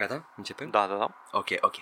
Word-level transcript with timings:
Gata? 0.00 0.32
Începem? 0.36 0.70
Da, 0.70 0.86
da, 0.86 0.96
da. 0.96 1.08
Ok, 1.32 1.48
ok. 1.60 1.74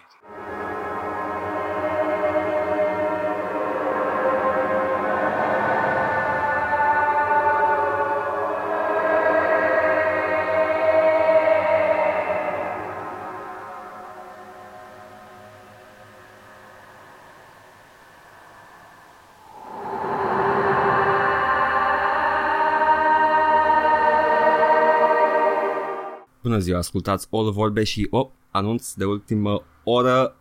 Bună 26.59 26.71
ziua, 26.71 26.83
ascultați 26.83 27.29
All 27.31 27.51
Vorbe 27.51 27.85
și 27.85 28.07
oh, 28.11 28.27
anunț 28.51 28.93
de 28.93 29.05
ultimă 29.05 29.63
oră 29.85 30.37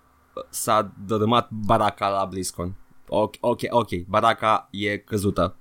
s-a 0.50 0.92
dărâmat 1.06 1.50
baraca 1.50 2.10
la 2.10 2.26
BlizzCon. 2.26 2.76
Ok, 3.08 3.36
ok, 3.40 3.60
ok, 3.70 3.90
baraca 4.08 4.68
e 4.72 4.98
căzută. 4.98 5.56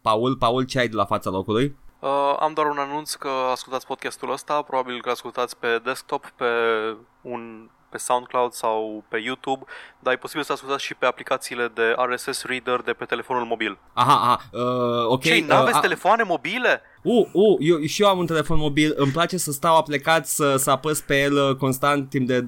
Paul, 0.00 0.36
Paul, 0.36 0.62
ce 0.62 0.78
ai 0.78 0.88
de 0.88 0.96
la 0.96 1.04
fața 1.04 1.30
locului? 1.30 1.76
Uh, 2.00 2.36
am 2.38 2.52
doar 2.52 2.66
un 2.66 2.78
anunț 2.78 3.14
că 3.14 3.28
ascultați 3.28 3.86
podcastul 3.86 4.32
ăsta, 4.32 4.62
probabil 4.62 5.02
că 5.02 5.10
ascultați 5.10 5.56
pe 5.56 5.80
desktop, 5.84 6.30
pe 6.36 6.44
un 7.20 7.70
pe 7.96 8.02
SoundCloud 8.02 8.52
sau 8.52 9.04
pe 9.08 9.18
YouTube, 9.18 9.64
dar 9.98 10.12
e 10.12 10.16
posibil 10.16 10.44
să 10.44 10.52
ascultați 10.52 10.84
și 10.84 10.94
pe 10.94 11.06
aplicațiile 11.06 11.70
de 11.74 11.94
RSS 12.08 12.44
Reader 12.44 12.80
de 12.80 12.92
pe 12.92 13.04
telefonul 13.04 13.44
mobil. 13.44 13.78
Aha, 13.92 14.12
aha, 14.14 14.40
uh, 14.52 15.06
ok. 15.06 15.22
Ce, 15.22 15.44
n-aveți 15.46 15.76
uh, 15.76 15.82
telefoane 15.82 16.22
mobile? 16.22 16.80
Uh, 17.02 17.26
uh, 17.32 17.56
eu, 17.60 17.80
și 17.80 18.02
eu 18.02 18.08
am 18.08 18.18
un 18.18 18.26
telefon 18.26 18.58
mobil, 18.58 18.92
îmi 18.96 19.12
place 19.12 19.36
să 19.36 19.52
stau 19.52 19.76
aplicat, 19.76 20.26
să, 20.26 20.56
să 20.56 20.70
apăs 20.70 21.00
pe 21.00 21.20
el 21.20 21.32
uh, 21.48 21.56
constant 21.56 22.08
timp 22.10 22.26
de 22.26 22.40
20-30 22.40 22.44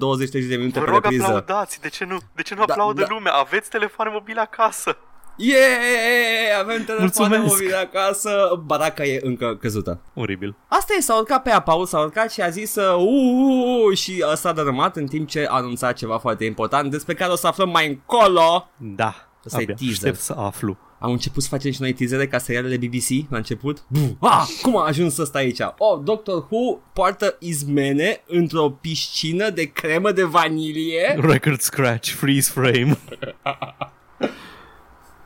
de 0.47 0.55
minute 0.55 0.79
Vă 0.79 0.85
pe 0.85 0.91
rog 0.91 1.01
repriză. 1.03 1.23
aplaudați, 1.23 1.81
de 1.81 1.89
ce 1.89 2.05
nu, 2.05 2.17
de 2.35 2.41
ce 2.41 2.55
nu 2.55 2.65
Da, 2.65 2.73
aplaudă 2.73 3.01
da. 3.01 3.07
lumea? 3.09 3.33
Aveți 3.33 3.69
telefoane 3.69 4.11
mobile 4.13 4.39
acasă. 4.41 4.97
Yeah, 5.41 6.59
avem 6.61 6.83
telefoane 6.85 7.37
Mulțumesc. 7.37 7.43
mobile 7.43 7.75
acasă, 7.75 8.61
baraca 8.65 9.03
e 9.03 9.19
încă 9.23 9.57
căzută. 9.61 9.99
Oribil. 10.13 10.55
Asta 10.67 10.93
e, 10.97 11.01
s-a 11.01 11.17
urcat 11.17 11.43
pe 11.43 11.49
ea, 11.49 11.59
Paul 11.61 11.85
s-a 11.85 11.99
urcat 11.99 12.31
și 12.31 12.41
a 12.41 12.49
zis 12.49 12.75
uh, 12.75 12.95
uh, 12.95 13.03
uh, 13.03 13.89
uh, 13.91 13.97
și 13.97 14.23
ăsta 14.31 14.49
a 14.49 14.53
dărâmat 14.53 14.95
în 14.95 15.05
timp 15.07 15.27
ce 15.27 15.45
anunța 15.49 15.91
ceva 15.91 16.17
foarte 16.17 16.45
important 16.45 16.91
despre 16.91 17.13
care 17.13 17.31
o 17.31 17.35
să 17.35 17.47
aflăm 17.47 17.69
mai 17.69 17.87
încolo. 17.87 18.69
Da. 18.77 19.15
Asta 19.45 19.59
e 19.59 19.63
Abia 19.63 19.75
teaser. 19.75 19.93
aștept 19.95 20.19
să 20.19 20.33
aflu. 20.37 20.77
Am 20.99 21.11
început 21.11 21.43
să 21.43 21.49
facem 21.49 21.71
și 21.71 21.81
noi 21.81 21.93
teasere 21.93 22.27
ca 22.27 22.37
serialele 22.37 22.77
BBC 22.77 23.29
la 23.31 23.37
început. 23.37 23.83
Bum. 23.87 24.17
Ah, 24.19 24.47
cum 24.61 24.77
a 24.77 24.85
ajuns 24.85 25.17
ăsta 25.17 25.37
aici? 25.37 25.59
Oh, 25.77 25.99
Doctor 26.03 26.35
Who 26.49 26.77
poartă 26.93 27.35
izmene 27.39 28.23
într-o 28.27 28.69
piscină 28.69 29.49
de 29.49 29.63
cremă 29.63 30.11
de 30.11 30.23
vanilie. 30.23 31.19
Record 31.21 31.59
scratch, 31.59 32.09
freeze 32.09 32.51
frame. 32.53 32.97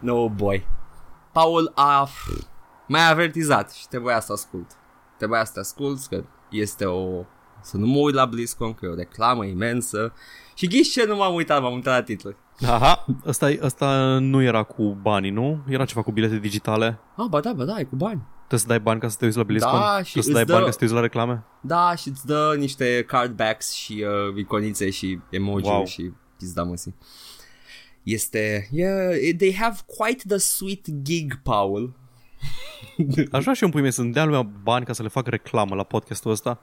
No 0.04 0.30
boy. 0.30 0.68
Paul 1.32 1.72
a 1.76 2.08
mai 2.88 3.10
avertizat 3.12 3.72
și 3.72 3.88
trebuia 3.88 4.20
să 4.20 4.32
ascult. 4.32 4.72
Trebuia 5.18 5.44
să 5.46 5.52
te 5.54 5.60
ascult 5.60 6.06
că 6.10 6.24
este 6.50 6.86
o... 6.86 7.24
Să 7.62 7.78
nu 7.78 7.86
mă 7.88 7.98
uit 8.00 8.14
la 8.16 8.26
BlizzCon, 8.26 8.74
că 8.74 8.86
e 8.86 8.90
o 8.90 8.96
reclamă 8.96 9.46
imensă. 9.46 10.14
Și 10.54 10.68
ghiși 10.68 10.92
ce 10.92 11.06
nu 11.06 11.16
m-am 11.16 11.34
uitat, 11.34 11.62
m-am 11.62 11.74
uitat 11.74 11.94
la 11.98 12.04
titluri. 12.04 12.36
Aha, 12.68 13.06
ăsta, 13.26 13.50
ăsta 13.62 14.18
nu 14.22 14.42
era 14.42 14.64
cu 14.64 14.84
banii, 15.02 15.30
nu? 15.30 15.64
Era 15.68 15.86
ceva 15.86 16.02
cu 16.02 16.12
bilete 16.12 16.38
digitale. 16.38 17.00
Ah, 17.16 17.26
ba 17.30 17.40
da, 17.40 17.54
ba 17.54 17.64
da, 17.64 17.80
e 17.80 17.84
cu 17.84 17.96
bani. 17.96 18.22
Trebuie 18.38 18.60
să 18.60 18.68
dai 18.68 18.80
bani 18.80 19.00
ca 19.00 19.08
să 19.08 19.16
te 19.20 19.26
uiți 19.26 19.38
la 19.38 19.44
BlizzCon? 19.44 19.80
Da, 19.80 20.04
și 20.04 20.12
Trebuie 20.12 20.24
să 20.24 20.30
îți 20.30 20.32
dai 20.34 20.44
dă- 20.46 20.52
bani 20.54 20.66
ca 20.66 20.72
să 20.72 20.78
te 20.78 20.84
uiți 20.84 20.96
la 20.96 21.02
reclame? 21.02 21.44
Da, 21.62 21.96
și 21.96 22.08
îți 22.10 22.26
dă 22.26 22.56
niște 22.58 23.04
cardbacks 23.08 23.72
și 23.72 24.06
uh, 24.08 24.38
iconițe 24.38 24.90
și 24.90 25.20
emoji 25.30 25.66
Wow. 25.70 25.86
și 25.86 26.12
pizda 26.38 26.64
măsii. 26.64 26.96
Este... 28.04 28.68
Yeah, 28.72 29.36
they 29.38 29.56
have 29.56 29.78
quite 29.86 30.24
the 30.28 30.38
sweet 30.38 30.88
gig, 31.02 31.40
Paul. 31.44 31.94
Aș 33.32 33.42
vrea 33.42 33.54
și 33.54 33.62
eu 33.62 33.68
în 33.68 33.70
pui 33.70 33.82
mei 33.82 33.92
să-mi 33.92 34.12
dea 34.12 34.26
lumea 34.26 34.42
bani 34.42 34.86
ca 34.86 34.94
să 34.94 35.02
le 35.02 35.08
fac 35.08 35.28
reclamă 35.28 35.76
la 35.76 35.84
podcastul 35.84 36.32
ăsta. 36.32 36.62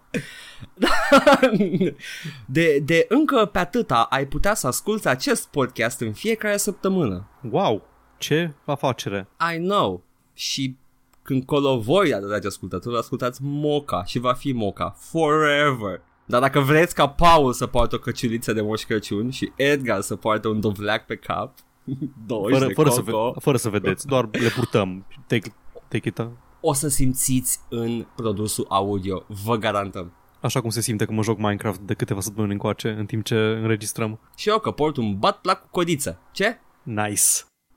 de, 2.46 2.78
de 2.84 3.06
încă 3.08 3.44
pe 3.44 3.58
atâta 3.58 4.02
ai 4.02 4.26
putea 4.26 4.54
să 4.54 4.66
asculti 4.66 5.08
acest 5.08 5.46
podcast 5.48 6.00
în 6.00 6.12
fiecare 6.12 6.56
săptămână. 6.56 7.28
Wow, 7.50 7.82
ce 8.18 8.52
afacere. 8.64 9.28
I 9.54 9.58
know. 9.58 10.02
Și 10.34 10.76
când 11.22 11.44
colo 11.44 11.78
voi, 11.78 12.10
dragi 12.10 12.46
ascultători, 12.46 12.98
ascultați 12.98 13.40
Moca 13.42 14.04
și 14.04 14.18
va 14.18 14.32
fi 14.32 14.52
Moca 14.52 14.96
forever. 14.98 16.02
Dar 16.30 16.40
dacă 16.40 16.60
vreți 16.60 16.94
ca 16.94 17.08
Paul 17.08 17.52
să 17.52 17.66
poartă 17.66 17.94
o 17.94 17.98
căciuliță 17.98 18.52
de 18.52 18.60
Moș 18.60 18.82
Crăciun 18.82 19.30
și 19.30 19.52
Edgar 19.56 20.00
să 20.00 20.16
poartă 20.16 20.48
un 20.48 20.60
dovleac 20.60 21.06
pe 21.06 21.16
cap, 21.16 21.54
20 22.26 22.52
Fără, 22.58 22.66
de 22.66 22.72
fără, 22.72 22.90
să, 22.90 23.02
coco, 23.02 23.30
ve- 23.30 23.40
fără 23.40 23.56
să 23.56 23.68
vedeți, 23.68 24.06
doar 24.06 24.28
le 24.32 24.48
purtăm. 24.48 25.06
Take, 25.26 25.52
take 25.88 26.08
it, 26.08 26.26
o 26.60 26.72
să 26.72 26.88
simțiți 26.88 27.60
în 27.68 28.06
produsul 28.16 28.66
audio, 28.68 29.24
vă 29.44 29.56
garantăm. 29.56 30.12
așa 30.40 30.60
cum 30.60 30.70
se 30.70 30.80
simte 30.80 31.04
că 31.04 31.12
mă 31.12 31.22
joc 31.22 31.38
Minecraft 31.38 31.80
de 31.80 31.94
câteva 31.94 32.20
săptămâni 32.20 32.52
încoace, 32.52 32.88
în 32.98 33.06
timp 33.06 33.24
ce 33.24 33.34
înregistrăm. 33.36 34.20
Și 34.36 34.48
eu 34.48 34.58
că 34.58 34.70
port 34.70 34.96
un 34.96 35.18
bat 35.18 35.40
plac 35.40 35.60
cu 35.60 35.68
codiță. 35.70 36.20
Ce? 36.32 36.60
Nice. 36.82 37.22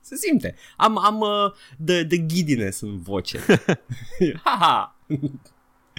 Se 0.00 0.16
simte. 0.16 0.54
Am, 0.76 0.98
am 0.98 1.20
uh, 1.20 1.52
the, 1.84 2.04
the 2.04 2.26
giddiness 2.26 2.80
în 2.80 2.98
voce. 3.02 3.38
Haha. 4.44 4.96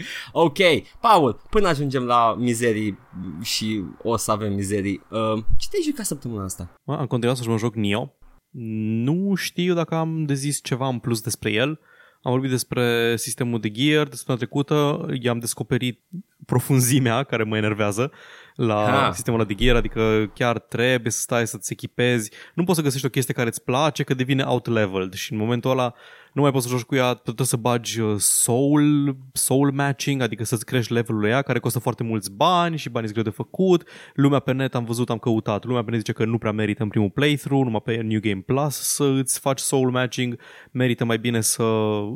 ok, 0.45 0.57
Paul, 1.01 1.41
până 1.49 1.67
ajungem 1.67 2.03
la 2.03 2.35
mizerii 2.37 2.97
și 3.41 3.83
o 4.03 4.17
să 4.17 4.31
avem 4.31 4.53
mizerii, 4.53 5.01
uh, 5.09 5.43
ce 5.57 5.67
te-ai 5.69 5.83
jucat 5.85 6.05
săptămâna 6.05 6.43
asta? 6.43 6.73
Mă, 6.83 6.95
Am 6.95 7.05
continuat 7.05 7.37
să 7.37 7.49
mă 7.49 7.57
joc 7.57 7.75
Nio. 7.75 8.13
Nu 9.03 9.35
știu 9.35 9.73
dacă 9.73 9.95
am 9.95 10.25
de 10.25 10.33
zis 10.33 10.61
ceva 10.63 10.87
în 10.87 10.99
plus 10.99 11.21
despre 11.21 11.51
el. 11.51 11.79
Am 12.21 12.31
vorbit 12.31 12.49
despre 12.49 13.15
sistemul 13.17 13.59
de 13.59 13.71
gear 13.71 14.07
de 14.07 14.15
săptămâna 14.15 14.43
trecută. 14.45 15.05
I-am 15.21 15.39
descoperit 15.39 16.03
profunzimea 16.45 17.23
care 17.23 17.43
mă 17.43 17.57
enervează 17.57 18.11
la 18.55 19.07
Ah. 19.07 19.13
sistemul 19.13 19.39
ăla 19.39 19.47
de 19.47 19.55
gear, 19.55 19.75
adică 19.75 20.31
chiar 20.33 20.59
trebuie 20.59 21.11
să 21.11 21.19
stai 21.19 21.47
să-ți 21.47 21.71
echipezi. 21.71 22.31
Nu 22.53 22.63
poți 22.63 22.77
să 22.77 22.83
găsești 22.83 23.05
o 23.05 23.09
chestie 23.09 23.33
care 23.33 23.47
îți 23.47 23.63
place 23.63 24.03
că 24.03 24.13
devine 24.13 24.43
out-leveled 24.43 25.13
și 25.13 25.31
în 25.31 25.37
momentul 25.37 25.71
ăla 25.71 25.93
nu 26.33 26.41
mai 26.41 26.51
poți 26.51 26.65
să 26.65 26.71
joci 26.71 26.81
cu 26.85 26.95
ea, 26.95 27.13
trebuie 27.13 27.47
să 27.47 27.57
bagi 27.57 27.99
uh, 28.01 28.15
soul, 28.17 29.17
soul 29.33 29.71
matching, 29.71 30.21
adică 30.21 30.43
să-ți 30.43 30.65
crești 30.65 30.93
levelul 30.93 31.25
ea, 31.25 31.41
care 31.41 31.59
costă 31.59 31.79
foarte 31.79 32.03
mulți 32.03 32.31
bani 32.31 32.77
și 32.77 32.89
bani 32.89 33.07
greu 33.11 33.23
de 33.23 33.29
făcut. 33.29 33.87
Lumea 34.13 34.39
pe 34.39 34.51
net 34.51 34.75
am 34.75 34.85
văzut, 34.85 35.09
am 35.09 35.17
căutat. 35.17 35.65
Lumea 35.65 35.83
pe 35.83 35.89
net 35.89 35.99
zice 35.99 36.11
că 36.11 36.25
nu 36.25 36.37
prea 36.37 36.51
merită 36.51 36.83
în 36.83 36.89
primul 36.89 37.09
playthrough, 37.09 37.63
numai 37.65 37.81
pe 37.83 37.95
New 37.95 38.19
Game 38.19 38.41
Plus 38.45 38.75
să 38.75 39.03
îți 39.03 39.39
faci 39.39 39.59
soul 39.59 39.91
matching. 39.91 40.39
Merită 40.71 41.05
mai 41.05 41.17
bine 41.17 41.41
să 41.41 41.63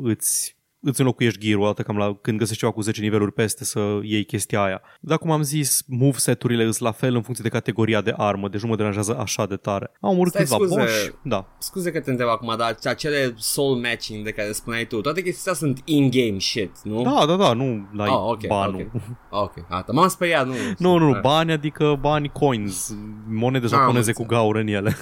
îți 0.02 0.58
îți 0.82 1.00
înlocuiești 1.00 1.40
gear-ul 1.40 1.62
odată 1.62 1.82
cam 1.82 1.96
la, 1.96 2.14
când 2.22 2.38
găsești 2.38 2.60
ceva 2.60 2.72
cu 2.72 2.80
10 2.80 3.00
niveluri 3.00 3.32
peste 3.32 3.64
să 3.64 3.98
iei 4.02 4.24
chestia 4.24 4.62
aia. 4.62 4.80
Dar 5.00 5.18
cum 5.18 5.30
am 5.30 5.42
zis, 5.42 5.82
moveset-urile 5.86 6.62
sunt 6.64 6.78
la 6.78 6.92
fel 6.92 7.14
în 7.14 7.22
funcție 7.22 7.44
de 7.48 7.56
categoria 7.56 8.00
de 8.00 8.14
armă, 8.16 8.48
deci 8.48 8.60
nu 8.62 8.68
mă 8.68 8.76
deranjează 8.76 9.16
așa 9.18 9.46
de 9.46 9.56
tare. 9.56 9.90
Am 10.00 10.10
omorât 10.10 10.32
Stai, 10.32 10.42
câțiva 10.42 10.56
scuze. 10.64 10.80
boși, 10.80 11.10
da. 11.22 11.46
Scuze 11.58 11.90
că 11.92 12.00
te 12.00 12.10
întreb 12.10 12.28
acum, 12.28 12.54
dar 12.58 12.76
acele 12.84 13.32
soul 13.36 13.76
matching 13.76 14.24
de 14.24 14.30
care 14.30 14.52
spuneai 14.52 14.84
tu, 14.86 15.00
toate 15.00 15.22
chestia 15.22 15.52
astea 15.52 15.68
sunt 15.68 15.80
in-game 15.84 16.38
shit, 16.38 16.72
nu? 16.82 17.02
Da, 17.02 17.24
da, 17.26 17.36
da, 17.36 17.52
nu 17.52 17.88
la 17.92 18.04
Ah, 18.04 18.10
ok, 18.12 18.46
banul. 18.46 18.90
ok. 18.94 19.02
Ok, 19.42 19.68
gata, 19.68 19.92
m-am 19.92 20.08
speriat, 20.08 20.46
nu. 20.46 20.52
Nu, 20.78 20.96
nu, 20.98 21.12
nu, 21.12 21.20
bani 21.20 21.52
adică 21.52 21.98
bani 22.00 22.28
coins, 22.28 22.94
monede 23.28 23.64
Am 23.64 23.70
japoneze 23.70 24.12
cu 24.12 24.20
înțeles. 24.22 24.40
gaură 24.42 24.58
în 24.58 24.66
ele. 24.66 24.96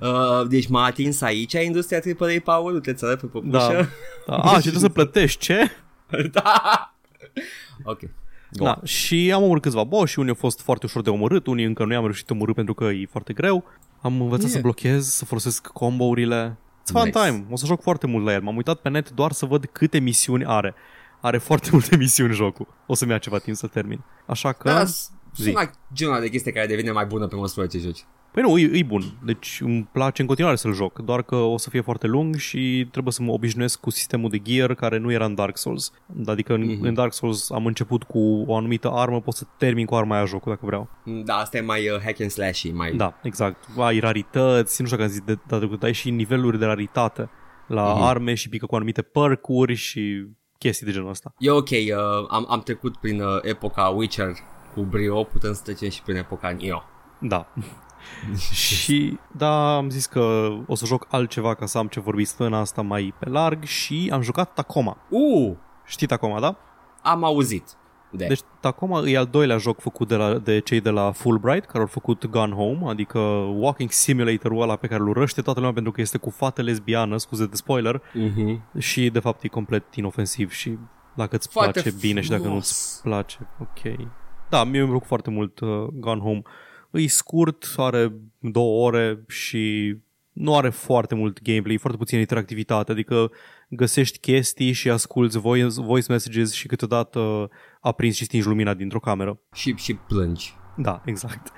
Uh, 0.00 0.46
deci 0.48 0.68
m-a 0.68 0.84
atins 0.84 1.20
aici 1.20 1.52
industria 1.52 2.00
AAA, 2.18 2.34
Paul, 2.44 2.74
uite, 2.74 2.92
ți 2.92 3.04
pe 3.06 3.14
Da. 3.14 3.26
păpușă. 3.28 3.88
da. 4.26 4.36
A, 4.36 4.54
și 4.54 4.60
trebuie 4.60 4.80
să 4.82 4.88
plătești, 4.88 5.38
ce? 5.40 5.70
da. 6.32 6.94
Ok. 7.84 8.00
Go. 8.52 8.64
Da, 8.64 8.80
și 8.84 9.30
am 9.34 9.42
omorât 9.42 9.62
câțiva 9.62 9.84
boss 9.84 10.10
și 10.10 10.18
unii 10.18 10.30
au 10.30 10.36
fost 10.38 10.60
foarte 10.60 10.86
ușor 10.86 11.02
de 11.02 11.10
omorât, 11.10 11.46
unii 11.46 11.64
încă 11.64 11.84
nu 11.84 11.92
i-am 11.92 12.02
reușit 12.02 12.30
omorât 12.30 12.54
pentru 12.54 12.74
că 12.74 12.84
e 12.84 13.06
foarte 13.10 13.32
greu. 13.32 13.64
Am 14.00 14.20
învățat 14.20 14.40
Yeah. 14.40 14.52
să 14.52 14.60
blochez, 14.60 15.06
să 15.08 15.24
folosesc 15.24 15.66
combo-urile. 15.66 16.56
It's 16.58 16.90
fun 16.92 17.02
Nice. 17.04 17.18
time, 17.24 17.46
o 17.50 17.56
să 17.56 17.66
joc 17.66 17.82
foarte 17.82 18.06
mult 18.06 18.24
la 18.24 18.32
el. 18.32 18.40
M-am 18.42 18.56
uitat 18.56 18.78
pe 18.80 18.88
net 18.88 19.10
doar 19.10 19.32
să 19.32 19.46
văd 19.46 19.64
câte 19.72 19.98
misiuni 19.98 20.44
are. 20.44 20.74
Are 21.20 21.38
foarte 21.38 21.68
multe 21.72 21.96
misiuni 21.96 22.34
jocul. 22.34 22.66
O 22.86 22.94
să-mi 22.94 23.10
ia 23.10 23.18
ceva 23.18 23.38
timp 23.38 23.56
să 23.56 23.66
termin. 23.66 24.00
Așa 24.26 24.52
că... 24.52 24.68
Da, 24.68 24.84
zi. 24.84 25.08
sună 25.34 25.70
genul 25.94 26.20
de 26.20 26.28
chestie 26.28 26.52
care 26.52 26.66
devine 26.66 26.90
mai 26.90 27.04
bună 27.06 27.26
pe 27.26 27.34
măsură 27.36 27.66
ce 27.66 27.78
joci. 27.78 28.04
Păi 28.38 28.46
nu, 28.50 28.58
e, 28.58 28.70
e 28.78 28.82
bun. 28.82 29.02
Deci 29.24 29.58
îmi 29.64 29.88
place 29.92 30.20
în 30.20 30.26
continuare 30.26 30.56
să-l 30.56 30.74
joc, 30.74 30.98
doar 30.98 31.22
că 31.22 31.34
o 31.36 31.56
să 31.56 31.70
fie 31.70 31.80
foarte 31.80 32.06
lung 32.06 32.36
și 32.36 32.88
trebuie 32.90 33.12
să 33.12 33.22
mă 33.22 33.32
obișnuiesc 33.32 33.80
cu 33.80 33.90
sistemul 33.90 34.30
de 34.30 34.38
gear 34.38 34.74
care 34.74 34.98
nu 34.98 35.12
era 35.12 35.24
în 35.24 35.34
Dark 35.34 35.56
Souls. 35.56 35.92
Adică 36.26 36.54
în, 36.54 36.60
Mhm. 36.64 36.84
în 36.84 36.94
Dark 36.94 37.12
Souls 37.12 37.50
am 37.50 37.66
început 37.66 38.02
cu 38.02 38.44
o 38.46 38.56
anumită 38.56 38.90
armă, 38.92 39.20
pot 39.20 39.34
să 39.34 39.44
termin 39.56 39.86
cu 39.86 39.94
arma 39.94 40.16
aia 40.16 40.24
jocul 40.24 40.52
dacă 40.52 40.66
vreau. 40.66 40.88
Da, 41.24 41.34
asta 41.34 41.56
e 41.56 41.60
mai 41.60 41.88
uh, 41.90 42.00
hack 42.04 42.20
and 42.20 42.30
slash 42.30 42.62
mai... 42.72 42.92
Da, 42.92 43.18
exact. 43.22 43.64
Ai 43.78 43.98
rarități, 43.98 44.80
nu 44.80 44.86
știu 44.86 44.98
dacă 44.98 45.02
am 45.02 45.08
zis 45.16 45.24
de 45.24 45.34
data 45.34 45.58
trecută, 45.58 45.86
ai 45.86 45.92
și 45.92 46.10
niveluri 46.10 46.58
de 46.58 46.64
raritate 46.64 47.28
la 47.66 47.92
Mhm. 47.94 48.02
arme 48.02 48.34
și 48.34 48.48
pică 48.48 48.66
cu 48.66 48.74
anumite 48.74 49.02
percuri 49.02 49.74
și 49.74 50.26
chestii 50.58 50.86
de 50.86 50.92
genul 50.92 51.08
ăsta. 51.08 51.34
E 51.38 51.50
ok, 51.50 51.70
uh, 51.70 51.86
am, 52.28 52.46
am 52.48 52.60
trecut 52.62 52.96
prin 52.96 53.20
uh, 53.20 53.38
epoca 53.42 53.82
Witcher 53.88 54.26
cu 54.28 54.36
cu 54.74 54.80
brio 54.80 55.22
putem 55.22 55.52
să 55.52 55.60
trecem 55.64 55.88
și 55.90 56.02
prin 56.02 56.16
epoca 56.16 56.56
Neo. 56.60 56.82
Da. 57.20 57.46
Și 58.52 59.18
da, 59.36 59.76
am 59.76 59.90
zis 59.90 60.06
că 60.06 60.52
o 60.66 60.74
să 60.74 60.86
joc 60.86 61.06
altceva 61.10 61.54
ca 61.54 61.66
să 61.66 61.78
am 61.78 61.86
ce 61.86 62.00
vorbi 62.00 62.24
săptămâna 62.24 62.58
asta 62.58 62.82
mai 62.82 63.14
pe 63.18 63.28
larg 63.28 63.64
și 63.64 64.10
am 64.12 64.22
jucat 64.22 64.54
Tacoma. 64.54 64.96
Uh, 65.08 65.52
Știi 65.84 66.06
Tacoma, 66.06 66.40
da? 66.40 66.56
am 67.02 67.24
auzit. 67.24 67.76
De. 68.10 68.26
Deci 68.26 68.40
Tacoma 68.60 69.08
e 69.08 69.16
al 69.16 69.26
doilea 69.26 69.56
joc 69.56 69.80
făcut 69.80 70.08
de, 70.08 70.14
la, 70.14 70.38
de 70.38 70.58
cei 70.58 70.80
de 70.80 70.90
la 70.90 71.10
Fulbright, 71.12 71.66
care 71.66 71.78
au 71.78 71.86
făcut 71.86 72.26
Gone 72.26 72.54
Home, 72.54 72.90
adică 72.90 73.18
walking 73.56 73.90
simulator-ul 73.90 74.62
ăla 74.62 74.76
pe 74.76 74.86
care 74.86 75.00
îl 75.00 75.08
urăște 75.08 75.42
toată 75.42 75.58
lumea 75.58 75.74
pentru 75.74 75.92
că 75.92 76.00
este 76.00 76.18
cu 76.18 76.30
fată 76.30 76.62
lesbiană, 76.62 77.16
scuze 77.16 77.46
de 77.46 77.56
spoiler, 77.56 78.00
uh-huh. 78.00 78.78
și 78.78 79.10
de 79.10 79.18
fapt 79.18 79.42
e 79.42 79.48
complet 79.48 79.94
inofensiv 79.94 80.50
și 80.50 80.78
dacă 81.14 81.36
îți 81.36 81.48
Foarte 81.48 81.80
place 81.80 81.96
bine 82.00 82.20
și 82.20 82.28
dacă 82.28 82.42
nu 82.42 82.46
frumos. 82.46 82.70
îți 82.70 83.02
place, 83.02 83.48
ok. 83.60 84.08
Da, 84.48 84.64
mie 84.64 84.78
mi-a 84.78 84.88
plăcut 84.88 85.06
foarte 85.06 85.30
mult 85.30 85.60
uh, 85.60 85.68
Gone 85.92 86.20
Home. 86.20 86.42
E 86.90 87.06
scurt, 87.06 87.74
are 87.76 88.12
două 88.38 88.86
ore 88.86 89.24
și 89.28 89.96
nu 90.32 90.56
are 90.56 90.68
foarte 90.68 91.14
mult 91.14 91.42
gameplay, 91.42 91.76
foarte 91.76 91.98
puțină 91.98 92.20
interactivitate, 92.20 92.92
adică 92.92 93.30
găsești 93.68 94.18
chestii 94.18 94.72
și 94.72 94.90
asculti 94.90 95.38
voice, 95.38 95.80
voice 95.80 96.12
messages 96.12 96.52
și 96.52 96.66
câteodată 96.66 97.50
aprinzi 97.80 98.16
și 98.16 98.24
stingi 98.24 98.46
lumina 98.46 98.74
dintr-o 98.74 99.00
cameră. 99.00 99.40
Și, 99.52 99.74
și 99.76 99.94
plângi. 99.94 100.54
Da, 100.76 101.02
exact. 101.04 101.52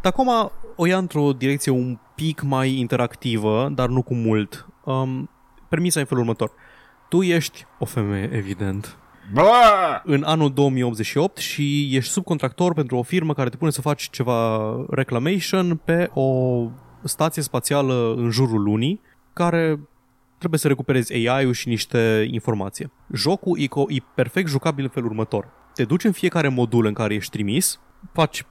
Tacoma 0.00 0.52
o 0.76 0.86
ia 0.86 0.98
într-o 0.98 1.32
direcție 1.32 1.72
un 1.72 1.98
pic 2.14 2.42
mai 2.42 2.78
interactivă, 2.78 3.70
dar 3.74 3.88
nu 3.88 4.02
cu 4.02 4.14
mult. 4.14 4.66
Um, 4.84 5.30
premisa 5.68 5.98
e 5.98 6.02
în 6.02 6.08
felul 6.08 6.22
următor. 6.22 6.52
Tu 7.08 7.22
ești 7.22 7.66
o 7.78 7.84
femeie, 7.84 8.30
evident, 8.32 8.98
Bă! 9.32 10.00
în 10.04 10.22
anul 10.22 10.52
2088 10.52 11.36
și 11.36 11.96
ești 11.96 12.12
subcontractor 12.12 12.74
pentru 12.74 12.96
o 12.96 13.02
firmă 13.02 13.34
care 13.34 13.48
te 13.48 13.56
pune 13.56 13.70
să 13.70 13.80
faci 13.80 14.10
ceva 14.10 14.70
reclamation 14.90 15.76
pe 15.76 16.10
o 16.14 16.66
stație 17.04 17.42
spațială 17.42 18.14
în 18.16 18.30
jurul 18.30 18.62
lunii 18.62 19.00
care 19.32 19.80
trebuie 20.38 20.60
să 20.60 20.68
recuperezi 20.68 21.14
AI-ul 21.28 21.52
și 21.52 21.68
niște 21.68 22.28
informație. 22.30 22.90
Jocul 23.12 23.58
e, 23.58 23.64
co- 23.66 23.94
e 23.96 24.02
perfect 24.14 24.48
jucabil 24.48 24.84
în 24.84 24.90
felul 24.90 25.08
următor. 25.08 25.48
Te 25.74 25.84
duci 25.84 26.04
în 26.04 26.12
fiecare 26.12 26.48
modul 26.48 26.86
în 26.86 26.92
care 26.92 27.14
ești 27.14 27.30
trimis, 27.30 27.80
faci, 28.12 28.44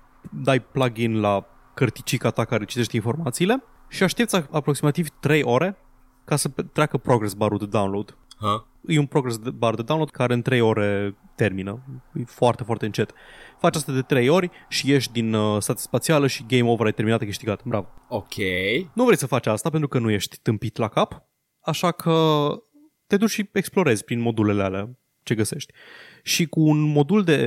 dai 0.43 0.59
plugin 0.59 1.19
la 1.19 1.45
cărticica 1.73 2.29
ta 2.29 2.45
care 2.45 2.65
citește 2.65 2.95
informațiile 2.95 3.63
și 3.87 4.03
aștepți 4.03 4.35
a- 4.35 4.47
aproximativ 4.51 5.07
3 5.19 5.43
ore 5.43 5.77
ca 6.25 6.35
să 6.35 6.49
pe- 6.49 6.63
treacă 6.73 6.97
progress 6.97 7.33
barul 7.33 7.57
de 7.57 7.65
download. 7.65 8.17
Ha? 8.39 8.67
E 8.87 8.99
un 8.99 9.05
progress 9.05 9.37
de- 9.37 9.49
bar 9.49 9.75
de 9.75 9.81
download 9.81 10.09
care 10.11 10.33
în 10.33 10.41
3 10.41 10.61
ore 10.61 11.15
termină. 11.35 11.83
E 12.13 12.23
foarte, 12.25 12.63
foarte 12.63 12.85
încet. 12.85 13.13
Faci 13.59 13.75
asta 13.75 13.91
de 13.93 14.01
3 14.01 14.29
ori 14.29 14.49
și 14.67 14.89
ieși 14.89 15.11
din 15.11 15.33
uh, 15.33 15.61
stație 15.61 15.83
spațială 15.83 16.27
și 16.27 16.45
game 16.47 16.69
over, 16.69 16.85
ai 16.85 16.91
terminat, 16.93 17.19
ai 17.19 17.27
câștigat. 17.27 17.63
Bravo. 17.63 17.87
Ok. 18.07 18.33
Nu 18.93 19.03
vrei 19.03 19.17
să 19.17 19.27
faci 19.27 19.45
asta 19.47 19.69
pentru 19.69 19.87
că 19.87 19.99
nu 19.99 20.09
ești 20.09 20.37
tâmpit 20.41 20.77
la 20.77 20.87
cap, 20.87 21.23
așa 21.59 21.91
că 21.91 22.47
te 23.07 23.17
duci 23.17 23.29
și 23.29 23.49
explorezi 23.53 24.03
prin 24.03 24.19
modulele 24.19 24.63
alea 24.63 24.89
ce 25.29 25.35
găsești. 25.35 25.73
Și 26.23 26.45
cu 26.45 26.59
un 26.61 26.81
modul 26.81 27.23
de 27.23 27.39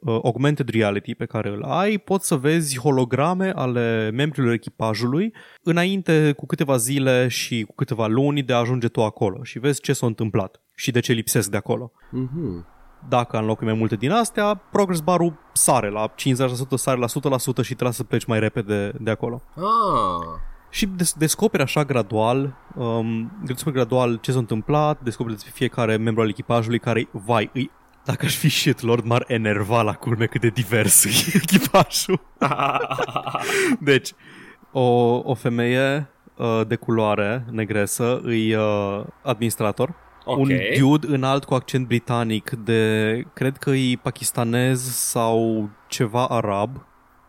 uh, 0.00 0.18
augmented 0.22 0.68
reality 0.68 1.14
pe 1.14 1.26
care 1.26 1.48
îl 1.48 1.62
ai, 1.62 1.98
poți 1.98 2.26
să 2.26 2.36
vezi 2.36 2.78
holograme 2.78 3.52
ale 3.54 4.10
membrilor 4.10 4.52
echipajului 4.52 5.34
înainte 5.62 6.32
cu 6.36 6.46
câteva 6.46 6.76
zile 6.76 7.28
și 7.28 7.62
cu 7.62 7.74
câteva 7.74 8.06
luni 8.06 8.42
de 8.42 8.52
a 8.52 8.56
ajunge 8.56 8.88
tu 8.88 9.02
acolo 9.02 9.42
și 9.42 9.58
vezi 9.58 9.80
ce 9.80 9.92
s-a 9.92 10.06
întâmplat 10.06 10.62
și 10.74 10.90
de 10.90 11.00
ce 11.00 11.12
lipsesc 11.12 11.50
de 11.50 11.56
acolo. 11.56 11.92
Mhm. 12.10 12.66
Dacă 13.08 13.38
înlocui 13.38 13.66
mai 13.66 13.74
multe 13.74 13.96
din 13.96 14.10
astea, 14.10 14.54
progress 14.54 15.00
barul 15.00 15.38
sare 15.52 15.90
la 15.90 16.14
50%, 16.14 16.76
sare 16.76 16.98
la 16.98 17.06
100% 17.06 17.62
și 17.62 17.74
te 17.74 17.84
lasă 17.84 17.96
să 17.96 18.04
pleci 18.04 18.24
mai 18.24 18.38
repede 18.38 18.92
de 19.00 19.10
acolo. 19.10 19.42
Ah. 19.56 20.49
Și 20.70 20.86
des- 20.86 21.12
descoperi 21.18 21.62
așa 21.62 21.84
gradual, 21.84 22.54
um, 22.74 23.32
descoperi 23.44 23.74
gradual 23.76 24.16
ce 24.16 24.32
s-a 24.32 24.38
întâmplat, 24.38 25.00
descoperi 25.02 25.34
despre 25.34 25.52
fiecare 25.54 25.96
membru 25.96 26.22
al 26.22 26.28
echipajului 26.28 26.78
care, 26.78 27.08
vai, 27.12 27.50
îi, 27.52 27.70
dacă 28.04 28.24
aș 28.24 28.34
fi 28.36 28.48
shitlord, 28.48 29.04
m-ar 29.04 29.24
enerva 29.26 29.82
la 29.82 29.92
culme 29.92 30.26
cât 30.26 30.40
de 30.40 30.48
divers 30.48 31.04
e 31.04 31.08
echipajul. 31.34 32.20
Deci, 33.80 34.12
o, 34.72 34.80
o 35.24 35.34
femeie 35.34 36.10
uh, 36.36 36.60
de 36.66 36.76
culoare 36.76 37.44
negresă 37.50 38.20
îi 38.22 38.54
uh, 38.54 39.02
administrator, 39.22 39.94
Ok. 40.24 40.38
un 40.38 40.50
dude 40.78 41.06
înalt 41.14 41.44
cu 41.44 41.54
accent 41.54 41.86
britanic 41.86 42.50
de, 42.50 43.24
cred 43.32 43.56
că 43.56 43.70
e 43.70 43.98
pakistanez 44.02 44.80
sau 44.94 45.68
ceva 45.88 46.26
arab, 46.26 46.76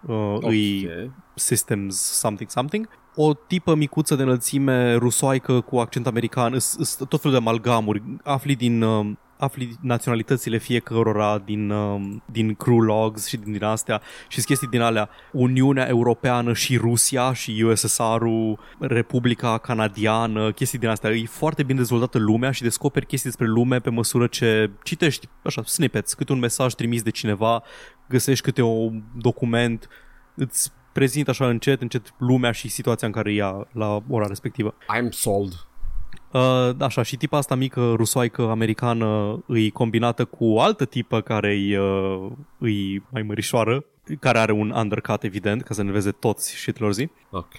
uh, 0.01 0.37
îi 0.39 0.89
Ok. 1.05 1.11
Systems 1.33 1.95
something 1.95 2.49
something. 2.49 2.87
O 3.15 3.33
tipă 3.33 3.75
micuță 3.75 4.15
de 4.15 4.23
înălțime 4.23 4.95
rusoaică 4.95 5.61
cu 5.61 5.77
accent 5.77 6.07
american, 6.07 6.53
îs, 6.53 6.75
îs, 6.77 6.95
tot 6.95 7.21
felul 7.21 7.37
de 7.37 7.43
amalgamuri. 7.43 8.03
Afli 8.23 8.55
din 8.55 8.81
uh, 8.81 9.11
afli 9.41 9.77
naționalitățile 9.81 10.57
fiecărora 10.57 11.41
din, 11.45 11.69
uh, 11.69 12.01
din 12.25 12.55
crew 12.55 12.79
logs 12.79 13.27
și 13.27 13.37
din, 13.37 13.51
din 13.51 13.63
astea 13.63 14.01
și 14.27 14.33
sunt 14.33 14.45
chestii 14.45 14.67
din 14.67 14.81
alea 14.81 15.09
Uniunea 15.31 15.87
Europeană 15.87 16.53
și 16.53 16.77
Rusia 16.77 17.33
și 17.33 17.63
USSR-ul, 17.65 18.59
Republica 18.79 19.57
Canadiană, 19.57 20.51
chestii 20.51 20.79
din 20.79 20.87
astea. 20.87 21.09
E 21.09 21.25
foarte 21.25 21.63
bine 21.63 21.79
dezvoltată 21.79 22.17
lumea 22.17 22.51
și 22.51 22.61
descoperi 22.61 23.05
chestii 23.05 23.29
despre 23.29 23.47
lume 23.47 23.79
pe 23.79 23.89
măsură 23.89 24.27
ce 24.27 24.69
citești, 24.83 25.27
așa, 25.43 25.61
snippets, 25.65 26.13
câte 26.13 26.31
un 26.31 26.39
mesaj 26.39 26.73
trimis 26.73 27.01
de 27.01 27.09
cineva, 27.09 27.63
găsești 28.09 28.43
câte 28.43 28.61
un 28.61 29.03
document, 29.17 29.87
îți 30.35 30.71
prezint 30.91 31.27
așa 31.27 31.47
încet, 31.47 31.81
încet 31.81 32.13
lumea 32.17 32.51
și 32.51 32.67
situația 32.67 33.07
în 33.07 33.13
care 33.13 33.31
e 33.31 33.35
ea 33.35 33.67
la 33.71 34.01
ora 34.09 34.27
respectivă. 34.27 34.73
I'm 34.73 35.09
sold. 35.09 35.65
Uh, 36.31 36.69
așa, 36.79 37.01
și 37.01 37.17
tipa 37.17 37.37
asta 37.37 37.55
mică 37.55 37.93
rusoaică 37.95 38.49
americană 38.49 39.39
îi 39.47 39.71
combinată 39.71 40.25
cu 40.25 40.45
o 40.45 40.61
altă 40.61 40.85
tipă 40.85 41.21
care 41.21 41.53
îi, 41.53 41.75
uh, 41.75 42.31
îi 42.57 43.03
mai 43.09 43.21
mărișoară, 43.21 43.85
care 44.19 44.39
are 44.39 44.51
un 44.51 44.69
undercut 44.75 45.23
evident, 45.23 45.61
ca 45.61 45.73
să 45.73 45.83
ne 45.83 45.91
veze 45.91 46.11
toți 46.11 46.55
shitlorzi. 46.55 47.09
Ok. 47.29 47.55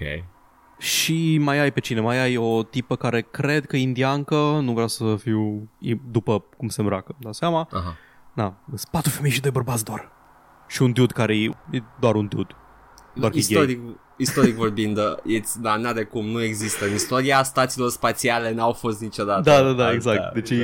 Și 0.78 1.38
mai 1.38 1.58
ai 1.58 1.70
pe 1.70 1.81
cine? 1.81 2.00
Mai 2.00 2.19
ai 2.19 2.37
o 2.37 2.62
tipă 2.62 2.96
care 2.96 3.20
cred 3.20 3.67
că 3.67 3.76
e 3.76 3.81
indiancă, 3.81 4.35
nu 4.62 4.73
vreau 4.73 4.88
să 4.88 5.17
fiu 5.17 5.70
e 5.78 5.94
după 6.11 6.44
cum 6.56 6.69
se 6.69 6.81
îmbracă, 6.81 7.14
dați 7.19 7.38
seama. 7.38 7.69
Aha. 7.73 7.96
Na, 8.32 8.55
sunt 8.69 8.88
patru 8.90 9.11
femei 9.11 9.31
și 9.31 9.40
doi 9.40 9.50
bărbați 9.50 9.85
doar. 9.85 10.11
Și 10.69 10.82
un 10.82 10.93
dude 10.93 11.12
care 11.12 11.37
e, 11.37 11.50
e 11.70 11.82
doar 12.00 12.14
un 12.14 12.26
dude. 12.26 12.55
Doar 13.14 13.31
că 13.31 13.37
e 13.38 13.41
gay. 13.41 13.62
Istoric, 13.62 13.81
istoric 14.16 14.54
vorbind, 14.54 14.99
it's, 15.16 15.61
da, 15.61 15.76
n-are 15.76 16.04
cum, 16.04 16.26
nu 16.26 16.42
există. 16.42 16.85
În 16.87 16.95
istoria 16.95 17.42
stațiilor 17.42 17.90
spațiale 17.90 18.52
n-au 18.52 18.73
fost 18.73 19.00
niciodată. 19.00 19.40
Da, 19.50 19.62
da, 19.62 19.73
da, 19.73 19.83
Asta, 19.85 19.95
exact. 19.95 20.35
Deci 20.35 20.50
e, 20.50 20.57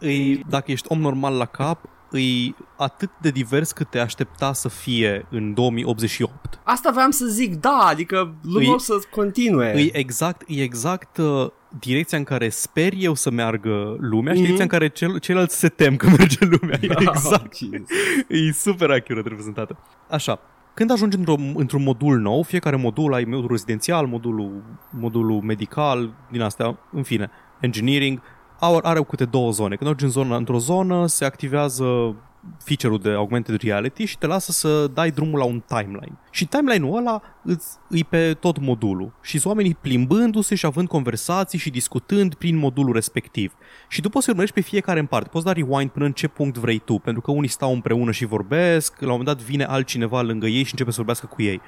da. 0.00 0.06
e, 0.06 0.12
e, 0.32 0.40
dacă 0.48 0.70
ești 0.70 0.86
om 0.90 1.00
normal 1.00 1.36
la 1.36 1.44
cap, 1.44 1.84
e 2.12 2.54
atât 2.76 3.10
de 3.20 3.30
divers 3.30 3.72
cât 3.72 3.90
te 3.90 3.98
aștepta 3.98 4.52
să 4.52 4.68
fie 4.68 5.26
în 5.30 5.54
2088. 5.54 6.60
Asta 6.64 6.90
vreau 6.90 7.10
să 7.10 7.26
zic, 7.26 7.54
da, 7.54 7.78
adică 7.86 8.34
lumea 8.42 8.68
Îi- 8.68 8.74
o 8.74 8.78
să 8.78 8.92
continue. 9.10 9.66
E 9.76 9.96
exact, 9.98 10.42
e 10.46 10.62
exact 10.62 11.16
uh, 11.16 11.46
direcția 11.78 12.18
în 12.18 12.24
care 12.24 12.48
sper 12.48 12.92
eu 12.96 13.14
să 13.14 13.30
meargă 13.30 13.96
lumea 14.00 14.32
și 14.32 14.38
Mhm. 14.40 14.40
direcția 14.40 14.62
în 14.64 14.70
care 14.70 14.88
cel, 14.88 15.18
ceilalți 15.18 15.58
se 15.58 15.68
tem 15.68 15.96
că 15.96 16.08
merge 16.08 16.44
lumea. 16.44 16.78
E 16.80 16.86
exact. 17.08 17.56
Jesus. 17.56 17.88
E 18.28 18.52
super 18.52 18.90
accurate 18.90 19.28
reprezentată. 19.28 19.76
Așa, 20.10 20.40
când 20.78 20.90
ajungi 20.90 21.16
într-o, 21.16 21.34
într-un 21.54 21.82
modul 21.82 22.18
nou, 22.18 22.42
fiecare 22.42 22.76
modul, 22.76 23.14
ai 23.14 23.24
modul 23.24 23.48
rezidențial, 23.50 24.06
modulul, 24.06 24.62
modulul 24.90 25.40
medical, 25.40 26.14
din 26.30 26.40
astea, 26.40 26.78
în 26.92 27.02
fine, 27.02 27.30
engineering, 27.60 28.20
au, 28.58 28.80
are 28.82 29.02
câte 29.02 29.24
două 29.24 29.50
zone. 29.50 29.76
Când 29.76 29.90
ajungi 29.90 30.04
în 30.04 30.10
zona, 30.10 30.36
într-o 30.36 30.58
zonă, 30.58 31.06
se 31.06 31.24
activează 31.24 32.14
feature-ul 32.58 32.98
de 32.98 33.10
augmented 33.10 33.60
reality 33.60 34.04
și 34.04 34.18
te 34.18 34.26
lasă 34.26 34.52
să 34.52 34.86
dai 34.86 35.10
drumul 35.10 35.38
la 35.38 35.44
un 35.44 35.62
timeline. 35.66 36.18
Și 36.30 36.46
timeline-ul 36.46 36.96
ăla 36.96 37.20
îți, 37.42 37.76
îi 37.88 38.04
pe 38.04 38.34
tot 38.34 38.58
modulul. 38.58 39.12
Și 39.22 39.30
sunt 39.38 39.44
oamenii 39.44 39.74
plimbându-se 39.80 40.54
și 40.54 40.66
având 40.66 40.88
conversații 40.88 41.58
și 41.58 41.70
discutând 41.70 42.34
prin 42.34 42.56
modulul 42.56 42.92
respectiv. 42.94 43.54
Și 43.88 44.00
tu 44.00 44.08
poți 44.08 44.24
să 44.24 44.30
urmărești 44.30 44.60
pe 44.60 44.68
fiecare 44.68 44.98
în 45.00 45.06
parte. 45.06 45.28
Poți 45.28 45.44
da 45.44 45.52
rewind 45.52 45.90
până 45.90 46.04
în 46.04 46.12
ce 46.12 46.28
punct 46.28 46.56
vrei 46.56 46.78
tu, 46.78 46.98
pentru 46.98 47.22
că 47.22 47.30
unii 47.30 47.48
stau 47.48 47.72
împreună 47.72 48.10
și 48.10 48.24
vorbesc, 48.24 48.92
la 49.00 49.06
un 49.12 49.18
moment 49.18 49.36
dat 49.36 49.46
vine 49.46 49.64
altcineva 49.64 50.22
lângă 50.22 50.46
ei 50.46 50.62
și 50.62 50.70
începe 50.70 50.90
să 50.90 50.96
vorbească 50.96 51.26
cu 51.26 51.42
ei. 51.42 51.60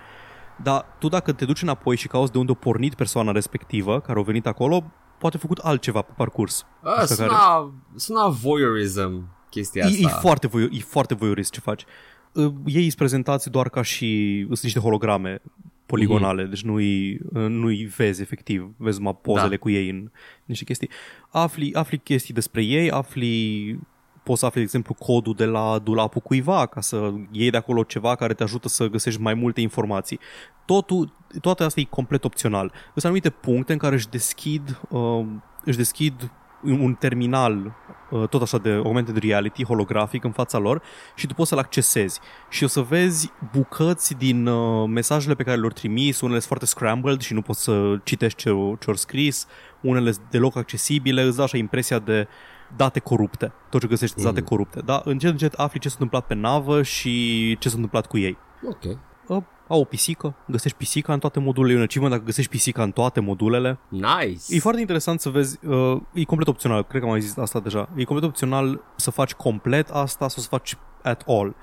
Dar 0.63 0.97
tu 0.99 1.09
dacă 1.09 1.33
te 1.33 1.45
duci 1.45 1.63
înapoi 1.63 1.97
și 1.97 2.09
cauți 2.09 2.33
de 2.33 2.39
unde 2.39 2.53
a 2.53 2.55
pornit 2.55 2.95
persoana 2.95 3.33
respectivă, 3.33 4.01
care 4.01 4.19
a 4.19 4.23
venit 4.23 4.47
acolo, 4.47 4.93
poate 5.19 5.37
a 5.37 5.41
făcut 5.41 5.59
altceva 5.59 6.03
pe 6.03 6.13
parcurs. 6.17 6.67
A, 6.83 6.91
Asta 6.91 7.15
care- 7.15 7.29
suna, 7.29 7.73
suna 7.97 8.29
voyeurism 8.29 9.29
chestia 9.51 9.87
E, 9.87 9.97
e, 10.01 10.05
asta. 10.07 10.19
foarte 10.19 10.47
voie, 10.47 10.69
e 10.73 10.79
foarte 10.79 11.15
voyeurist 11.15 11.53
ce 11.53 11.61
faci. 11.61 11.85
Uh, 12.33 12.53
Ei 12.67 12.83
sunt 12.83 12.95
prezentați 12.95 13.51
doar 13.51 13.69
ca 13.69 13.83
și 13.83 14.41
sunt 14.47 14.63
niște 14.63 14.79
holograme 14.79 15.41
poligonale, 15.87 16.45
deci 16.45 16.63
nu-i, 16.63 17.21
uh, 17.33 17.47
nu-i 17.49 17.85
vezi 17.85 18.23
efectiv, 18.23 18.71
vezi 18.77 18.99
numai 18.99 19.19
pozele 19.23 19.49
Da. 19.49 19.57
cu 19.57 19.71
ei 19.71 19.89
în 19.89 20.11
niște 20.45 20.65
chestii. 20.65 20.91
Afli, 21.29 21.75
afli 21.75 21.99
chestii 21.99 22.35
despre 22.35 22.63
ei, 22.63 22.91
afli 22.91 23.79
poți 24.23 24.41
să 24.41 24.47
afli, 24.47 24.59
de 24.59 24.65
exemplu, 24.65 24.95
codul 24.95 25.35
de 25.35 25.45
la 25.45 25.79
dulapul 25.79 26.21
cuiva 26.21 26.67
ca 26.67 26.81
să 26.81 27.13
iei 27.31 27.51
de 27.51 27.57
acolo 27.57 27.83
ceva 27.83 28.15
care 28.15 28.35
te 28.35 28.43
ajută 28.43 28.69
să 28.69 28.87
găsești 28.87 29.21
mai 29.21 29.35
multe 29.35 29.61
informații. 29.61 30.19
Totul, 30.65 31.13
toate 31.41 31.63
astea 31.65 31.83
e 31.83 31.87
complet 31.91 32.25
opțional. 32.25 32.73
Sunt 32.93 33.05
anumite 33.05 33.31
puncte 33.31 33.73
în 33.73 33.79
care 33.79 33.95
își 33.95 34.09
deschid, 34.09 34.81
uh, 34.89 35.25
își 35.65 35.77
deschid 35.77 36.31
un 36.63 36.95
terminal 36.95 37.75
uh, 38.11 38.29
tot 38.29 38.43
așa 38.43 38.59
de 38.59 38.71
augmented 38.71 39.17
reality 39.17 39.65
holografic 39.65 40.25
în 40.25 40.31
fața 40.31 40.59
lor 40.59 40.83
și 41.15 41.27
tu 41.27 41.35
poți 41.35 41.49
să-l 41.49 41.59
accesezi 41.59 42.21
și 42.49 42.65
o 42.65 42.67
să 42.67 42.81
vezi 42.81 43.33
bucăți 43.53 44.15
din 44.15 44.47
uh, 44.47 44.89
mesajele 44.89 45.35
pe 45.35 45.43
care 45.43 45.57
le-au 45.57 45.71
trimis, 45.71 46.21
unele 46.21 46.39
sunt 46.39 46.49
foarte 46.49 46.67
scrambled 46.67 47.21
și 47.21 47.35
nu 47.35 47.43
poți 47.43 47.63
să 47.63 47.99
citești 48.05 48.43
ce 48.43 48.49
au 48.49 48.95
scris, 48.95 49.47
unele 49.81 50.13
sunt 50.13 50.27
deloc 50.31 50.57
accesibile, 50.57 51.23
îți 51.23 51.37
dă 51.37 51.43
așa 51.43 51.57
impresia 51.57 51.99
de 51.99 52.29
date 52.77 52.99
corupte, 53.01 53.53
tot 53.71 53.81
ce 53.81 53.87
găsești 53.87 54.19
mm. 54.19 54.25
date 54.25 54.41
corupte, 54.41 54.81
da? 54.81 55.03
Încet, 55.05 55.31
încet 55.31 55.53
afli 55.53 55.79
ce 55.79 55.89
s-a 55.89 55.97
întâmplat 55.99 56.27
pe 56.27 56.35
navă 56.35 56.83
și 56.83 57.57
ce 57.59 57.69
s-a 57.69 57.75
întâmplat 57.75 58.07
cu 58.07 58.19
ei. 58.19 58.39
Ok. 58.69 58.99
Uh, 59.27 59.43
au 59.71 59.81
o 59.81 59.85
pisică, 59.85 60.35
găsești 60.47 60.79
pisica 60.79 61.13
în 61.13 61.19
toate 61.19 61.41
modulele, 61.41 61.73
e 61.73 61.77
un 61.77 61.83
achievement 61.83 62.15
dacă 62.15 62.27
găsești 62.27 62.51
pisica 62.51 62.83
în 62.83 62.91
toate 62.91 63.21
modulele. 63.21 63.79
Nice. 63.89 64.43
E 64.49 64.59
foarte 64.59 64.81
interesant 64.81 65.21
să 65.21 65.29
vezi, 65.29 65.67
uh, 65.67 66.01
e 66.13 66.25
complet 66.25 66.49
opțional, 66.49 66.85
cred 66.85 67.01
că 67.01 67.07
am 67.07 67.13
mai 67.13 67.21
zis 67.21 67.37
asta 67.37 67.61
deja, 67.61 67.89
e 67.97 68.05
complet 68.05 68.29
opțional 68.29 68.81
să 68.97 69.11
faci 69.11 69.33
complet 69.35 69.91
asta 69.91 70.29
sau 70.29 70.43
să 70.43 70.49
faci 70.49 70.77
at 71.03 71.23
all. 71.27 71.55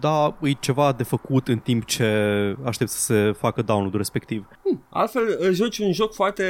Da, 0.00 0.36
e 0.42 0.52
ceva 0.52 0.92
de 0.92 1.02
făcut 1.02 1.48
în 1.48 1.58
timp 1.58 1.84
ce 1.84 2.06
aștept 2.64 2.90
să 2.90 2.98
se 2.98 3.32
facă 3.32 3.62
download 3.62 3.94
respectiv. 3.94 4.46
Hmm. 4.64 4.84
Altfel, 4.90 5.38
uh, 5.40 5.50
joci 5.52 5.78
un 5.78 5.92
joc 5.92 6.14
foarte 6.14 6.44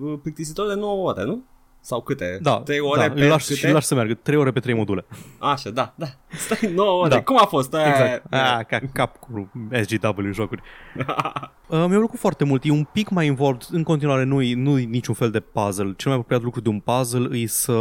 uh, 0.00 0.18
plictisitor 0.22 0.68
de 0.68 0.74
9 0.74 1.08
ore, 1.08 1.24
nu? 1.24 1.44
Sau 1.84 2.00
câte? 2.02 2.38
Da, 2.42 2.60
3 2.64 2.78
ore 2.80 3.00
da, 3.06 3.12
pe 3.14 3.22
îl 3.22 3.28
lași, 3.28 3.46
câte? 3.46 3.58
și 3.58 3.66
îl 3.66 3.72
lași 3.72 3.86
să 3.86 3.94
meargă, 3.94 4.14
3 4.14 4.36
ore 4.36 4.50
pe 4.50 4.60
3 4.60 4.74
module. 4.74 5.04
Așa, 5.38 5.70
da, 5.70 5.92
da. 5.96 6.06
Stai 6.28 6.72
9 6.74 7.00
ore. 7.00 7.08
Da. 7.08 7.22
Cum 7.22 7.38
a 7.40 7.44
fost? 7.44 7.74
Aia- 7.76 7.86
Exact. 7.88 8.26
Ah, 8.30 8.64
ca 8.66 8.80
cap 8.92 9.16
cu 9.16 9.50
SGW 9.82 10.32
jocuri. 10.32 10.62
Uh, 11.68 11.84
mi-a 11.88 11.98
plăcut 11.98 12.18
foarte 12.18 12.44
mult. 12.44 12.64
E 12.64 12.70
un 12.70 12.84
pic 12.92 13.08
mai 13.08 13.26
involved. 13.26 13.62
În 13.70 13.82
continuare 13.82 14.24
nu 14.24 14.42
e, 14.42 14.54
nu 14.54 14.78
e 14.78 14.82
niciun 14.84 15.14
fel 15.14 15.30
de 15.30 15.40
puzzle. 15.40 15.92
Cel 15.96 16.10
mai 16.10 16.14
apropiat 16.20 16.42
lucru 16.42 16.60
de 16.60 16.68
un 16.68 16.80
puzzle 16.80 17.38
e 17.38 17.46
să 17.46 17.72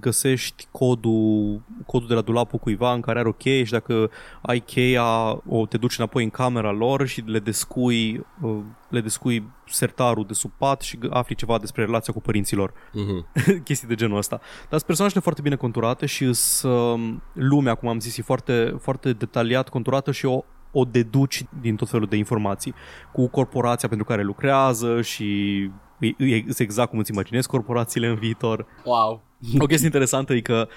găsești 0.00 0.66
codul, 0.70 1.60
codul 1.86 2.08
de 2.08 2.14
la 2.14 2.20
dulapul 2.20 2.58
cuiva 2.58 2.92
în 2.92 3.00
care 3.00 3.18
are 3.18 3.28
o 3.28 3.32
cheie 3.32 3.64
și 3.64 3.72
dacă 3.72 4.10
ai 4.42 4.58
cheia 4.60 5.40
o 5.48 5.66
te 5.68 5.76
duci 5.76 5.98
înapoi 5.98 6.24
în 6.24 6.30
camera 6.30 6.70
lor 6.70 7.06
și 7.06 7.20
le 7.26 7.38
descui, 7.38 8.26
uh, 8.40 8.56
le 8.88 9.00
descui 9.00 9.50
sertarul 9.66 10.24
de 10.26 10.32
sub 10.32 10.50
pat 10.58 10.80
și 10.80 10.96
g- 10.98 11.08
afli 11.10 11.34
ceva 11.34 11.58
despre 11.58 11.84
relația 11.84 12.12
cu 12.12 12.20
părinților 12.20 12.72
Mhm. 12.92 13.26
chestii 13.64 13.88
de 13.88 13.94
genul 13.94 14.16
ăsta. 14.16 14.36
Dar 14.60 14.68
sunt 14.68 14.82
personajele 14.82 15.20
foarte 15.20 15.40
bine 15.42 15.56
conturate 15.56 16.06
și 16.06 16.24
îs, 16.24 16.62
um, 16.62 17.22
lumea, 17.32 17.74
cum 17.74 17.88
am 17.88 18.00
zis, 18.00 18.16
e 18.16 18.22
foarte, 18.22 18.76
foarte 18.80 19.12
detaliat 19.12 19.68
conturată 19.68 20.12
și 20.12 20.26
o, 20.26 20.40
o 20.72 20.84
deduci 20.84 21.44
din 21.60 21.76
tot 21.76 21.88
felul 21.88 22.06
de 22.06 22.16
informații 22.16 22.74
cu 23.12 23.28
corporația 23.28 23.88
pentru 23.88 24.06
care 24.06 24.22
lucrează 24.22 25.02
și 25.02 25.60
e, 25.98 26.06
e 26.18 26.44
exact 26.58 26.90
cum 26.90 26.98
îți 26.98 27.10
imaginezi 27.12 27.48
corporațiile 27.48 28.06
în 28.06 28.14
viitor. 28.14 28.66
Wow. 28.84 29.22
O 29.62 29.66
chestie 29.66 29.86
interesantă 29.86 30.34
e 30.34 30.40
că 30.40 30.68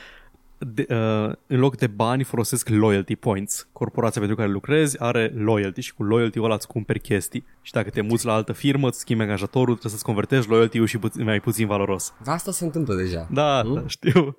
de, 0.60 0.86
uh, 0.90 1.32
în 1.48 1.60
loc 1.60 1.78
de 1.78 1.88
bani 1.88 2.24
folosesc 2.24 2.70
loyalty 2.70 3.16
points. 3.16 3.68
Corporația 3.74 4.20
pentru 4.22 4.38
care 4.38 4.50
lucrezi 4.52 5.02
are 5.02 5.34
loyalty 5.36 5.82
și 5.82 5.94
cu 5.94 6.04
loyalty-ul 6.04 6.46
ăla 6.46 6.54
îți 6.54 6.68
cumperi 6.68 7.00
chestii. 7.00 7.46
Și 7.62 7.72
dacă 7.72 7.90
te 7.90 8.02
muți 8.02 8.26
la 8.26 8.34
altă 8.34 8.54
firmă, 8.54 8.88
îți 8.88 9.00
schimbi 9.00 9.24
angajatorul, 9.24 9.66
trebuie 9.74 9.92
să-ți 9.92 10.04
convertezi 10.04 10.50
loyalty-ul 10.50 10.86
și 10.88 10.98
puțin, 10.98 11.24
mai 11.24 11.40
puțin 11.40 11.68
valoros. 11.68 12.14
Dar 12.24 12.34
asta 12.34 12.52
se 12.52 12.64
întâmplă 12.66 12.96
deja. 12.96 13.28
Da, 13.32 13.62
Hmm? 13.64 13.74
da 13.74 13.84
știu. 13.88 14.38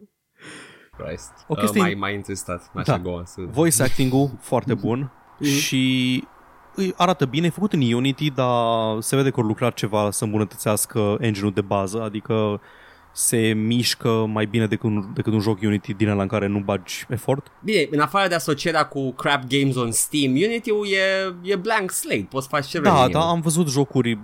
Christ. 0.98 1.32
O 1.48 1.54
chestie- 1.54 1.80
Uh, 1.80 1.86
mai, 1.86 1.94
mai 1.94 2.14
interesat. 2.14 2.70
Așa, 2.74 2.92
Da. 2.96 2.98
go 2.98 3.10
on, 3.10 3.24
să... 3.24 3.40
Voice 3.50 3.82
acting-ul 3.82 4.30
foarte 4.40 4.74
bun 4.74 5.12
și 5.40 6.24
îi 6.74 6.92
arată 6.96 7.24
bine, 7.24 7.46
e 7.46 7.50
făcut 7.50 7.72
în 7.72 7.92
Unity, 7.92 8.30
dar 8.30 9.00
se 9.00 9.16
vede 9.16 9.30
că 9.30 9.40
au 9.40 9.46
lucrat 9.46 9.74
ceva 9.74 10.10
să 10.10 10.24
îmbunătățească 10.24 11.16
engine-ul 11.20 11.52
de 11.52 11.60
bază, 11.60 12.02
adică 12.02 12.60
se 13.20 13.52
mișcă 13.52 14.08
mai 14.26 14.46
bine 14.46 14.66
decât 14.66 14.84
un, 14.90 15.10
decât 15.14 15.32
un 15.32 15.40
joc 15.40 15.58
Unity 15.62 15.94
din 15.94 16.08
ăla 16.08 16.22
în 16.22 16.28
care 16.28 16.46
nu 16.46 16.58
bagi 16.58 17.04
efort. 17.08 17.46
Bine, 17.64 17.86
în 17.90 18.00
afară 18.00 18.28
de 18.28 18.34
asocierea 18.34 18.86
cu 18.86 19.12
crap 19.12 19.42
games 19.48 19.76
on 19.76 19.90
Steam, 19.90 20.30
Unity-ul 20.30 20.86
e, 20.86 21.34
e 21.52 21.56
blank 21.56 21.90
slate, 21.90 22.26
poți 22.30 22.42
să 22.44 22.48
faci 22.56 22.66
ce 22.66 22.78
vrei 22.80 22.92
Da, 22.92 23.04
în 23.04 23.10
da, 23.10 23.18
el. 23.18 23.24
am 23.24 23.40
văzut 23.40 23.70
jocuri 23.70 24.18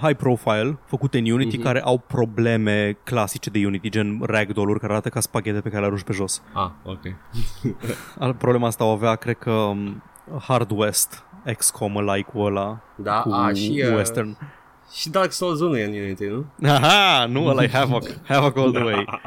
high 0.00 0.16
profile 0.16 0.78
făcute 0.86 1.18
în 1.18 1.30
Unity 1.30 1.56
Mhm. 1.56 1.64
care 1.64 1.82
au 1.82 1.98
probleme 1.98 2.98
clasice 3.04 3.50
de 3.50 3.66
Unity, 3.66 3.88
gen 3.90 4.18
ragdoll-uri 4.22 4.80
care 4.80 4.92
arată 4.92 5.08
ca 5.08 5.20
spaghete 5.20 5.60
pe 5.60 5.68
care 5.68 5.80
le 5.80 5.86
arunci 5.86 6.02
pe 6.02 6.12
jos. 6.12 6.42
Ah, 6.52 6.70
ok. 6.84 7.00
Al- 8.18 8.34
Problema 8.34 8.66
asta 8.66 8.84
o 8.84 8.88
avea, 8.90 9.14
cred 9.14 9.36
că 9.38 9.50
um, 9.50 10.02
Hard 10.40 10.70
West, 10.70 11.22
XCOM 11.56 11.98
like-ul 12.14 12.46
ăla 12.46 12.80
Da, 12.96 13.20
cu 13.20 13.30
a, 13.32 13.52
și, 13.52 13.82
uh, 13.88 13.94
Western. 13.96 14.36
Și 14.92 15.08
Dark 15.10 15.32
Souls 15.32 15.60
1 15.60 15.76
e 15.78 15.84
în 15.84 15.92
Unity, 15.92 16.24
nu? 16.24 16.46
Aha, 16.68 17.26
nu, 17.26 17.46
ăla 17.46 17.62
e 17.62 17.68
Havoc. 17.70 18.04
Havoc 18.28 18.56
all 18.56 18.72
the 18.72 18.82
way. 18.82 19.20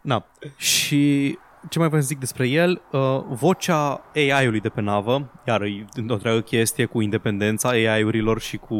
Na. 0.00 0.24
Și 0.56 1.38
ce 1.68 1.78
mai 1.78 1.86
vreau 1.86 2.02
să 2.02 2.08
zic 2.08 2.18
despre 2.18 2.48
el? 2.48 2.82
Uh, 2.92 3.20
vocea 3.28 4.04
AI-ului 4.14 4.60
de 4.60 4.68
pe 4.68 4.80
navă, 4.80 5.30
iar 5.46 5.62
e 5.62 5.84
o 6.08 6.12
întreagă 6.12 6.40
chestie 6.40 6.84
cu 6.84 7.00
independența 7.00 7.68
AI-urilor 7.68 8.40
și 8.40 8.56
cu 8.56 8.76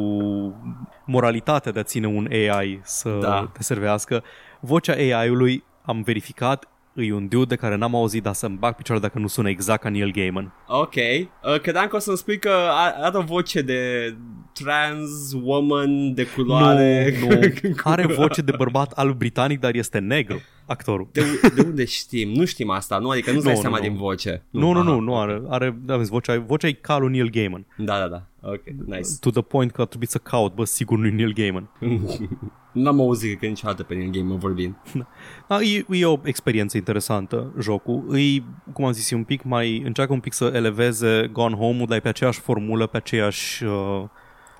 moralitatea 1.06 1.72
de 1.72 1.78
a 1.78 1.82
ține 1.82 2.06
un 2.06 2.28
AI 2.30 2.80
să 2.82 3.08
Da. 3.20 3.50
te 3.52 3.62
servească. 3.62 4.22
Vocea 4.60 4.92
AI-ului, 4.92 5.64
am 5.84 6.02
verificat, 6.02 6.68
e 6.94 7.12
un 7.12 7.28
dude 7.28 7.44
de 7.44 7.56
care 7.56 7.76
n-am 7.76 7.94
auzit, 7.94 8.22
dar 8.22 8.32
să-mi 8.34 8.56
bag 8.56 8.74
picioarele 8.74 9.06
dacă 9.06 9.18
nu 9.20 9.26
sună 9.26 9.48
exact 9.48 9.82
ca 9.82 9.88
Neil 9.88 10.10
Gaiman. 10.12 10.52
Ok. 10.66 10.94
Uh, 10.94 11.60
credeam 11.62 11.86
că 11.86 11.96
o 11.96 11.98
să-mi 11.98 12.16
spui 12.16 12.38
că 12.38 12.48
a- 12.70 12.94
are 13.00 13.16
o 13.18 13.20
voce 13.20 13.60
de 13.62 14.14
trans 14.52 15.10
woman 15.42 16.14
de 16.14 16.26
culoare. 16.26 17.14
Nu, 17.20 17.26
nu. 17.28 17.74
Are 17.82 18.06
voce 18.06 18.40
de 18.42 18.52
bărbat 18.56 18.92
alb 18.92 19.16
britanic, 19.18 19.60
dar 19.60 19.74
este 19.74 19.98
negru, 19.98 20.40
actorul. 20.66 21.08
De, 21.12 21.22
de 21.54 21.60
unde 21.62 21.84
știm? 21.84 22.28
Nu 22.30 22.44
știm 22.44 22.70
asta, 22.70 22.98
nu? 22.98 23.08
Adică 23.08 23.30
nu-ți 23.32 23.44
dai 23.44 23.54
Nu, 23.54 23.60
seama 23.60 23.76
nu, 23.76 23.82
nu. 23.82 23.88
din 23.88 23.98
voce. 23.98 24.42
Nu, 24.50 24.72
nu, 24.72 24.78
aha. 24.80 24.88
nu, 24.90 24.98
nu 25.00 25.18
are, 25.18 25.42
are 25.48 25.78
da, 25.84 25.96
vezi, 25.96 26.10
vocea, 26.10 26.38
vocea 26.46 26.66
e 26.68 26.72
ca 26.72 26.98
lui 26.98 27.10
Neil 27.10 27.30
Gaiman. 27.30 27.66
Da, 27.76 27.98
da, 27.98 28.08
da. 28.08 28.26
Ok, 28.44 28.62
nice. 28.86 29.08
To 29.20 29.30
the 29.30 29.40
point 29.42 29.70
că 29.72 29.80
a 29.80 29.84
trebuit 29.84 30.10
să 30.10 30.18
caut, 30.18 30.54
bă, 30.54 30.64
sigur 30.64 30.98
nu 30.98 31.08
Neil 31.10 31.32
Gaiman. 31.32 31.68
N-am 32.72 33.00
auzit 33.00 33.38
că 33.38 33.46
niciodată 33.46 33.82
pe 33.82 33.94
Neil 33.94 34.10
Gaiman 34.10 34.38
vorbind. 34.38 34.74
Da, 35.48 35.60
e, 35.60 35.84
e 35.90 36.04
o 36.06 36.20
experiență 36.24 36.76
interesantă 36.76 37.52
jocul. 37.60 38.18
E, 38.18 38.42
cum 38.72 38.84
am 38.84 38.92
zis, 38.92 39.10
e 39.10 39.14
un 39.14 39.24
pic 39.24 39.42
mai, 39.42 39.82
încearcă 39.84 40.12
un 40.12 40.20
pic 40.20 40.32
să 40.32 40.50
eleveze 40.54 41.30
Gone 41.32 41.54
Home-ul, 41.56 41.86
dar 41.86 41.96
e 41.96 42.00
pe 42.00 42.08
aceeași 42.08 42.40
formulă, 42.40 42.86
pe 42.86 42.96
aceeași, 42.96 43.64
uh, 43.64 44.02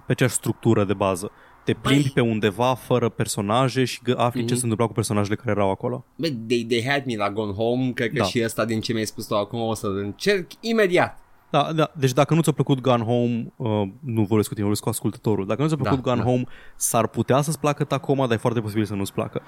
pe 0.07 0.13
aceeași 0.13 0.35
structură 0.35 0.85
de 0.85 0.95
bază. 0.95 1.31
Te 1.65 1.73
plimbi 1.75 2.11
pe 2.11 2.21
undeva 2.21 2.75
fără 2.75 3.09
personaje 3.09 3.85
și 3.85 4.01
gă- 4.11 4.17
afli 4.17 4.45
ce 4.45 4.55
se 4.55 4.61
întâmpla 4.63 4.87
cu 4.87 4.93
personajele 4.93 5.35
care 5.35 5.51
erau 5.51 5.71
acolo. 5.71 6.05
Bă, 6.17 6.29
they, 6.47 6.65
they 6.65 6.85
had 6.87 7.05
me 7.07 7.17
la 7.17 7.31
Gone 7.31 7.53
Home, 7.53 7.91
cred 7.91 8.09
că 8.13 8.19
Da. 8.19 8.25
și 8.25 8.41
ăsta 8.45 8.65
din 8.65 8.81
ce 8.81 8.93
mi-ai 8.93 9.05
spus 9.07 9.27
tu 9.27 9.35
acum 9.35 9.61
o 9.61 9.75
să 9.75 9.87
încerc 9.87 10.47
imediat. 10.61 11.22
Da, 11.53 11.73
da, 11.73 11.91
deci 11.95 12.13
dacă 12.13 12.35
nu 12.35 12.41
ți-a 12.41 12.53
plăcut 12.53 12.81
Gone 12.81 13.03
Home, 13.05 13.53
uh, 13.57 13.89
nu 14.01 14.23
vorbesc 14.23 14.49
cu 14.49 14.55
tine, 14.55 14.61
vorbesc 14.67 14.83
cu 14.83 14.89
ascultătorul. 14.89 15.47
Dacă 15.47 15.63
nu 15.63 15.69
ți-a 15.69 15.77
plăcut 15.77 16.03
Da, 16.03 16.11
Gone 16.11 16.23
da. 16.23 16.29
Home, 16.31 16.45
s-ar 16.77 17.07
putea 17.07 17.41
să-ți 17.41 17.59
placă 17.59 17.85
Tacoma, 17.85 18.27
dar 18.27 18.37
e 18.37 18.41
foarte 18.41 18.61
posibil 18.61 18.85
să 18.85 18.95
nu-ți 18.95 19.13
placă. 19.13 19.43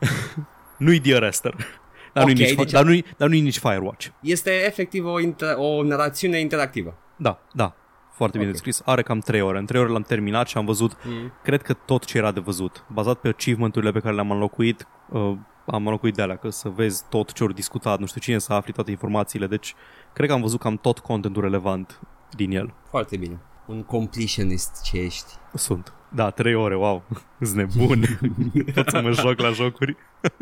nu-i 0.78 1.00
The 1.00 1.14
Arrester. 1.14 1.54
Dar, 2.12 2.22
Ok, 2.24 2.30
nu-i 2.30 2.38
nici, 2.38 2.54
deci- 2.54 2.70
dar, 2.70 2.84
nu-i, 2.84 3.04
dar 3.16 3.28
nu-i 3.28 3.40
nici 3.40 3.58
Firewatch. 3.58 4.06
Este 4.20 4.50
efectiv 4.66 5.04
o, 5.04 5.20
inter- 5.20 5.56
o 5.56 5.82
narațiune 5.82 6.38
interactivă. 6.40 6.94
Da, 7.16 7.38
da. 7.52 7.74
Foarte 8.12 8.38
bine 8.38 8.50
Ok. 8.50 8.56
scris. 8.56 8.82
Are 8.84 9.02
cam 9.02 9.18
3 9.18 9.40
ore. 9.40 9.58
În 9.58 9.64
3 9.66 9.80
ore 9.80 9.90
l-am 9.90 10.02
terminat 10.02 10.46
și 10.48 10.56
am 10.56 10.64
văzut, 10.64 10.96
Mm. 11.04 11.32
cred 11.42 11.62
că 11.62 11.72
tot 11.72 12.04
ce 12.04 12.18
era 12.18 12.32
de 12.32 12.40
văzut. 12.40 12.84
Bazat 12.92 13.18
pe 13.18 13.28
achievement-urile 13.28 13.90
pe 13.92 14.00
care 14.00 14.14
le-am 14.14 14.30
înlocuit, 14.30 14.86
uh, 15.10 15.32
am 15.70 15.84
înlocuit 15.86 16.14
de 16.14 16.22
alea, 16.22 16.36
că 16.36 16.50
să 16.50 16.68
vezi 16.68 17.04
tot 17.08 17.32
ce 17.32 17.44
ori 17.44 17.54
discutat, 17.54 17.98
nu 17.98 18.06
știu 18.06 18.20
cine 18.20 18.38
să 18.38 18.52
afli 18.52 18.72
toate 18.72 18.90
informațiile. 18.90 19.46
Deci, 19.46 19.74
cred 20.12 20.28
că 20.28 20.34
am 20.34 20.40
văzut 20.40 20.60
cam 20.60 20.76
tot 20.76 20.98
contentul 20.98 21.42
relevant 21.42 22.00
din 22.36 22.50
el. 22.50 22.74
Foarte 22.88 23.16
bine. 23.16 23.38
Un 23.66 23.82
completionist 23.82 24.82
ce 24.82 24.98
ești. 24.98 25.32
Sunt. 25.54 25.92
Da, 26.14 26.30
3 26.30 26.54
ore, 26.54 26.76
wow. 26.76 27.02
Sunt 27.40 27.54
nebun. 27.54 28.04
Pot 28.74 28.88
să 28.88 29.00
mă 29.00 29.10
joc 29.10 29.40
la 29.40 29.50
jocuri. 29.50 29.96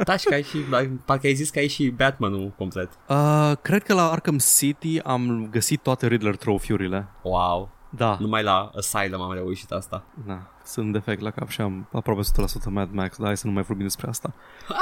Da, 0.04 0.16
și 0.16 0.26
că 0.26 0.34
ai 0.34 0.42
și, 0.42 0.58
parcă 1.04 1.26
ai 1.26 1.34
zis 1.34 1.50
că 1.50 1.58
ai 1.58 1.68
și 1.68 1.88
Batman-ul 1.88 2.52
complet. 2.56 2.90
Uh, 3.08 3.52
cred 3.62 3.82
că 3.82 3.94
la 3.94 4.10
Arkham 4.10 4.38
City 4.58 4.98
am 4.98 5.48
găsit 5.50 5.80
toate 5.82 6.06
Riddler 6.06 6.36
trophy-urile. 6.36 7.06
Wow. 7.22 7.70
Da, 7.90 8.16
Numai 8.20 8.42
la 8.42 8.70
Asylum 8.76 9.20
am 9.20 9.32
reușit 9.32 9.70
asta. 9.70 10.04
da, 10.26 10.38
sunt 10.64 10.92
defect 10.92 11.20
la 11.20 11.30
cap 11.30 11.48
și 11.48 11.60
am 11.60 11.88
aproape 11.92 12.20
100% 12.20 12.24
Mad 12.70 12.88
Max, 12.92 13.16
dar 13.16 13.26
hai 13.26 13.36
să 13.36 13.46
nu 13.46 13.52
mai 13.52 13.62
vorbim 13.62 13.84
despre 13.84 14.08
asta. 14.08 14.34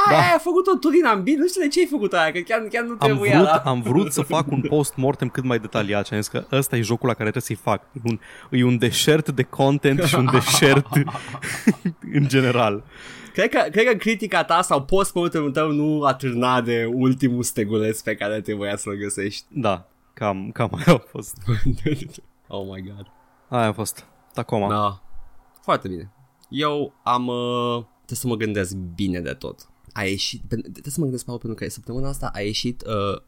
Aia, 0.09 0.19
aia 0.19 0.35
a 0.35 0.39
făcut-o 0.39 0.77
Turin 0.81 1.05
Ambit, 1.05 1.39
nu 1.39 1.47
știu 1.47 1.61
de 1.61 1.69
ce 1.69 1.81
ai 1.81 1.87
făcut 1.87 2.13
aia, 2.13 2.33
că 2.33 2.39
chiar, 2.39 2.61
chiar 2.61 2.83
nu 2.85 2.91
Am 2.91 2.97
trebuia. 2.99 3.35
vrut, 3.37 3.47
da? 3.47 3.57
am 3.65 3.83
vrut 3.83 4.13
să 4.13 4.23
fac 4.23 4.51
un 4.51 4.61
post-mortem 4.69 5.29
cât 5.29 5.45
mai 5.45 5.59
detaliat 5.59 6.07
și 6.07 6.13
am 6.15 6.21
zis 6.21 6.29
că 6.31 6.45
ăsta 6.53 6.77
e 6.77 6.81
jocul 6.81 7.09
la 7.09 7.15
care 7.15 7.31
trebuie 7.31 7.57
să-i 7.57 7.73
fac. 7.73 7.83
E 7.93 8.01
un, 8.05 8.19
e 8.59 8.65
un 8.65 8.79
deșert 8.79 9.31
de 9.31 9.43
content 9.43 10.03
și 10.03 10.15
un 10.15 10.29
deșert 10.33 10.87
în 12.19 12.29
general. 12.29 12.85
Cred 13.33 13.49
că, 13.49 13.69
cred 13.71 13.87
că 13.87 13.95
critica 13.95 14.45
ta 14.45 14.63
sau 14.63 14.83
post-mortem 14.83 15.51
tău 15.51 15.71
nu 15.71 16.03
atârna 16.03 16.61
de 16.61 16.91
ultimul 16.95 17.43
steguleț 17.43 18.01
pe 18.01 18.15
care 18.15 18.41
trebuia 18.41 18.77
să-l 18.77 18.95
găsești. 18.95 19.45
Da, 19.49 19.89
cam, 20.15 20.51
cam 20.53 20.71
aia 20.75 20.97
a 20.97 21.03
fost. 21.11 21.37
oh 22.49 22.67
my 22.75 22.83
god. 22.83 23.07
Aia 23.49 23.69
a 23.69 23.73
fost. 23.73 24.07
Tacoma. 24.35 24.69
Da. 24.69 25.03
Foarte 25.63 25.89
bine. 25.89 26.11
Eu 26.49 26.93
am... 27.03 27.27
Uh, 27.27 27.85
trebuie 27.95 28.19
să 28.19 28.27
mă 28.27 28.35
gândesc 28.35 28.75
bine 28.75 29.21
de 29.21 29.33
tot. 29.33 29.69
A 29.93 30.03
ieșit... 30.03 30.41
pen- 30.41 30.63
Trebuie 30.63 30.83
să 30.93 30.97
mă 30.97 31.03
gândesc, 31.05 31.25
Paul, 31.25 31.39
pentru 31.39 31.65
că 31.65 31.71
săptămâna 31.71 32.09
asta 32.09 32.31
a 32.35 32.41
ieșit 32.41 32.83
uh, 32.87 33.21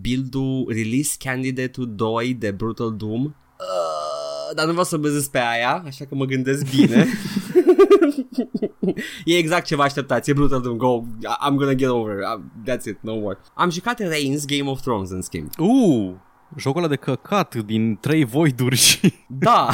build-ul 0.00 0.64
Release 0.68 1.16
Candidate-ul 1.18 1.94
2 1.94 2.34
de 2.34 2.50
Brutal 2.50 2.96
Doom. 2.96 3.24
Uh, 3.24 4.54
dar 4.54 4.64
nu 4.64 4.70
vreau 4.70 4.84
să 4.86 4.96
bezesc 4.96 5.30
pe 5.30 5.38
aia, 5.38 5.82
așa 5.86 6.04
că 6.04 6.14
mă 6.14 6.24
gândesc 6.24 6.76
bine. 6.76 7.06
e 9.24 9.36
exact 9.36 9.66
ce 9.66 9.76
vă 9.76 9.82
așteptați, 9.82 10.30
e 10.30 10.32
Brutal 10.32 10.60
Doom, 10.60 10.76
go, 10.76 11.02
I'm 11.48 11.54
gonna 11.54 11.74
get 11.74 11.88
over, 11.88 12.16
it. 12.18 12.70
that's 12.70 12.84
it, 12.84 12.98
no 13.00 13.18
more. 13.18 13.38
Am 13.54 13.70
jucat 13.70 13.98
Reigns 13.98 14.44
Game 14.44 14.70
of 14.70 14.80
Thrones 14.80 15.10
în 15.10 15.22
schimb. 15.22 15.48
Uh, 15.58 16.12
jocul 16.56 16.80
ăla 16.80 16.88
de 16.88 16.96
căcat 16.96 17.54
din 17.54 17.98
trei 18.00 18.24
voiduri 18.24 18.76
și... 18.76 19.12
Da. 19.28 19.68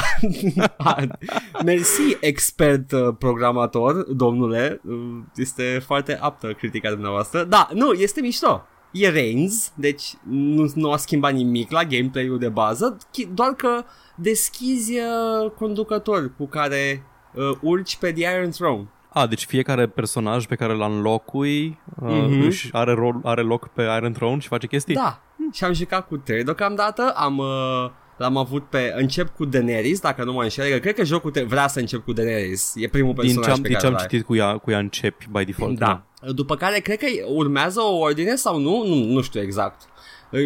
Mersi, 1.64 2.16
expert 2.20 2.92
uh, 2.92 3.14
programator, 3.18 3.94
domnule. 4.02 4.80
Uh, 4.88 4.96
Este 5.36 5.82
foarte 5.86 6.18
aptă 6.20 6.52
critica 6.52 6.90
dumneavoastră. 6.90 7.44
Da, 7.44 7.68
nu, 7.74 7.92
este 7.92 8.20
mișto. 8.20 8.62
E 8.92 9.08
Reigns, 9.08 9.72
deci 9.74 10.02
nu, 10.28 10.70
nu 10.74 10.92
a 10.92 10.96
schimbat 10.96 11.32
nimic 11.32 11.70
la 11.70 11.84
gameplay-ul 11.84 12.38
de 12.38 12.48
bază, 12.48 12.96
chi- 12.96 13.28
doar 13.34 13.50
că 13.50 13.84
deschizi 14.16 14.92
uh, 14.98 15.50
conducători 15.50 16.36
cu 16.36 16.46
care 16.46 17.02
uh, 17.34 17.56
urci 17.60 17.96
pe 17.96 18.12
The 18.12 18.34
Iron 18.36 18.50
Throne. 18.50 18.88
A, 19.12 19.26
deci 19.26 19.44
fiecare 19.44 19.86
personaj 19.88 20.46
pe 20.46 20.54
care 20.54 20.72
îl 20.72 20.80
înlocui 20.80 21.78
uh, 22.02 22.08
Mhm. 22.28 22.40
își 22.46 22.68
are, 22.72 22.92
rol, 22.94 23.20
are 23.24 23.42
loc 23.42 23.68
pe 23.68 23.82
Iron 23.96 24.12
Throne 24.12 24.38
și 24.38 24.48
face 24.48 24.66
chestii? 24.66 24.94
Da, 24.94 25.22
și 25.52 25.64
am 25.64 25.72
jucat 25.72 26.06
cu 26.06 26.16
trei 26.16 26.44
deocamdată, 26.44 27.12
am... 27.16 27.38
Uh, 27.38 27.90
L-am 28.16 28.36
avut 28.36 28.64
pe... 28.68 28.92
Încep 28.96 29.34
cu 29.36 29.44
Daenerys, 29.44 30.00
dacă 30.00 30.24
nu 30.24 30.32
mă 30.32 30.42
înșel. 30.42 30.78
Cred 30.78 30.94
că 30.94 31.04
jocul 31.04 31.30
te 31.30 31.42
vrea 31.42 31.68
să 31.68 31.78
încep 31.78 32.04
cu 32.04 32.12
Daenerys. 32.12 32.72
E 32.76 32.88
primul 32.88 33.14
din 33.14 33.22
personaj 33.22 33.46
ce 33.46 33.50
am, 33.50 33.62
pe 33.62 33.68
din 33.68 33.76
care 33.76 33.80
ce 33.80 33.86
am 33.86 33.92
îl 33.92 33.98
ai. 33.98 34.06
citit 34.06 34.26
cu 34.26 34.36
ea, 34.36 34.56
cu 34.56 34.70
ea 34.70 34.78
începi 34.78 35.28
by 35.30 35.44
default. 35.44 35.78
Da. 35.78 36.02
După 36.34 36.56
care 36.56 36.78
cred 36.78 36.98
că 36.98 37.06
urmează 37.26 37.80
o 37.80 37.96
ordine 37.96 38.34
sau 38.34 38.58
nu, 38.58 38.86
nu, 38.86 39.04
nu 39.04 39.20
știu 39.20 39.40
exact. 39.40 39.82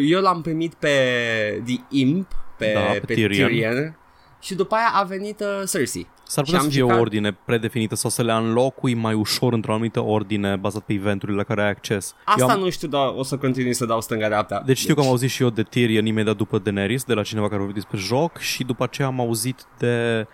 Eu 0.06 0.20
l-am 0.20 0.40
primit 0.42 0.74
pe 0.74 0.88
The 1.64 1.80
Imp, 1.88 2.28
pe, 2.58 2.72
Da, 2.74 2.80
pe, 2.80 2.98
pe 3.06 3.14
Tyrion. 3.14 3.48
Tyrion. 3.48 3.70
Tyrion. 3.70 3.98
Și 4.40 4.54
după 4.54 4.74
aia 4.74 4.90
a 4.94 5.02
venit 5.02 5.40
uh, 5.40 5.68
Cersei. 5.70 6.06
S-ar 6.26 6.44
Și 6.44 6.50
putea 6.50 6.58
am 6.58 6.64
să 6.64 6.70
fie 6.70 6.80
jucat- 6.80 6.96
o 6.96 7.00
ordine 7.00 7.32
predefinită 7.44 7.94
sau 7.94 8.10
să 8.10 8.22
le 8.22 8.32
înlocui 8.32 8.94
mai 8.94 9.14
ușor 9.14 9.52
într-o 9.52 9.72
anumită 9.72 10.00
ordine 10.00 10.56
bazat 10.56 10.82
pe 10.82 10.92
eventurile 10.92 11.36
la 11.36 11.42
care 11.42 11.62
ai 11.62 11.68
acces. 11.68 12.14
Asta 12.24 12.42
Eu 12.44 12.48
am, 12.48 12.60
nu 12.60 12.70
știu, 12.70 12.88
dar 12.88 13.12
o 13.16 13.22
să 13.22 13.36
continui 13.36 13.74
să 13.74 13.84
dau 13.86 14.00
stânga-dreapta. 14.00 14.62
deci 14.66 14.78
știu 14.78 14.94
că 14.94 15.00
am 15.00 15.06
auzit 15.06 15.30
și 15.30 15.42
eu 15.42 15.50
de 15.50 15.62
Tyrion 15.62 16.06
imediat 16.06 16.36
după 16.36 16.58
Daenerys, 16.58 17.04
de 17.04 17.14
la 17.14 17.22
cineva 17.22 17.46
care 17.48 17.56
a 17.60 17.64
vorbit 17.64 17.82
despre 17.82 17.98
joc 17.98 18.38
și 18.38 18.64
după 18.64 18.82
aceea 18.84 19.08
am 19.08 19.20
auzit 19.20 19.66
de 19.78 20.26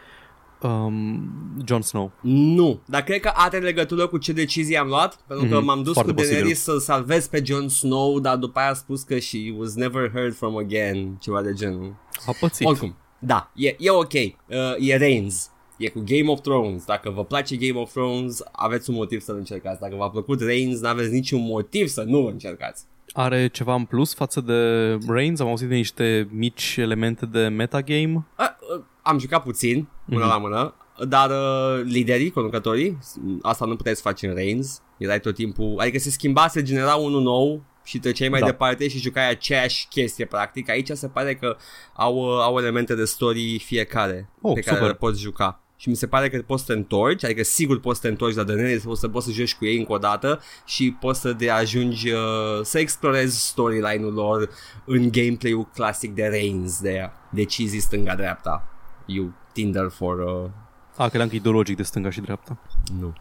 um, 0.62 1.30
Jon 1.66 1.82
Snow. 1.82 2.12
Nu, 2.20 2.80
dar 2.87 3.02
cred 3.02 3.20
că 3.20 3.30
are 3.35 3.59
legătură 3.59 4.06
cu 4.06 4.18
ce 4.18 4.32
decizie 4.32 4.78
am 4.78 4.87
luat, 4.88 5.18
pentru 5.26 5.47
că 5.47 5.56
Mhm, 5.56 5.64
m-am 5.64 5.82
dus 5.82 5.92
foarte 5.92 6.12
cu 6.12 6.20
Daenerys 6.20 6.59
posibil. 6.64 6.80
să 6.80 6.85
salvez 6.92 7.26
pe 7.26 7.42
Jon 7.44 7.68
Snow, 7.68 8.20
dar 8.20 8.37
după 8.37 8.59
aia 8.59 8.70
a 8.70 8.75
spus 8.75 9.02
că 9.02 9.18
she 9.18 9.38
was 9.59 9.75
never 9.75 10.11
heard 10.14 10.35
from 10.35 10.56
again, 10.56 11.16
ceva 11.20 11.42
de 11.42 11.52
genul. 11.52 11.94
A 12.26 12.32
pățit. 12.40 12.66
Oricum, 12.66 12.97
da, 13.18 13.50
e, 13.54 13.75
e 13.78 13.90
ok. 13.90 14.12
Uh, 14.12 14.28
e 14.78 14.97
Reigns. 14.97 15.50
E 15.80 15.88
cu 15.88 16.02
Game 16.06 16.30
of 16.30 16.40
Thrones. 16.40 16.84
Dacă 16.84 17.10
vă 17.10 17.25
place 17.25 17.56
Game 17.56 17.78
of 17.80 17.90
Thrones, 17.90 18.42
aveți 18.52 18.90
un 18.90 18.96
motiv 18.96 19.20
să-l 19.20 19.37
încercați. 19.37 19.80
Dacă 19.80 19.94
v-a 19.96 20.10
plăcut 20.10 20.40
Reigns, 20.40 20.80
n-aveți 20.80 21.12
niciun 21.12 21.40
motiv 21.40 21.87
să 21.88 22.02
nu-l 22.02 22.30
încercați. 22.30 22.84
Are 23.12 23.49
ceva 23.49 23.75
în 23.75 23.84
plus 23.84 24.14
față 24.14 24.40
de 24.40 24.54
Reigns? 25.08 25.40
Am 25.40 25.46
auzit 25.49 25.68
de 25.68 25.75
niște 25.75 26.28
mici 26.32 26.76
elemente 26.78 27.26
de 27.26 27.49
metagame. 27.49 28.12
Uh, 28.38 28.46
uh, 28.76 28.82
am 29.02 29.18
jucat 29.18 29.42
puțin, 29.42 29.88
mână 30.04 30.25
Mhm. 30.25 30.32
la 30.32 30.38
mână, 30.38 30.75
dar 31.08 31.30
uh, 31.30 31.82
liderii, 31.84 32.30
conducătorii, 32.30 32.99
asta 33.43 33.64
nu 33.64 33.76
puteai 33.76 33.95
să 33.95 34.00
faci 34.02 34.23
în 34.23 34.34
Reigns. 34.34 34.82
Erai 34.99 35.21
tot 35.21 35.34
timpul, 35.34 35.75
adică 35.78 35.99
se 35.99 36.10
schimba, 36.10 36.49
se 36.49 36.62
genera 36.62 36.95
unul 36.95 37.23
nou 37.23 37.62
și 37.84 37.99
treceai 37.99 38.28
mai 38.28 38.40
Da. 38.40 38.47
departe 38.47 38.88
și 38.88 38.99
jucai 38.99 39.30
aceeași 39.30 39.86
chestie 39.88 40.25
practic. 40.25 40.69
Aici 40.71 40.88
se 40.93 41.08
pare 41.08 41.34
că 41.34 41.56
au, 41.95 42.14
uh, 42.16 42.43
au 42.43 42.58
elemente 42.58 42.95
de 42.95 43.04
story 43.04 43.58
fiecare 43.64 44.30
Oh, 44.43 44.52
pe 44.54 44.60
care 44.60 44.76
super. 44.76 44.90
le 44.93 44.97
poți 44.99 45.21
juca. 45.21 45.62
Și 45.80 45.88
mi 45.88 45.95
se 45.95 46.06
pare 46.06 46.28
că 46.28 46.43
poți 46.43 46.64
să 46.64 46.73
te 46.73 46.78
întorci, 46.78 47.25
adică 47.25 47.43
sigur 47.43 47.80
poți 47.80 48.00
să 48.00 48.06
te 48.06 48.10
întorci 48.10 48.34
la 48.34 48.43
Daenerys, 48.43 48.82
poți 48.82 49.00
să, 49.00 49.08
poți 49.08 49.26
să 49.26 49.32
joci 49.32 49.54
cu 49.54 49.64
ei 49.64 49.78
încă 49.78 49.93
o 49.93 49.99
dată 49.99 50.40
și 50.64 50.97
poți 51.00 51.21
să 51.21 51.34
te 51.34 51.50
ajungi 51.50 52.10
uh, 52.10 52.21
să 52.62 52.78
explorezi 52.78 53.47
storyline-ul 53.47 54.12
lor 54.12 54.50
în 54.84 55.10
gameplay-ul 55.10 55.69
clasic 55.75 56.14
de 56.14 56.26
Reigns, 56.26 56.80
de 56.80 57.10
decizii 57.30 57.80
stânga-dreapta. 57.80 58.69
You 59.06 59.32
Tinder 59.52 59.88
for... 59.88 60.19
Uh, 60.19 60.50
A, 60.97 61.08
credeam 61.08 61.28
că 61.28 61.34
e 61.34 61.38
ideologic 61.38 61.76
de 61.76 61.82
stânga 61.82 62.10
și 62.10 62.21
dreapta. 62.21 62.58
nu. 62.99 63.12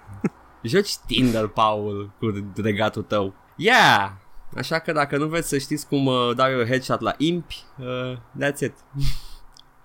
Joci 0.62 0.96
Tinder, 1.06 1.46
Paul, 1.46 2.12
cu 2.18 2.52
regatul 2.62 3.02
tău. 3.02 3.34
Yeah! 3.56 4.10
Așa 4.56 4.78
că 4.78 4.92
dacă 4.92 5.16
nu 5.16 5.26
vreți 5.26 5.48
să 5.48 5.58
știți 5.58 5.86
cum 5.86 6.06
uh, 6.06 6.34
dau 6.36 6.50
eu 6.50 6.64
headshot 6.64 7.00
la 7.00 7.14
impi, 7.18 7.64
uh, 7.78 8.16
that's 8.16 8.60
it. 8.60 8.74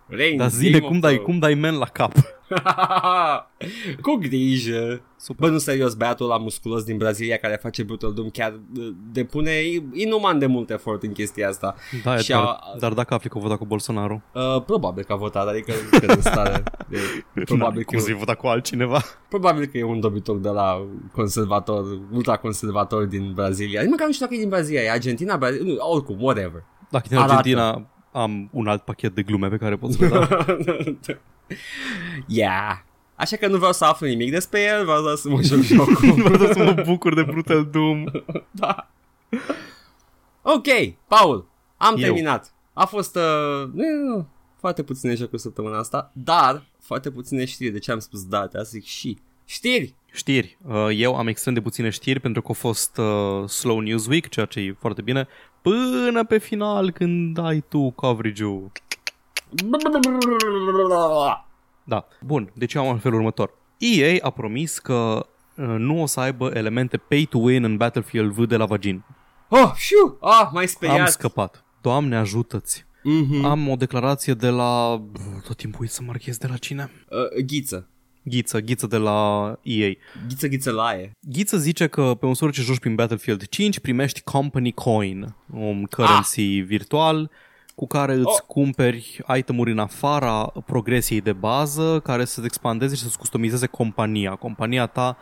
Reigns, 0.08 0.38
Dar 0.40 0.50
zile, 0.50 0.78
Game 0.78 0.86
cum 0.88 0.96
of 0.96 1.02
dai, 1.02 1.12
Thrones. 1.14 1.30
cum 1.32 1.40
dai 1.40 1.54
men 1.54 1.76
la 1.78 1.86
cap? 1.86 2.12
Cu 4.02 4.16
grijă. 4.16 5.02
Super. 5.18 5.48
Bă, 5.48 5.54
nu 5.54 5.60
serios, 5.60 5.94
băiatul 5.94 6.28
la 6.28 6.38
musculos 6.38 6.84
din 6.84 6.98
Brazilia 6.98 7.38
care 7.38 7.60
face 7.62 7.84
Brutal 7.84 8.14
Doom 8.14 8.30
chiar 8.30 8.52
uh, 8.78 8.88
depune 9.12 9.52
inuman 9.94 10.40
de 10.40 10.46
mult 10.46 10.70
efort 10.70 11.04
în 11.04 11.12
chestia 11.12 11.48
asta. 11.48 11.76
Da, 12.04 12.18
Și 12.18 12.30
dar, 12.30 12.42
a- 12.44 12.60
dar 12.80 12.94
dacă 12.94 13.14
afli 13.14 13.30
că 13.30 13.38
a 13.38 13.42
votat 13.42 13.58
cu 13.58 13.66
Bolsonaro, 13.66 14.22
Uh, 14.34 14.62
probabil 14.66 15.04
că 15.04 15.14
a 15.14 15.16
votat, 15.16 15.48
adică 15.48 15.72
nu 15.92 15.98
cred 16.00 16.10
în 16.10 16.22
stare. 16.22 16.64
De, 16.88 16.98
probabil, 17.46 17.84
că, 17.84 17.90
cum 17.96 18.00
să-i 18.00 18.14
vota 18.14 18.36
cu 18.36 18.48
altcineva? 18.48 19.02
probabil 19.30 19.66
că 19.66 19.78
e 19.78 19.84
un 19.84 20.00
dobitoc 20.00 20.40
de 20.42 20.50
la 20.50 20.88
conservator, 21.12 21.84
ultraconservator 22.12 23.04
din 23.06 23.32
Brazilia. 23.34 23.82
Nici 23.82 23.90
măcar 23.90 24.06
nu 24.08 24.14
știu 24.14 24.26
dacă 24.26 24.38
e 24.38 24.42
din 24.42 24.50
Brazilia, 24.50 24.82
e 24.82 24.92
Argentina, 24.92 25.38
Brazilia, 25.38 25.74
nu, 25.74 25.78
oricum, 25.92 26.18
whatever. 26.22 26.64
Dacă 26.90 27.06
din 27.10 27.18
Arată. 27.18 27.34
Argentina 27.34 27.90
am 28.16 28.50
un 28.52 28.68
alt 28.68 28.82
pachet 28.82 29.16
de 29.16 29.24
glume 29.24 29.48
pe 29.50 29.58
care 29.58 29.76
pot 29.76 29.92
să 29.92 29.98
le 30.04 30.08
dau. 30.08 30.28
yeah. 32.28 32.84
Așa 33.16 33.36
că 33.36 33.48
nu 33.48 33.58
vreau 33.58 33.74
să 33.74 33.86
aflu 33.86 34.08
nimic 34.08 34.32
despre 34.32 34.62
el, 34.62 34.84
vreau 34.84 35.02
doar 35.02 35.16
să 35.16 35.30
mă 35.30 35.42
joc 35.42 35.60
jocul. 35.74 36.12
Vreau 36.12 36.54
să 36.54 36.64
mă 36.64 36.84
bucur 36.86 37.14
de 37.14 37.24
Brutal 37.24 37.66
Doom. 37.66 38.04
da. 38.52 38.90
Ok, 40.42 40.68
Paul, 41.08 41.48
am 41.78 41.96
Eu. 41.98 42.04
terminat. 42.04 42.54
A 42.74 42.86
fost 42.86 43.16
uh, 43.16 43.70
nu, 43.74 43.90
nu, 43.90 44.16
nu, 44.16 44.28
foarte 44.60 44.84
puține 44.84 45.16
jocuri 45.16 45.42
săptămâna 45.42 45.78
asta, 45.78 46.12
dar 46.14 46.64
foarte 46.80 47.12
puține 47.12 47.46
știri. 47.46 47.72
De 47.72 47.80
ce 47.80 47.92
am 47.92 48.00
spus 48.00 48.26
da? 48.26 48.48
Te 48.48 48.64
zic 48.64 48.84
și 48.84 49.18
știri. 49.46 49.94
Știri. 50.12 50.58
Uh, 50.68 50.88
Eu 50.94 51.16
am 51.16 51.28
extrem 51.28 51.54
de 51.54 51.62
puține 51.62 51.90
știri 51.90 52.20
pentru 52.20 52.42
că 52.42 52.52
a 52.52 52.54
fost 52.54 52.98
uh, 52.98 53.50
Slow 53.50 53.80
News 53.80 54.08
Week, 54.08 54.30
ceea 54.30 54.46
ce 54.46 54.60
e 54.60 54.76
foarte 54.80 55.02
bine, 55.02 55.28
până 55.66 56.24
pe 56.24 56.38
final 56.38 56.92
când 56.92 57.38
ai 57.38 57.64
tu 57.70 57.90
coverage-ul. 57.90 58.72
Da. 61.84 62.08
Bun, 62.22 62.52
deci 62.54 62.74
eu 62.74 62.82
am 62.82 62.90
în 62.90 62.98
felul 62.98 63.18
următor. 63.18 63.54
EA 63.78 64.18
a 64.22 64.30
promis 64.30 64.80
că 64.80 65.26
uh, 65.56 65.66
nu 65.66 66.02
o 66.02 66.06
să 66.06 66.20
aibă 66.20 66.52
elemente 66.54 66.98
pay 66.98 67.28
to 67.30 67.38
win 67.38 67.64
în 67.64 67.78
Battlefield 67.78 68.32
V 68.32 68.48
de 68.48 68.56
la 68.56 68.66
Vagin. 68.66 69.04
Oh, 69.50 69.72
șu! 69.76 70.18
Ah, 70.22 70.50
mai 70.52 70.68
speriat. 70.68 71.00
Am 71.00 71.06
scăpat. 71.06 71.64
Doamne 71.82 72.16
ajută-ți. 72.16 72.86
Mhm. 73.04 73.46
Am 73.46 73.68
o 73.70 73.76
declarație 73.76 74.34
de 74.34 74.50
la... 74.50 75.02
Tot 75.48 75.58
timpul 75.58 75.82
uit 75.82 75.90
să 75.90 76.02
marchez 76.02 76.38
de 76.38 76.48
la 76.48 76.58
cine? 76.58 76.92
Uh, 77.10 77.44
ghiță. 77.46 77.90
Ghiță, 78.26 78.60
Ghiță 78.62 78.88
de 78.88 78.98
la 78.98 79.54
EA. 79.62 79.90
Ghiță, 80.28 80.48
ghiță, 80.48 80.72
laie. 80.72 81.12
Ghiță 81.20 81.58
zice 81.58 81.88
că 81.88 82.16
pe 82.20 82.26
măsură 82.26 82.52
ce 82.52 82.62
joci 82.62 82.80
prin 82.80 82.96
Battlefield 82.96 83.48
5 83.48 83.80
primești 83.80 84.22
Company 84.22 84.72
Coin, 84.72 85.36
un 85.54 85.84
currency 85.84 86.60
virtual 86.60 87.32
cu 87.76 87.88
care 87.88 88.14
îți 88.14 88.24
Oh. 88.26 88.40
cumperi 88.48 89.20
itemuri 89.38 89.72
în 89.72 89.80
afara 89.80 90.52
progresiei 90.66 91.22
de 91.22 91.34
bază 91.34 92.00
care 92.04 92.26
să-ți 92.26 92.46
expandeze 92.46 92.96
și 92.96 93.02
să-ți 93.02 93.18
customizeze 93.18 93.66
compania. 93.68 94.32
Compania 94.36 94.86
ta, 94.86 95.18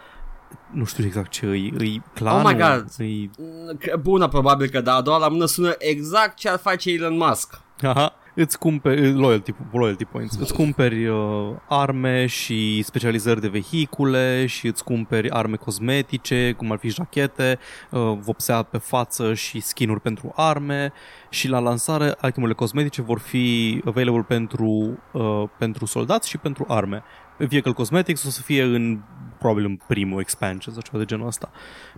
nu 0.72 0.86
știu 0.86 1.06
exact 1.06 1.32
ce 1.32 1.46
îi, 1.46 1.74
îi 1.78 2.02
clanul, 2.14 2.46
Oh 2.46 2.52
my 2.54 2.62
God. 2.62 2.86
Îi, 2.98 3.30
Mm, 3.38 3.78
că- 3.80 3.98
Bună, 4.02 4.28
probabil 4.28 4.70
că 4.70 4.82
da. 4.82 4.96
A 4.96 5.02
doua 5.02 5.18
la 5.18 5.28
mână 5.28 5.46
sună 5.46 5.74
exact 5.78 6.38
ce 6.38 6.50
ar 6.50 6.58
face 6.60 6.92
Elon 6.92 7.18
Musk. 7.18 7.62
aha, 7.82 8.16
îți 8.34 8.60
cumperi 8.60 9.12
loyalty, 9.12 9.54
loyalty 9.72 10.06
points, 10.06 10.38
îți 10.40 10.54
cumperi 10.54 11.08
uh, 11.08 11.50
arme 11.68 12.26
și 12.26 12.82
specializări 12.82 13.42
de 13.42 13.48
vehicule 13.48 14.46
și 14.46 14.68
îți 14.68 14.84
cumperi 14.84 15.30
arme 15.30 15.56
cosmetice, 15.56 16.54
cum 16.58 16.72
ar 16.72 16.78
fi 16.78 16.90
jachete, 16.90 17.60
uh, 17.90 18.18
vopsea 18.20 18.64
pe 18.64 18.78
față 18.78 19.34
și 19.34 19.60
skinuri 19.60 20.02
pentru 20.02 20.32
arme 20.36 20.94
și 21.30 21.48
la 21.48 21.60
lansare 21.60 22.16
itemele 22.28 22.54
cosmetice 22.54 23.02
vor 23.02 23.20
fi 23.20 23.82
available 23.86 24.26
pentru, 24.28 25.00
uh, 25.12 25.44
pentru 25.58 25.86
soldați 25.86 26.30
și 26.30 26.38
pentru 26.38 26.66
arme. 26.68 27.04
Vehicle 27.38 27.72
Cosmetics 27.72 28.24
o 28.24 28.30
să 28.30 28.42
fie 28.42 28.64
în 28.64 29.00
probabil 29.44 29.66
în 29.66 29.80
primul 29.88 30.20
expansion 30.20 30.74
sau 30.74 30.82
ceva 30.84 30.98
de 30.98 31.06
genul 31.06 31.28
ăsta. 31.28 31.52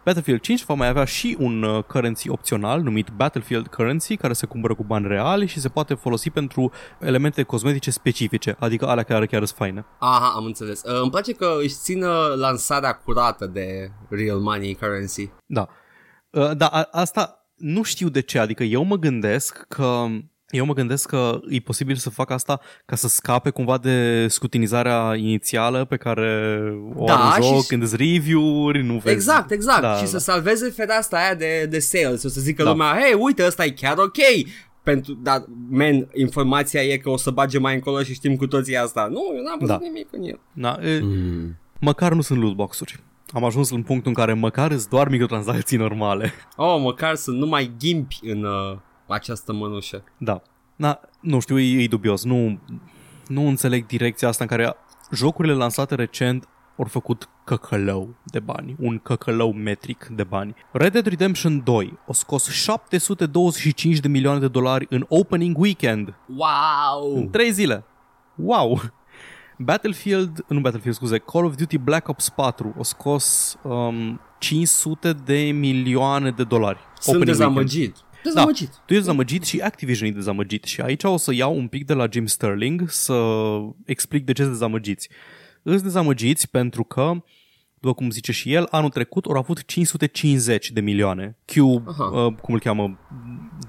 Battlefield 0.03 0.39
5 0.41 0.63
va 0.63 0.73
mai 0.73 0.87
avea 0.87 1.03
și 1.05 1.35
un 1.39 1.63
uh, 1.63 1.83
currency 1.83 2.29
opțional 2.29 2.81
numit 2.81 3.09
Battlefield 3.09 3.67
Currency 3.67 4.17
care 4.17 4.33
se 4.33 4.45
cumpără 4.45 4.75
cu 4.75 4.83
bani 4.83 5.07
reali 5.07 5.47
și 5.47 5.59
se 5.59 5.69
poate 5.69 5.93
folosi 5.93 6.29
pentru 6.29 6.71
elemente 6.99 7.43
cosmetice 7.43 7.91
specifice, 7.91 8.55
adică 8.59 8.87
alea 8.87 9.03
care 9.03 9.25
chiar 9.25 9.45
sunt 9.45 9.57
faine. 9.57 9.85
Aha, 9.99 10.33
am 10.35 10.45
înțeles. 10.45 10.81
Uh, 10.83 10.99
îmi 11.01 11.09
place 11.11 11.33
că 11.33 11.55
își 11.61 11.75
țină 11.75 12.33
lansarea 12.37 12.93
curată 12.93 13.45
de 13.45 13.91
real 14.09 14.39
money 14.39 14.75
currency. 14.75 15.29
Da. 15.45 15.67
Uh, 16.29 16.51
da, 16.57 16.67
a- 16.67 16.87
asta 16.91 17.49
nu 17.55 17.83
știu 17.83 18.09
de 18.09 18.19
ce, 18.21 18.39
adică 18.39 18.63
eu 18.63 18.83
mă 18.83 18.95
gândesc 18.95 19.65
că 19.67 20.05
eu 20.49 20.65
mă 20.65 20.73
gândesc 20.73 21.07
că 21.09 21.39
e 21.49 21.59
posibil 21.59 21.95
să 21.95 22.09
fac 22.09 22.29
asta 22.29 22.59
ca 22.85 22.95
să 22.95 23.07
scape 23.07 23.49
cumva 23.49 23.77
de 23.77 24.27
scutinizarea 24.27 25.15
inițială 25.15 25.85
pe 25.85 25.97
care 25.97 26.59
o 26.95 27.05
Da, 27.05 27.31
are 27.31 27.45
în 27.45 27.51
joc, 27.53 27.61
și- 27.61 27.67
când 27.67 27.81
îți 27.83 27.95
review-uri, 27.95 28.83
nu 28.83 28.93
vezi. 28.97 29.15
Exact, 29.15 29.51
exact. 29.51 29.81
Da, 29.81 29.93
și 29.95 30.01
da. 30.01 30.07
să 30.07 30.17
salveze 30.17 30.69
fereastra 30.69 31.17
aia 31.19 31.35
de, 31.35 31.65
de 31.69 31.79
sales. 31.79 32.23
O 32.23 32.27
să 32.27 32.41
zică 32.41 32.63
Da. 32.63 32.69
lumea, 32.69 32.97
hei, 33.01 33.13
uite, 33.19 33.45
ăsta 33.45 33.65
e 33.65 33.69
chiar 33.69 33.97
ok. 33.97 34.17
Pentru, 34.83 35.13
dar, 35.23 35.45
man, 35.69 36.07
informația 36.13 36.81
e 36.83 36.97
că 36.97 37.09
o 37.09 37.17
să 37.17 37.29
bage 37.31 37.59
mai 37.59 37.73
încolo 37.73 38.03
și 38.03 38.13
știm 38.13 38.35
cu 38.35 38.47
toții 38.47 38.77
asta. 38.77 39.07
Nu, 39.11 39.21
eu 39.35 39.43
n-am 39.43 39.57
văzut 39.59 39.79
Da. 39.79 39.87
nimic 39.87 40.07
în 40.11 40.23
el. 40.23 40.39
Da, 40.53 40.77
e, 40.89 40.99
Mm. 41.03 41.57
Măcar 41.79 42.13
nu 42.13 42.21
sunt 42.21 42.41
lootbox-uri. 42.41 42.99
Am 43.33 43.43
ajuns 43.43 43.69
în 43.71 43.83
punctul 43.83 44.07
în 44.07 44.13
care 44.13 44.33
măcar 44.33 44.71
îți 44.71 44.89
doar 44.89 45.09
microtransacții 45.09 45.77
normale. 45.77 46.31
Oh, 46.55 46.79
măcar 46.81 47.15
să 47.15 47.31
nu 47.31 47.45
mai 47.45 47.71
ghimpi 47.79 48.19
în 48.23 48.43
uh, 48.43 48.77
această 49.07 49.53
mănușă. 49.53 50.03
Da. 50.17 50.41
Na, 50.75 50.99
nu 51.19 51.39
știu, 51.39 51.59
e, 51.59 51.83
e 51.83 51.87
dubios. 51.87 52.23
Nu, 52.23 52.59
nu 53.27 53.47
înțeleg 53.47 53.85
direcția 53.85 54.27
asta 54.27 54.43
în 54.43 54.49
care 54.49 54.75
jocurile 55.11 55.53
lansate 55.53 55.95
recent 55.95 56.47
au 56.77 56.85
făcut 56.85 57.29
căcălău 57.43 58.15
de 58.23 58.39
bani, 58.39 58.75
un 58.79 58.99
căcălău 58.99 59.51
metric 59.53 60.07
de 60.11 60.23
bani. 60.23 60.55
Red 60.71 60.91
Dead 60.91 61.05
Redemption 61.05 61.63
2 61.63 61.97
a 62.07 62.13
scos 62.13 62.49
725 62.49 63.97
de 63.99 64.07
milioane 64.07 64.39
de 64.39 64.47
dolari 64.47 64.85
în 64.89 65.05
opening 65.09 65.57
weekend, 65.57 66.13
Wow! 66.27 67.15
în 67.15 67.29
3 67.29 67.51
zile. 67.51 67.83
Wow! 68.35 68.81
Battlefield, 69.57 70.45
nu 70.47 70.59
Battlefield, 70.59 70.95
scuze, 70.95 71.17
Call 71.17 71.45
of 71.45 71.55
Duty 71.55 71.77
Black 71.77 72.07
Ops 72.07 72.29
4 72.29 72.75
a 72.79 72.83
scos 72.83 73.57
um, 73.63 74.19
500 74.39 75.13
de 75.13 75.37
milioane 75.51 76.31
de 76.31 76.43
dolari. 76.43 76.79
Sunt 76.99 77.15
opening 77.15 77.39
weekend. 77.57 78.04
Dezamăgit. 78.25 78.67
Dezamăgit. 78.67 78.85
Tu 78.85 78.93
ești 78.93 79.05
dezamăgit 79.05 79.43
și 79.43 79.59
Activision 79.59 80.09
e 80.09 80.11
dezamăgit 80.11 80.63
și 80.63 80.81
aici 80.81 81.03
o 81.03 81.17
să 81.17 81.33
iau 81.33 81.55
un 81.57 81.67
pic 81.67 81.85
de 81.85 81.93
la 81.93 82.07
Jim 82.11 82.25
Sterling 82.25 82.89
să 82.89 83.13
explic 83.85 84.25
de 84.25 84.31
ce 84.31 84.41
sunt 84.41 84.53
dezamăgiți. 84.53 85.09
Îți 85.63 85.83
dezamăgiți 85.83 86.49
pentru 86.49 86.83
că, 86.83 87.11
după 87.79 87.93
cum 87.93 88.09
zice 88.09 88.31
și 88.31 88.53
el, 88.53 88.67
anul 88.71 88.89
trecut 88.89 89.25
au 89.25 89.35
avut 89.35 89.65
550 89.65 90.71
de 90.71 90.81
milioane. 90.81 91.37
Q, 91.45 91.55
Aha. 91.87 92.03
uh, 92.03 92.33
cum 92.41 92.53
îl 92.53 92.59
cheamă, 92.59 92.97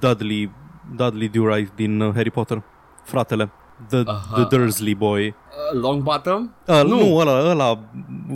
Dudley, 0.01 0.51
Dudley 0.97 1.29
Durry 1.29 1.73
din 1.77 2.01
uh, 2.01 2.15
Harry 2.15 2.31
Potter, 2.31 2.63
fratele, 3.05 3.51
the, 3.89 4.03
Aha. 4.07 4.35
the 4.35 4.57
Dursley 4.57 4.95
boy. 4.95 5.27
Uh, 5.27 5.81
long 5.81 6.03
bottom? 6.03 6.51
Uh, 6.67 6.83
nu. 6.85 6.97
nu, 6.97 7.17
ăla, 7.17 7.51
ăla, 7.51 7.91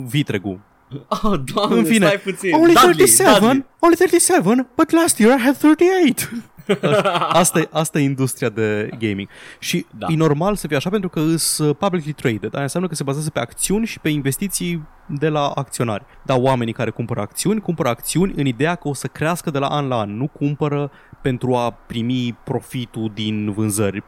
vitregul. 0.07 0.59
Oh, 1.23 1.39
doamne, 1.53 1.77
În 1.77 1.83
fine, 1.85 2.05
stai 2.05 2.17
puțin. 2.23 2.53
only 2.53 2.73
Dudley, 2.73 2.83
37, 2.83 3.39
Dudley. 3.39 3.65
only 3.79 3.95
37, 3.95 4.67
but 4.75 4.91
last 4.91 5.17
year 5.19 5.39
I 5.39 5.41
had 5.41 5.57
38. 5.57 6.31
asta, 7.41 7.59
e, 7.59 7.67
asta 7.71 7.99
e 7.99 8.03
industria 8.03 8.49
de 8.49 8.89
gaming. 8.99 9.27
Și 9.59 9.85
Da. 9.97 10.05
da. 10.07 10.13
e 10.13 10.15
normal 10.15 10.55
să 10.55 10.67
fie 10.67 10.75
așa 10.75 10.89
pentru 10.89 11.09
că 11.09 11.35
sunt 11.35 11.77
publicly 11.77 12.11
traded. 12.13 12.53
Aia 12.53 12.63
înseamnă 12.63 12.89
că 12.89 12.95
se 12.95 13.03
bazează 13.03 13.29
pe 13.29 13.39
acțiuni 13.39 13.85
și 13.85 13.99
pe 13.99 14.09
investiții 14.09 14.83
de 15.07 15.27
la 15.29 15.47
acționari. 15.47 16.05
Dar 16.25 16.37
oamenii 16.39 16.73
care 16.73 16.89
cumpără 16.89 17.19
acțiuni, 17.21 17.61
cumpără 17.61 17.89
acțiuni 17.89 18.33
în 18.35 18.45
ideea 18.45 18.75
că 18.75 18.87
o 18.87 18.93
să 18.93 19.07
crească 19.07 19.51
de 19.51 19.57
la 19.57 19.67
an 19.67 19.87
la 19.87 19.99
an. 19.99 20.17
Nu 20.17 20.27
cumpără 20.27 20.91
pentru 21.21 21.55
a 21.55 21.71
primi 21.71 22.37
profitul 22.43 23.11
din 23.13 23.51
vânzări. 23.51 24.03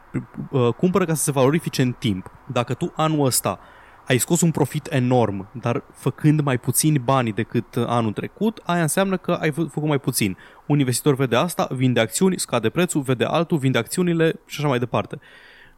Uh, 0.50 0.68
Cumpără 0.76 1.04
ca 1.04 1.14
să 1.14 1.22
se 1.22 1.32
valorifice 1.32 1.82
în 1.82 1.92
timp. 1.98 2.30
Dacă 2.52 2.74
tu 2.74 2.92
anul 2.96 3.26
ăsta 3.26 3.58
ai 4.06 4.18
scos 4.18 4.40
un 4.40 4.50
profit 4.50 4.92
enorm, 4.92 5.48
dar 5.60 5.82
făcând 5.92 6.40
mai 6.40 6.58
puțini 6.58 6.98
bani 6.98 7.32
decât 7.32 7.76
anul 7.76 8.12
trecut, 8.12 8.60
aia 8.64 8.82
înseamnă 8.82 9.16
că 9.16 9.32
ai 9.32 9.50
fă- 9.50 9.70
făcut 9.70 9.88
mai 9.88 9.98
puțin. 9.98 10.36
Un 10.66 10.78
investitor 10.78 11.14
vede 11.14 11.36
asta, 11.36 11.68
vinde 11.70 12.00
acțiuni, 12.00 12.38
scade 12.38 12.68
prețul, 12.68 13.00
vede 13.00 13.24
altul, 13.24 13.58
vinde 13.58 13.78
acțiunile 13.78 14.40
și 14.46 14.56
așa 14.58 14.68
mai 14.68 14.78
departe. 14.78 15.18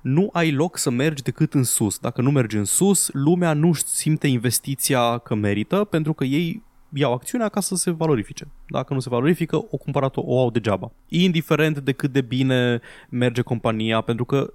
Nu 0.00 0.28
ai 0.32 0.52
loc 0.52 0.78
să 0.78 0.90
mergi 0.90 1.22
decât 1.22 1.54
în 1.54 1.62
sus. 1.62 1.98
Dacă 1.98 2.20
nu 2.20 2.30
mergi 2.30 2.56
în 2.56 2.64
sus, 2.64 3.08
lumea 3.12 3.52
nu 3.52 3.72
simte 3.72 4.26
investiția 4.26 5.18
că 5.18 5.34
merită, 5.34 5.84
pentru 5.84 6.12
că 6.12 6.24
ei 6.24 6.62
iau 6.92 7.12
acțiunea 7.12 7.48
ca 7.48 7.60
să 7.60 7.74
se 7.74 7.90
valorifice. 7.90 8.48
Dacă 8.68 8.94
nu 8.94 9.00
se 9.00 9.08
valorifică, 9.08 9.56
o 9.56 9.76
cumpărat-o, 9.76 10.22
o 10.24 10.40
au 10.40 10.50
degeaba. 10.50 10.92
Indiferent 11.08 11.78
de 11.78 11.92
cât 11.92 12.12
de 12.12 12.20
bine 12.20 12.80
merge 13.08 13.42
compania, 13.42 14.00
pentru 14.00 14.24
că 14.24 14.52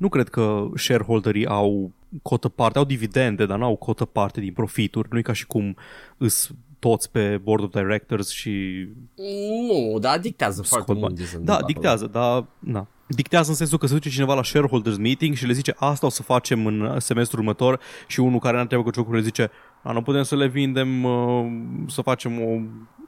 nu 0.00 0.08
cred 0.08 0.28
că 0.28 0.68
shareholderii 0.76 1.46
au 1.46 1.90
cotă 2.22 2.48
parte, 2.48 2.78
au 2.78 2.84
dividende, 2.84 3.46
dar 3.46 3.58
nu 3.58 3.64
au 3.64 3.76
cotă 3.76 4.04
parte 4.04 4.40
din 4.40 4.52
profituri. 4.52 5.08
Nu 5.10 5.18
e 5.18 5.22
ca 5.22 5.32
și 5.32 5.46
cum 5.46 5.76
îs 6.16 6.50
toți 6.78 7.10
pe 7.10 7.40
board 7.42 7.62
of 7.62 7.70
directors 7.72 8.30
și 8.30 8.86
Nu, 9.16 9.98
dar 9.98 10.18
dictează 10.18 10.62
foarte 10.62 10.84
scot 10.92 11.00
mult. 11.00 11.08
bani. 11.14 11.16
ce 11.16 11.24
se 11.30 11.38
Da, 11.38 11.38
întâmplă 11.52 11.66
dictează, 11.66 12.06
dar 12.06 12.44
na. 12.58 12.86
Dictează 13.06 13.50
în 13.50 13.56
sensul 13.56 13.78
că 13.78 13.86
se 13.86 13.92
duce 13.92 14.08
cineva 14.10 14.34
la 14.34 14.42
shareholders 14.42 14.96
meeting 14.96 15.34
și 15.34 15.46
le 15.46 15.52
zice 15.52 15.74
asta 15.78 16.06
o 16.06 16.08
să 16.08 16.22
facem 16.22 16.66
în 16.66 17.00
semestrul 17.00 17.38
următor 17.40 17.80
și 18.06 18.20
unul 18.20 18.38
care 18.38 18.54
n-are 18.54 18.66
treabă 18.66 18.84
cu 18.84 18.94
jocurile 18.94 19.22
zice 19.22 19.50
a, 19.82 19.92
nu 19.92 20.02
putem 20.02 20.22
să 20.22 20.36
le 20.36 20.46
vindem, 20.46 21.04
uh, 21.04 21.46
să 21.86 22.02
facem 22.02 22.40
o, 22.42 22.58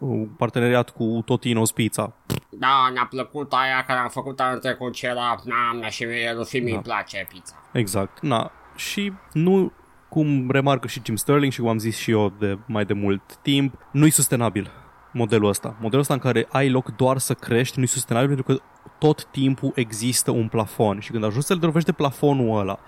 un 0.07 0.27
parteneriat 0.27 0.91
cu 0.91 1.25
Totino's 1.25 1.75
Pizza. 1.75 2.13
Da, 2.51 2.91
ne-a 2.93 3.07
plăcut 3.11 3.53
aia 3.53 3.85
care 3.87 3.99
am 3.99 4.09
făcut 4.09 4.41
anul 4.41 4.59
trecut 4.59 4.93
ce 4.93 5.07
era, 5.07 5.41
na, 5.81 5.89
și 5.89 6.05
mie, 6.05 6.33
lui 6.35 6.45
Fimi 6.45 6.71
Da. 6.71 6.77
îi 6.77 6.83
place 6.83 7.27
pizza. 7.33 7.55
Exact. 7.73 8.21
Na, 8.21 8.51
și 8.77 9.13
nu, 9.33 9.73
cum 10.09 10.51
remarcă 10.51 10.89
și 10.89 11.01
Jim 11.05 11.17
Sterling 11.17 11.53
și 11.53 11.61
cum 11.61 11.69
am 11.69 11.79
zis 11.79 11.97
și 11.97 12.11
eu 12.11 12.33
de 12.39 12.59
mai 12.67 12.85
de 12.85 12.93
mult 12.93 13.37
timp, 13.37 13.75
nu-i 13.93 14.11
sustenabil 14.11 14.71
modelul 15.13 15.49
ăsta. 15.49 15.77
Modelul 15.81 16.01
ăsta 16.01 16.15
în 16.15 16.21
care 16.21 16.47
ai 16.51 16.71
loc 16.71 16.97
doar 16.97 17.19
să 17.19 17.35
crești 17.35 17.79
nu-i 17.79 17.87
sustenabil 17.87 18.35
pentru 18.35 18.55
că 18.55 18.63
tot 18.99 19.25
timpul 19.25 19.73
există 19.75 20.31
un 20.31 20.49
plafon 20.49 21.01
și 21.01 21.11
când 21.11 21.25
ajungi 21.25 21.47
să-l 21.47 21.59
dovește 21.59 21.93
plafonul 21.93 22.59
ăla, 22.59 22.79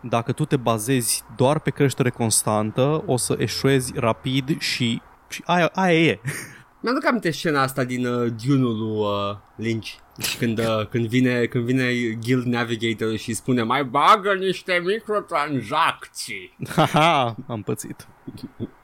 dacă 0.00 0.32
tu 0.32 0.44
te 0.44 0.56
bazezi 0.56 1.22
doar 1.36 1.58
pe 1.60 1.70
creștere 1.70 2.10
constantă, 2.10 3.02
o 3.06 3.16
să 3.16 3.34
eșuezi 3.38 3.92
rapid 3.96 4.60
și, 4.60 5.02
și 5.28 5.42
aia, 5.46 5.70
aia 5.74 6.00
e. 6.06 6.20
Mi-aduc 6.80 7.06
aminte 7.06 7.30
scena 7.30 7.62
asta 7.62 7.84
din 7.84 8.06
uh, 8.06 8.32
Dune-ul 8.46 8.76
lui 8.78 8.98
uh, 8.98 9.36
Lynch. 9.56 9.88
Deci 10.16 10.36
când, 10.38 10.58
uh, 10.58 10.86
când, 10.90 11.06
vine, 11.06 11.44
când 11.46 11.64
vine 11.64 11.92
Guild 12.22 12.44
Navigator 12.46 13.16
și 13.16 13.34
spune 13.34 13.62
mai 13.62 13.84
bagă 13.84 14.32
niște 14.34 14.82
microtransacții. 14.84 16.56
Haha, 16.76 17.36
am 17.46 17.62
pățit. 17.62 18.06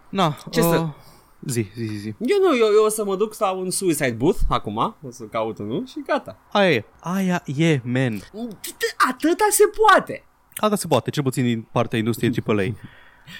Na, 0.08 0.36
Ce 0.50 0.60
uh, 0.60 0.66
să- 0.70 0.86
Zi, 1.46 1.66
zi, 1.74 1.84
zi, 1.84 1.96
zi. 1.96 2.14
Eu 2.18 2.38
nu, 2.40 2.56
eu, 2.56 2.66
eu 2.74 2.84
o 2.84 2.88
să 2.88 3.04
mă 3.04 3.16
duc 3.16 3.38
la 3.38 3.50
un 3.50 3.70
suicide 3.70 4.10
booth 4.10 4.38
acum, 4.48 4.76
o 5.02 5.10
să 5.10 5.24
caut 5.24 5.58
unul 5.58 5.86
și 5.86 6.02
gata. 6.06 6.38
Aia 6.52 6.70
e. 6.70 6.84
Aia 7.00 7.42
e, 7.56 7.80
man. 7.84 8.20
Atâta 9.10 9.44
se 9.50 9.62
poate. 9.86 10.24
Asta 10.56 10.76
se 10.76 10.86
poate, 10.86 11.10
cel 11.10 11.22
puțin 11.22 11.44
din 11.44 11.66
partea 11.72 11.98
industriei 11.98 12.32
AAA. 12.46 12.64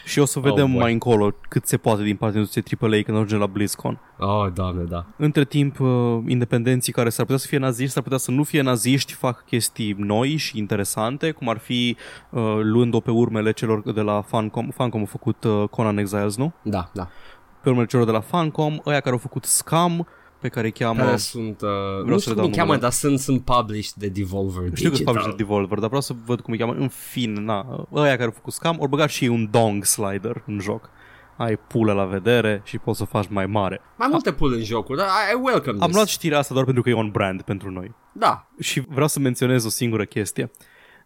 Și 0.05 0.19
o 0.19 0.25
să 0.25 0.39
vedem 0.41 0.65
Oh, 0.65 0.71
boy. 0.71 0.81
mai 0.81 0.93
încolo 0.93 1.35
cât 1.49 1.67
se 1.67 1.77
poate 1.77 2.03
din 2.03 2.17
partea 2.17 2.39
industriei 2.39 2.79
AAA 2.81 3.03
când 3.03 3.17
ajungem 3.17 3.39
la 3.39 3.47
BlizzCon. 3.47 4.01
Oh, 4.19 4.53
doamne, 4.55 4.83
da. 4.83 5.05
Între 5.17 5.45
timp, 5.45 5.81
uh, 5.81 6.19
independenții 6.27 6.93
care 6.93 7.09
s-ar 7.09 7.25
putea 7.25 7.41
să 7.41 7.47
fie 7.47 7.59
naziști, 7.59 7.93
s-ar 7.93 8.03
putea 8.03 8.19
să 8.19 8.31
nu 8.31 8.43
fie 8.43 8.61
naziști, 8.61 9.13
fac 9.13 9.45
chestii 9.45 9.95
noi 9.99 10.37
și 10.37 10.59
interesante, 10.59 11.31
cum 11.31 11.49
ar 11.49 11.59
fi 11.59 11.97
uh, 12.31 12.59
luând-o 12.63 13.01
pe 13.01 13.11
urmele 13.11 13.53
celor 13.53 13.93
de 13.93 14.01
la 14.01 14.21
Funcom. 14.21 14.69
Funcom 14.71 15.03
a 15.03 15.05
făcut 15.05 15.45
uh, 15.45 15.69
Conan 15.71 15.99
Exiles, 15.99 16.37
nu? 16.37 16.53
Da, 16.63 16.91
da. 16.95 17.09
Pe 17.63 17.69
urmele 17.69 17.87
celor 17.87 18.05
de 18.05 18.11
la 18.13 18.21
Funcom, 18.21 18.79
ăia 18.87 19.01
care 19.01 19.11
au 19.15 19.19
făcut 19.21 19.45
Scam, 19.45 20.07
pe 20.43 20.49
care 20.49 20.67
îi 20.67 20.73
cheamă... 20.73 21.03
Care 21.03 21.17
sunt, 21.17 21.61
uh, 21.61 21.69
nu 22.05 22.13
să 22.19 22.21
știu 22.21 22.35
le 22.35 22.35
cum 22.35 22.35
dau 22.35 22.45
îi 22.45 22.51
cheamă, 22.51 22.63
numele. 22.65 22.81
dar 22.81 22.91
sunt, 22.91 23.19
sunt 23.19 23.45
published 23.45 23.95
de 23.97 24.09
Devolver 24.09 24.63
Știu 24.63 24.73
că 24.73 24.79
sunt 24.79 24.91
Digital. 24.91 25.05
published 25.15 25.37
de 25.37 25.43
Devolver, 25.43 25.79
dar 25.79 25.87
vreau 25.87 26.03
să 26.03 26.15
văd 26.25 26.41
cum 26.41 26.53
îi 26.53 26.59
cheamă. 26.59 26.73
În 26.73 26.89
fine, 26.89 27.41
na, 27.41 27.87
ăia 27.93 28.11
care 28.13 28.25
au 28.25 28.31
făcut 28.31 28.53
Scam, 28.53 28.77
au 28.81 28.87
băgat 28.87 29.09
și 29.11 29.25
ei 29.25 29.31
un 29.31 29.49
dong 29.51 29.85
slider 29.85 30.43
în 30.47 30.59
joc. 30.61 30.91
ai 31.37 31.57
pulă 31.57 31.93
la 31.93 32.05
vedere 32.05 32.61
și 32.65 32.79
poți 32.79 32.97
să 32.99 33.03
o 33.03 33.07
faci 33.07 33.27
mai 33.29 33.47
mare. 33.47 33.81
Mai 33.97 34.09
multe 34.11 34.33
pull 34.33 34.53
în 34.53 34.63
jocuri, 34.65 34.99
dar 34.99 35.07
I 35.33 35.35
welcome 35.43 35.77
Am 35.81 35.85
this. 35.85 35.95
luat 35.95 36.07
știrea 36.09 36.39
asta 36.39 36.53
doar 36.55 36.65
pentru 36.65 36.83
că 36.83 36.89
e 36.91 36.95
on 36.95 37.11
brand 37.11 37.43
pentru 37.43 37.71
noi. 37.71 37.95
Da. 38.13 38.47
Și 38.61 38.81
vreau 38.89 39.09
să 39.09 39.19
menționez 39.21 39.65
o 39.65 39.69
singură 39.69 40.05
chestie. 40.05 40.51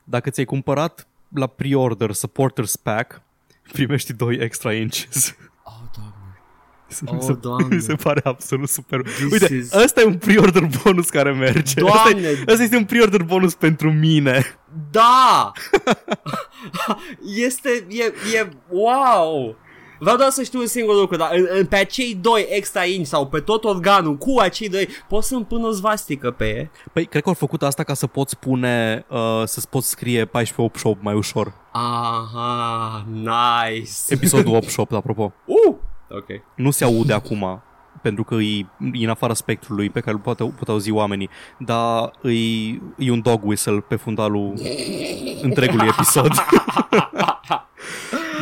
Dacă 0.04 0.30
ți-ai 0.30 0.46
cumpărat 0.46 1.08
la 1.34 1.46
pre-order 1.46 2.12
Supporters 2.12 2.76
Pack, 2.76 3.22
primești 3.72 4.12
2 4.12 4.36
extra 4.36 4.72
inches. 4.74 5.36
Oh, 6.90 6.96
doamne. 7.00 7.12
Mi 7.12 7.18
Oh, 7.18 7.24
se, 7.24 7.32
Doamne. 7.40 7.74
mi 7.74 7.80
se 7.88 7.94
pare 7.94 8.20
absolut 8.24 8.68
super. 8.68 9.00
This 9.02 9.32
Uite, 9.32 9.54
is- 9.54 9.72
ăsta 9.72 10.00
e 10.00 10.04
un 10.04 10.18
pre-order 10.18 10.68
bonus 10.82 11.08
care 11.08 11.32
merge. 11.32 11.80
Doamne! 11.80 12.28
Ăsta, 12.28 12.28
e, 12.28 12.44
ăsta 12.48 12.62
este 12.62 12.76
un 12.76 12.84
pre-order 12.84 13.22
bonus 13.22 13.54
pentru 13.54 13.92
mine. 13.92 14.44
Da! 14.90 15.52
este, 17.46 17.86
e, 17.88 18.04
e, 18.38 18.48
wow! 18.70 19.56
Vreau 19.98 20.16
doar 20.16 20.30
să 20.30 20.42
știu 20.42 20.58
un 20.60 20.66
singur 20.66 20.94
lucru, 20.94 21.16
dar 21.16 21.30
în, 21.34 21.46
în, 21.50 21.66
pe 21.66 21.76
acei 21.76 22.14
doi 22.20 22.46
extra 22.50 22.84
inch 22.84 23.06
sau 23.08 23.26
pe 23.26 23.40
tot 23.40 23.64
organul 23.64 24.16
cu 24.16 24.38
acei 24.40 24.68
doi, 24.68 24.88
poți 25.08 25.28
să-mi 25.28 25.44
pun 25.44 25.64
o 25.64 25.70
svastică 25.72 26.30
pe 26.30 26.44
e? 26.44 26.70
Păi, 26.92 27.06
cred 27.06 27.22
că 27.22 27.28
au 27.28 27.34
făcut 27.34 27.62
asta 27.62 27.82
ca 27.82 27.94
să 27.94 28.06
poți 28.06 28.36
pune, 28.38 29.04
uh, 29.08 29.42
să-ți 29.44 29.68
poți 29.68 29.88
scrie 29.88 30.24
14 30.24 30.62
8 30.62 30.78
shop 30.78 31.02
mai 31.02 31.14
ușor. 31.14 31.52
Aha, 31.72 33.06
nice! 33.12 33.90
Episodul 34.08 34.54
8 34.54 34.68
shop, 34.68 34.92
apropo. 34.92 35.32
Uh! 35.44 35.74
Ok. 36.10 36.26
Nu 36.54 36.70
se 36.70 36.84
aude 36.84 37.12
acum, 37.12 37.62
pentru 38.02 38.24
că 38.24 38.34
e, 38.34 38.66
e 38.92 39.04
în 39.04 39.08
afara 39.08 39.34
spectrului 39.34 39.90
pe 39.90 40.00
care 40.00 40.12
îl 40.16 40.22
poate, 40.22 40.44
pot 40.44 40.68
auzi 40.68 40.90
oamenii, 40.90 41.28
dar 41.58 42.10
e, 42.22 42.68
e 42.98 43.10
un 43.10 43.20
dog 43.20 43.44
whistle 43.44 43.80
pe 43.80 43.96
fundalul 43.96 44.54
întregului 45.42 45.86
episod. 45.86 46.30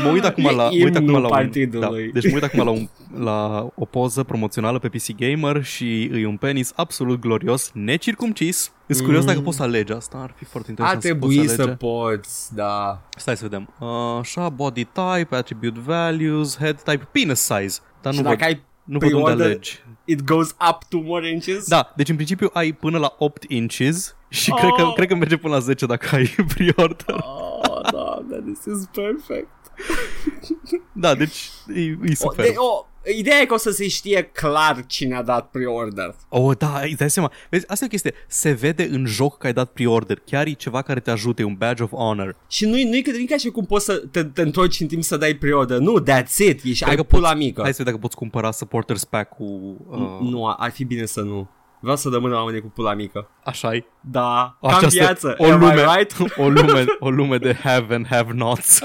mă 0.02 0.08
uit 0.10 0.24
acum 0.24 0.44
la, 0.44 0.52
mă 0.64 0.68
uit 0.72 0.94
acum 0.96 1.06
Imnul 1.06 1.20
la 1.20 1.26
un, 1.26 1.32
partidului. 1.32 2.04
da, 2.12 2.20
deci 2.20 2.28
mă 2.30 2.34
uit 2.34 2.42
acum 2.42 2.64
la, 2.64 2.70
un, 2.70 2.88
la 3.24 3.68
o 3.74 3.84
poză 3.84 4.22
promoțională 4.22 4.78
pe 4.78 4.88
PC 4.88 5.06
Gamer 5.16 5.64
și 5.64 6.02
e 6.02 6.26
un 6.26 6.36
penis 6.36 6.72
absolut 6.76 7.20
glorios, 7.20 7.70
necircumcis. 7.74 8.72
Îți 8.86 9.02
curios 9.02 9.24
dacă 9.24 9.40
poți 9.40 9.56
să 9.56 9.62
alegi 9.62 9.92
asta, 9.92 10.18
ar 10.22 10.32
fi 10.36 10.44
foarte 10.44 10.68
Ar 10.70 10.76
interesant 10.78 11.02
să 11.02 11.08
trebui 11.08 11.36
poți 11.36 11.54
să 11.54 11.62
alege. 11.62 11.76
poți, 11.76 12.54
da. 12.54 13.00
Stai 13.16 13.36
să 13.36 13.42
vedem. 13.42 13.74
Uh, 13.78 13.88
așa, 14.20 14.48
body 14.48 14.84
type, 14.84 15.28
attribute 15.36 15.80
values, 15.84 16.58
head 16.58 16.80
type, 16.82 17.08
penis 17.12 17.40
size. 17.40 17.78
Dar 18.02 18.12
Și 18.12 18.20
nu 18.20 18.28
văd, 18.28 18.38
dacă 18.38 18.44
ai 18.50 18.62
nu 18.84 18.98
văd 18.98 19.12
unde 19.12 19.22
pre-order, 19.24 19.46
alegi. 19.46 19.82
it 20.04 20.24
goes 20.24 20.50
up 20.70 20.78
two 20.88 21.00
more 21.02 21.30
inches? 21.30 21.68
Da, 21.68 21.92
deci 21.96 22.08
în 22.08 22.14
principiu 22.14 22.50
ai 22.52 22.72
până 22.72 22.98
la 22.98 23.14
8 23.18 23.44
inches 23.48 24.16
și 24.28 24.50
Oh. 24.52 24.58
cred, 24.58 24.70
că, 24.76 24.92
cred 24.94 25.08
că 25.08 25.14
merge 25.14 25.36
până 25.36 25.54
la 25.54 25.60
10 25.60 25.86
dacă 25.86 26.08
ai 26.14 26.34
pre-order. 26.54 27.14
Oh, 27.14 27.80
doamne, 27.90 28.36
this 28.52 28.64
is 28.76 28.88
perfect. 28.92 29.48
Da, 30.92 31.14
deci 31.14 31.50
e, 31.74 31.80
e 31.80 31.96
O, 32.10 32.14
super. 32.14 32.44
de, 32.44 32.54
o, 32.56 32.86
ideea 33.18 33.40
e 33.40 33.44
că 33.46 33.54
o 33.54 33.56
să 33.56 33.70
se 33.70 33.88
știe 33.88 34.22
clar 34.22 34.84
cine 34.86 35.16
a 35.16 35.22
dat 35.22 35.50
pre-order. 35.50 36.14
Oh, 36.28 36.56
da, 36.58 36.80
îți 36.84 36.96
dai 36.96 37.10
seama. 37.10 37.32
Vezi, 37.50 37.68
asta 37.68 37.84
e 37.84 37.86
o 37.86 37.90
chestie. 37.90 38.14
Se 38.28 38.50
vede 38.50 38.88
în 38.90 39.04
joc 39.06 39.38
că 39.38 39.46
ai 39.46 39.52
dat 39.52 39.70
pre-order. 39.72 40.18
Chiar 40.24 40.46
e 40.46 40.52
ceva 40.52 40.82
care 40.82 41.00
te 41.00 41.10
ajută, 41.10 41.42
e 41.42 41.44
un 41.44 41.54
badge 41.54 41.82
of 41.82 41.90
honor. 41.90 42.36
Și 42.48 42.66
nu-i, 42.66 42.84
nu-i, 42.84 43.04
nu-i 43.06 43.26
ca 43.26 43.36
și 43.36 43.48
cum 43.48 43.64
poți 43.64 43.84
să 43.84 43.96
te, 44.10 44.24
te 44.24 44.42
întorci 44.42 44.80
în 44.80 44.86
timp 44.86 45.02
să 45.02 45.16
dai 45.16 45.34
pre-order. 45.34 45.78
Nu, 45.78 46.00
that's 46.02 46.36
it. 46.48 46.60
Ești, 46.64 46.84
ai 46.84 46.94
Cred 46.94 46.96
că 46.96 47.02
pula 47.16 47.28
poți- 47.28 47.40
mică. 47.44 47.60
Hai 47.62 47.70
să 47.70 47.76
vedem 47.78 47.92
dacă 47.92 48.06
poți 48.06 48.16
cumpăra 48.16 48.50
supporters 48.50 49.04
pack 49.04 49.36
cu... 49.36 49.44
Uh, 49.90 50.28
Nu, 50.30 50.54
ar 50.58 50.70
fi 50.70 50.84
bine 50.84 51.04
să 51.04 51.20
nu. 51.20 51.48
Vreau 51.84 51.96
să 51.96 52.08
rămână 52.12 52.34
oamenii 52.34 52.60
cu 52.60 52.70
pula 52.74 52.94
mică. 52.94 53.28
așa 53.44 53.74
e. 53.74 53.84
Da, 54.00 54.56
ca 54.60 54.78
în 54.82 54.88
viață. 54.88 55.34
o 55.38 55.44
Am 55.44 55.58
lume, 55.60 55.80
I 55.80 55.84
right? 55.96 56.16
o, 56.36 56.48
lume, 56.48 56.84
o 56.98 57.10
lume 57.10 57.38
de 57.38 57.54
have 57.62 57.94
and 57.94 58.06
have 58.06 58.32
nots. 58.32 58.78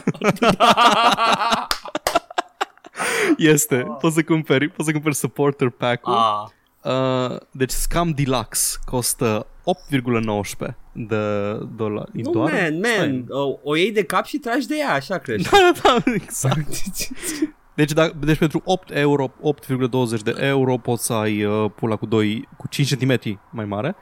este. 3.37 3.85
Poți 3.99 4.15
să 4.15 4.23
cumperi, 4.23 4.69
poți 4.69 4.87
să 4.87 4.91
cumperi 4.93 5.15
supporter 5.15 5.69
pack-ul. 5.69 6.13
ah, 6.13 6.45
Uh, 6.83 7.35
deci 7.51 7.69
Scam 7.71 8.11
Deluxe 8.11 8.77
costă 8.85 9.45
8,19 10.61 10.67
de 10.93 11.17
dolari. 11.75 12.09
nu, 12.13 12.31
doar? 12.31 12.51
man, 12.51 12.73
man. 12.79 13.23
Stai. 13.25 13.27
O, 13.29 13.57
o 13.63 13.75
iei 13.75 13.91
de 13.91 14.03
cap 14.03 14.25
și 14.25 14.37
tragi 14.37 14.67
de 14.67 14.75
ea, 14.77 14.93
așa 14.93 15.17
crește. 15.17 15.49
Da, 15.51 15.71
da, 15.83 15.97
da, 16.05 16.11
exact. 16.13 16.67
Deci, 17.79 17.91
da, 17.91 18.09
deci 18.19 18.37
pentru 18.37 18.61
8 18.65 18.89
euro, 18.93 19.31
8,20 20.17 20.21
de 20.23 20.35
euro 20.37 20.77
poți 20.77 21.05
să 21.05 21.13
ai 21.13 21.43
uh, 21.43 21.71
pula 21.75 21.95
cu 21.95 22.05
2, 22.05 22.47
cu 22.57 22.67
5 22.67 22.95
cm 22.95 23.39
mai 23.51 23.65
mare 23.65 23.95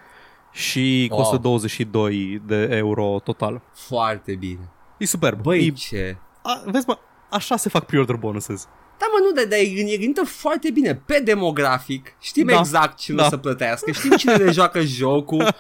și 0.52 1.08
Wow. 1.10 1.20
costă 1.20 1.38
22 1.38 2.42
de 2.46 2.70
euro 2.72 3.20
total. 3.24 3.62
Foarte 3.74 4.36
bine. 4.36 4.70
E 4.98 5.06
superb. 5.06 5.42
Băi, 5.42 5.66
e, 5.66 5.70
ce... 5.70 6.18
a, 6.42 6.62
vezi 6.66 6.86
mă, 6.88 6.98
așa 7.30 7.58
se 7.58 7.70
fac 7.70 7.86
pre-order 7.86 8.16
bonuses. 8.16 8.68
Da, 9.00 9.06
mă, 9.12 9.26
nu, 9.28 9.32
dar 9.36 9.46
dar 9.46 9.60
e, 9.60 9.92
e 9.94 9.98
gândită 9.98 10.26
foarte 10.26 10.72
bine 10.72 10.96
pe 10.96 11.22
demografic. 11.26 12.16
Știm 12.20 12.46
Da. 12.46 12.58
exact 12.58 12.98
cine 12.98 13.16
Da. 13.18 13.26
o 13.26 13.30
să 13.30 13.38
plătească, 13.38 13.92
știm 13.92 14.12
cine 14.12 14.36
ne 14.36 14.52
joacă 14.52 14.82
jocul. 15.00 15.56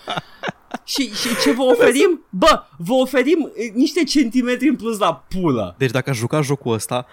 Și, 0.83 1.13
și 1.13 1.27
ce 1.43 1.51
vă 1.51 1.61
oferim? 1.63 2.25
Bă, 2.29 2.63
vă 2.77 2.93
oferim 2.93 3.51
e, 3.55 3.71
niște 3.73 4.03
centimetri 4.03 4.67
în 4.67 4.75
plus 4.75 4.97
la 4.97 5.25
pulă. 5.27 5.75
Deci 5.77 5.91
dacă 5.91 6.09
aș 6.09 6.17
juca 6.17 6.41
jocul 6.41 6.73
ăsta, 6.73 7.05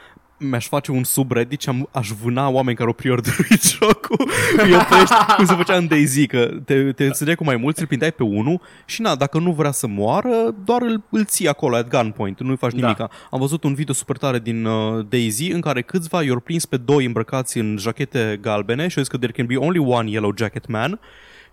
mi-aș 0.49 0.67
face 0.69 0.91
un 0.91 1.05
subreddit 1.05 1.61
și 1.61 1.69
am, 1.69 1.89
aș 1.93 2.09
vâna 2.23 2.49
oameni 2.49 2.77
care 2.77 2.89
au 2.89 2.95
preorderuit 2.95 3.63
jocul. 3.79 4.29
Îi 4.57 4.75
oprești, 4.75 5.15
cum 5.37 5.45
se 5.45 5.55
făcea 5.55 5.77
în 5.77 5.87
DayZ, 5.87 6.17
că 6.29 6.51
te, 6.65 6.93
te 6.93 7.05
înțelegeai 7.05 7.35
cu 7.35 7.45
mai 7.45 7.57
mulți, 7.57 7.81
îl 7.81 7.87
prindeai 7.87 8.13
pe 8.13 8.23
unul 8.23 8.61
și 8.85 9.01
na, 9.01 9.15
dacă 9.15 9.39
nu 9.39 9.53
vrea 9.53 9.71
să 9.71 9.87
moară, 9.87 10.55
doar 10.65 10.83
îl, 10.83 11.03
îl 11.11 11.25
ții 11.25 11.49
acolo 11.49 11.77
at 11.77 11.89
gunpoint, 11.89 12.41
nu-i 12.41 12.57
faci 12.57 12.73
Da. 12.73 12.81
nimica. 12.81 13.09
Am 13.31 13.41
văzut 13.41 13.65
un 13.65 13.75
video 13.75 13.95
super 13.95 14.17
tare 14.17 14.39
din 14.39 14.65
uh, 14.65 15.07
DayZ 15.09 15.41
în 15.53 15.61
care 15.61 15.83
câțiva 15.83 16.23
i-au 16.23 16.41
prins 16.41 16.67
pe 16.67 16.77
doi 16.77 17.05
îmbrăcați 17.05 17.59
în 17.59 17.77
jachete 17.79 18.39
galbene 18.43 18.89
și 18.89 18.99
au 18.99 19.03
zis 19.03 19.13
că 19.13 19.17
there 19.17 19.33
can 19.33 19.47
be 19.47 19.57
only 19.57 19.79
one 19.79 20.11
yellow 20.11 20.33
jacket 20.37 20.67
man 20.67 21.01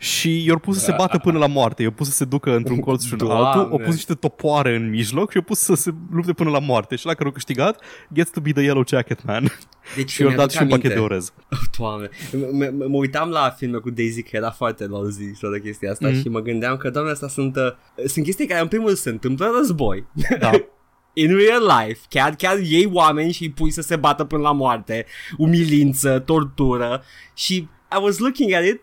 și 0.01 0.45
i-au 0.45 0.57
pus 0.59 0.77
să 0.77 0.83
se 0.85 0.93
bată 0.97 1.17
până 1.17 1.37
la 1.37 1.47
moarte, 1.47 1.81
i-au 1.81 1.91
pus 1.91 2.07
să 2.07 2.13
se 2.13 2.25
ducă 2.25 2.55
într-un 2.55 2.79
colț 2.85 3.03
și 3.03 3.11
în 3.11 3.17
Doamne. 3.17 3.45
altul, 3.47 3.71
au 3.71 3.77
pus 3.77 3.93
niște 3.93 4.13
topoare 4.13 4.75
în 4.75 4.89
mijloc 4.89 5.29
și 5.29 5.35
i-au 5.35 5.45
pus 5.45 5.59
să 5.59 5.73
se 5.73 5.93
lupte 6.11 6.33
până 6.33 6.49
la 6.49 6.59
moarte 6.59 6.95
și 6.95 7.05
la 7.05 7.13
care 7.13 7.25
au 7.25 7.31
câștigat 7.31 7.81
gets 8.13 8.31
to 8.31 8.39
be 8.39 8.51
the 8.51 8.61
yellow 8.61 8.83
jacket 8.87 9.23
man 9.25 9.47
Deci 9.95 10.09
și 10.13 10.21
i-au 10.21 10.29
mi-aduc 10.29 10.45
dat 10.47 10.55
și 10.55 10.61
un 10.61 10.63
aminte. 10.71 10.87
pachet 10.87 10.99
de 10.99 11.03
orez. 11.13 11.33
Doamne, 11.77 12.07
m- 12.07 12.65
m- 12.67 12.73
mă 12.87 12.97
uitam 12.97 13.29
la 13.29 13.49
filme 13.57 13.77
cu 13.77 13.89
Daisy, 13.89 14.21
că 14.23 14.29
era 14.35 14.51
foarte 14.51 14.85
lousy 14.85 15.23
și 15.33 15.39
toată 15.39 15.57
chestia 15.57 15.91
asta 15.91 16.07
Mhm. 16.07 16.19
și 16.21 16.29
mă 16.29 16.39
gândeam 16.39 16.77
că, 16.77 16.89
doamne, 16.89 17.11
astea 17.11 17.27
sunt, 17.27 17.55
uh, 17.55 18.05
sunt 18.05 18.25
chestii 18.25 18.47
care 18.47 18.61
în 18.61 18.67
primul 18.67 18.85
rând 18.85 18.97
se 18.99 19.09
întâmplă 19.09 19.45
în 19.45 19.51
război. 19.57 20.05
Da. 20.39 20.51
In 21.13 21.27
real 21.35 21.61
life, 21.79 21.99
chiar, 22.09 22.35
chiar 22.35 22.59
iei 22.59 22.89
oameni 22.93 23.31
și 23.31 23.43
îi 23.43 23.51
pui 23.51 23.71
să 23.71 23.81
se 23.81 23.95
bată 23.95 24.23
până 24.23 24.41
la 24.41 24.51
moarte, 24.51 25.05
umilință, 25.37 26.19
tortură 26.19 27.03
și 27.33 27.55
I 27.97 28.01
was 28.03 28.17
looking 28.17 28.53
at 28.53 28.63
it, 28.65 28.81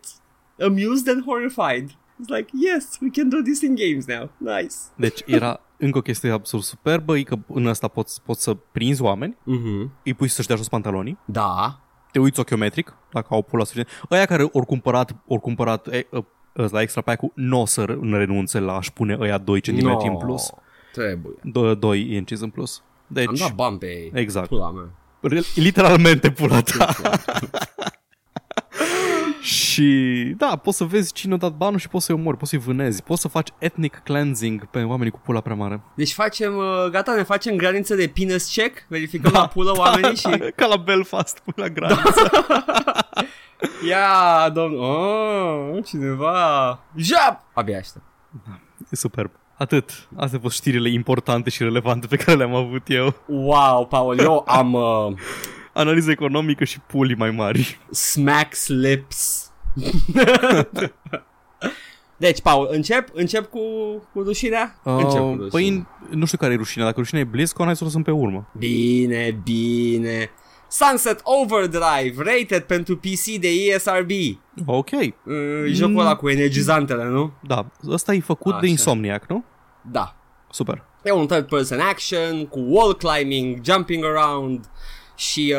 amused 0.61 1.09
and 1.15 1.25
horrified. 1.27 1.91
It's 1.91 2.29
like, 2.37 2.51
yes, 2.73 2.99
we 3.01 3.09
can 3.13 3.29
do 3.29 3.37
this 3.43 3.61
in 3.61 3.75
games 3.75 4.07
now. 4.07 4.31
Nice. 4.37 4.75
Deci 4.97 5.21
era 5.27 5.61
încă 5.77 5.99
o 5.99 6.01
chestie 6.01 6.31
absolut 6.31 6.65
superbă, 6.65 7.17
e 7.19 7.23
că 7.23 7.37
în 7.47 7.67
ăsta 7.67 7.89
poți, 7.89 8.23
poți 8.23 8.43
să 8.43 8.55
prinzi 8.73 9.03
oameni, 9.03 9.37
Mhm. 9.45 9.93
îi 10.05 10.15
pui 10.15 10.29
să-și 10.29 10.47
dea 10.49 10.57
jos 10.57 10.69
pantalonii, 10.69 11.19
Da. 11.25 11.81
te 12.13 12.19
uiți 12.19 12.41
ochiometric, 12.41 12.95
dacă 13.13 13.27
au 13.31 13.43
pula 13.43 13.65
suficient. 13.65 13.89
Ăia 14.11 14.25
care 14.25 14.43
ori 14.53 14.67
cumpărat, 14.67 15.15
ori 15.27 15.41
cumpărat 15.41 15.87
e, 15.87 15.97
e, 15.97 16.07
ăsta 16.59 16.81
extra 16.83 17.01
pack-ul, 17.01 17.33
nu 17.35 17.61
o 17.61 17.67
să 17.67 17.85
renunțe 18.11 18.59
la 18.59 18.77
a-și 18.77 18.93
pune 18.93 19.17
ăia 19.21 19.39
2 19.39 19.61
cm 19.61 19.75
No, 19.87 19.99
în 20.07 20.17
plus. 20.17 20.51
Trebuie. 20.93 21.35
2 21.79 22.15
inches 22.15 22.41
în 22.41 22.51
plus. 22.51 22.83
Deci, 23.07 23.27
Am 23.29 23.35
dat 23.39 23.55
bani 23.55 23.79
pe 23.79 23.87
ei. 23.87 24.11
Exact. 24.15 24.49
Pula 24.49 24.71
mea. 24.71 24.91
Re- 25.21 25.41
literalmente 25.55 26.31
pula 26.31 26.61
ta. 26.61 26.95
și 29.79 30.35
da, 30.37 30.57
poți 30.57 30.77
să 30.77 30.85
vezi 30.85 31.13
cine 31.13 31.35
a 31.35 31.37
dat 31.37 31.53
banul 31.53 31.79
și 31.79 31.89
poți 31.89 32.05
să-i 32.05 32.15
omori, 32.15 32.37
poți 32.37 32.51
să-i 32.51 32.59
vânezi, 32.59 33.03
poți 33.03 33.21
să 33.21 33.29
faci 33.29 33.49
ethnic 33.59 34.01
cleansing 34.05 34.67
pe 34.67 34.83
oamenii 34.83 35.13
cu 35.13 35.21
pula 35.25 35.41
prea 35.41 35.55
mare. 35.55 35.81
Deci 35.95 36.13
facem, 36.13 36.57
uh, 36.57 36.85
gata, 36.91 37.15
ne 37.15 37.23
facem 37.23 37.57
graniță 37.57 37.95
de 37.95 38.13
penis 38.15 38.55
check, 38.55 38.85
verificăm 38.89 39.33
la 39.33 39.47
pulă 39.49 39.79
oamenii 39.79 40.17
și... 40.17 40.29
Ca 40.57 40.67
la 40.67 40.77
Belfast, 40.77 41.39
până 41.45 41.67
la 41.67 41.73
graniță. 41.73 42.31
Ia, 43.89 44.51
domn... 44.55 44.79
Oh, 44.79 45.85
cineva... 45.85 46.81
Jap! 46.97 47.41
Abia 47.53 47.79
aștept. 47.79 48.05
E 48.91 48.97
superb. 48.97 49.31
Atât. 49.59 50.09
Astea 50.17 50.37
au 50.37 50.43
fost 50.43 50.57
știrile 50.57 50.91
importante 50.91 51.51
și 51.51 51.63
relevante 51.63 52.07
pe 52.07 52.17
care 52.17 52.37
le-am 52.37 52.55
avut 52.55 52.83
eu. 52.87 53.15
Wow, 53.27 53.87
Paul, 53.87 54.19
eu 54.19 54.45
am 54.47 54.73
uh, 54.73 55.13
Analiză 55.73 56.11
economică 56.11 56.65
și 56.65 56.81
puli 56.81 57.15
mai 57.15 57.31
mari. 57.31 57.79
smacks 57.91 58.69
lips. 58.69 59.48
deci, 62.17 62.41
Paul, 62.41 62.69
încep, 62.71 63.09
încep 63.13 63.51
cu, 63.51 63.59
cu 64.13 64.23
rușinea? 64.23 64.79
încep 64.83 65.19
cu 65.19 65.25
Uh, 65.25 65.37
rușinea. 65.37 65.49
păi, 65.51 65.87
nu 66.11 66.25
știu 66.27 66.39
care 66.39 66.53
e 66.53 66.57
rușinea. 66.57 66.87
Dacă 66.87 66.99
rușinea 67.01 67.23
e 67.23 67.27
BlizzCon, 67.31 67.67
hai 67.67 67.77
să 67.77 67.83
o 67.83 67.87
lăsăm 67.87 68.03
pe 68.03 68.11
urmă. 68.11 68.51
Bine, 68.59 69.41
bine. 69.45 70.31
Sunset 70.71 71.21
Overdrive, 71.23 72.15
rated 72.23 72.63
pentru 72.63 72.97
PC 72.97 73.25
de 73.41 73.49
ESRB. 73.49 74.11
Ok. 74.67 74.91
Uh, 74.91 75.05
jocul 75.67 75.99
ăla 75.99 76.17
cu 76.17 76.29
energizantele, 76.29 77.05
nu? 77.05 77.33
Da. 77.43 77.67
Ăsta 77.89 78.15
e 78.15 78.21
făcut 78.21 78.53
Așa. 78.53 78.61
de 78.61 78.67
Insomniac, 78.69 79.25
nu? 79.29 79.45
Da. 79.91 80.17
Super. 80.51 80.83
E 81.03 81.11
un 81.11 81.27
third 81.27 81.47
person 81.49 81.81
action 81.81 82.47
cu 82.47 82.59
wall 82.59 82.95
climbing, 82.95 83.59
jumping 83.65 84.05
around 84.05 84.65
și 85.17 85.55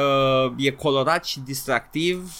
uh, 0.45 0.53
e 0.57 0.69
colorat 0.71 1.25
și 1.25 1.39
distractiv, 1.39 2.31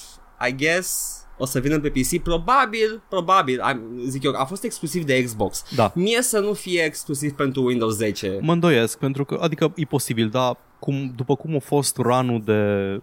I 0.49 0.55
guess. 0.55 1.17
O 1.41 1.45
să 1.45 1.60
vină 1.60 1.80
pe 1.80 1.89
PC, 1.89 2.21
probabil, 2.23 3.02
probabil, 3.10 3.60
am- 3.60 3.82
zic 4.08 4.23
eu, 4.23 4.34
a 4.36 4.45
fost 4.45 4.63
exclusiv 4.63 5.04
de 5.06 5.23
Xbox. 5.23 5.63
Da. 5.75 5.91
Mie 5.95 6.21
să 6.21 6.39
nu 6.39 6.54
fie 6.54 6.82
exclusiv 6.82 7.32
pentru 7.32 7.63
Windows 7.65 7.95
10. 7.95 8.38
Mă 8.41 8.52
îndoiesc, 8.52 8.97
pentru 8.97 9.25
că, 9.25 9.38
adică 9.41 9.71
e 9.75 9.86
posibil, 9.86 10.30
dar 10.30 10.58
cum, 10.80 11.13
după 11.15 11.36
cum 11.36 11.56
a 11.56 11.60
fost 11.60 11.97
run 11.97 12.41
de 12.45 13.02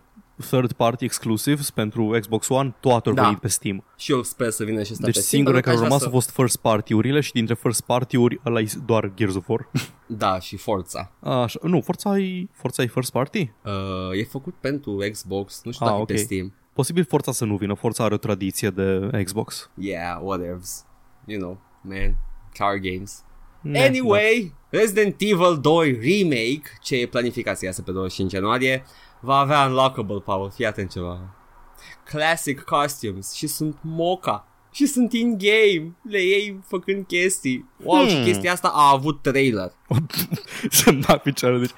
third 0.49 0.73
party 0.73 1.05
exclusives 1.05 1.71
pentru 1.71 2.17
Xbox 2.21 2.49
One, 2.49 2.75
toate 2.81 3.09
au 3.09 3.15
Da. 3.15 3.23
venit 3.23 3.39
pe 3.39 3.49
Steam. 3.49 3.85
Și 3.97 4.13
eu 4.13 4.23
sper 4.23 4.51
să 4.51 4.65
vină 4.65 4.83
și 4.83 4.93
asta 4.93 5.05
Deci 5.05 5.15
pe 5.15 5.21
Steam, 5.21 5.43
singurele 5.43 5.61
pentru 5.63 5.71
care 5.71 5.77
că 5.77 5.79
au 5.79 5.83
aș 5.83 5.89
rămas 5.89 5.99
vrea 5.99 6.09
au 6.13 6.21
fost 6.21 6.31
first 6.31 6.57
party-urile 6.57 7.21
și 7.21 7.33
dintre 7.33 7.55
first 7.55 7.81
party-uri 7.81 8.41
ăla 8.47 8.61
e 8.61 8.67
doar 8.87 9.13
Gears 9.15 9.35
of 9.35 9.49
War. 9.49 9.69
să... 9.73 9.83
Da, 10.07 10.39
și 10.39 10.57
Forza. 10.57 11.13
Așa, 11.21 11.59
nu, 11.63 11.81
Forza 11.81 12.19
e, 12.19 12.47
Forza 12.53 12.83
e 12.83 12.87
first 12.87 13.13
party? 13.13 13.53
Uh, 13.65 14.19
e 14.21 14.25
făcut 14.25 14.55
pentru 14.61 14.97
Xbox, 15.11 15.61
nu 15.65 15.71
știu 15.73 15.87
Ah, 15.87 15.91
dacă 15.93 16.03
e 16.03 16.05
pe 16.05 16.13
ok. 16.13 16.19
Steam. 16.19 16.53
Posibil 16.77 17.05
Forza 17.05 17.33
să 17.33 17.45
nu 17.45 17.57
vină, 17.57 17.75
Forza 17.75 18.05
are 18.05 18.15
o 18.15 18.17
tradiție 18.17 18.71
de 18.71 19.11
Xbox. 19.25 19.71
Yeah, 19.75 20.19
whatever. 20.23 20.61
You 21.25 21.41
know, 21.41 21.59
man, 21.81 22.17
car 22.53 22.77
games. 22.77 23.25
Ne, 23.61 23.85
Anyway, 23.85 24.55
Resident 24.69 25.15
Evil 25.19 25.59
2 25.61 25.93
Remake, 25.93 26.63
ce 26.83 26.97
e 26.97 27.07
planificat 27.07 27.59
să 27.59 27.65
iasă 27.65 27.83
pe 27.83 27.93
25 27.93 28.33
ianuarie, 28.33 28.85
va 29.21 29.37
avea 29.37 29.65
unlockable 29.67 30.19
power, 30.21 30.51
fii 30.51 30.67
atent 30.67 30.91
ceva. 30.91 31.35
Classic 32.05 32.61
costumes 32.61 33.33
și 33.33 33.47
sunt 33.47 33.79
moca. 33.83 34.49
Și 34.73 34.87
sunt 34.87 35.13
in-game, 35.13 35.97
le 36.03 36.23
iei 36.23 36.61
făcând 36.67 37.07
chestii. 37.07 37.69
Wow, 37.83 37.99
Hmm. 38.01 38.09
și 38.09 38.23
chestia 38.25 38.53
asta 38.53 38.69
a 38.75 38.91
avut 38.93 39.23
trailer. 39.23 39.73
Da. 39.89 39.97
Să-mi 40.71 41.01
da 41.01 41.17
picioare, 41.17 41.59
deci 41.59 41.71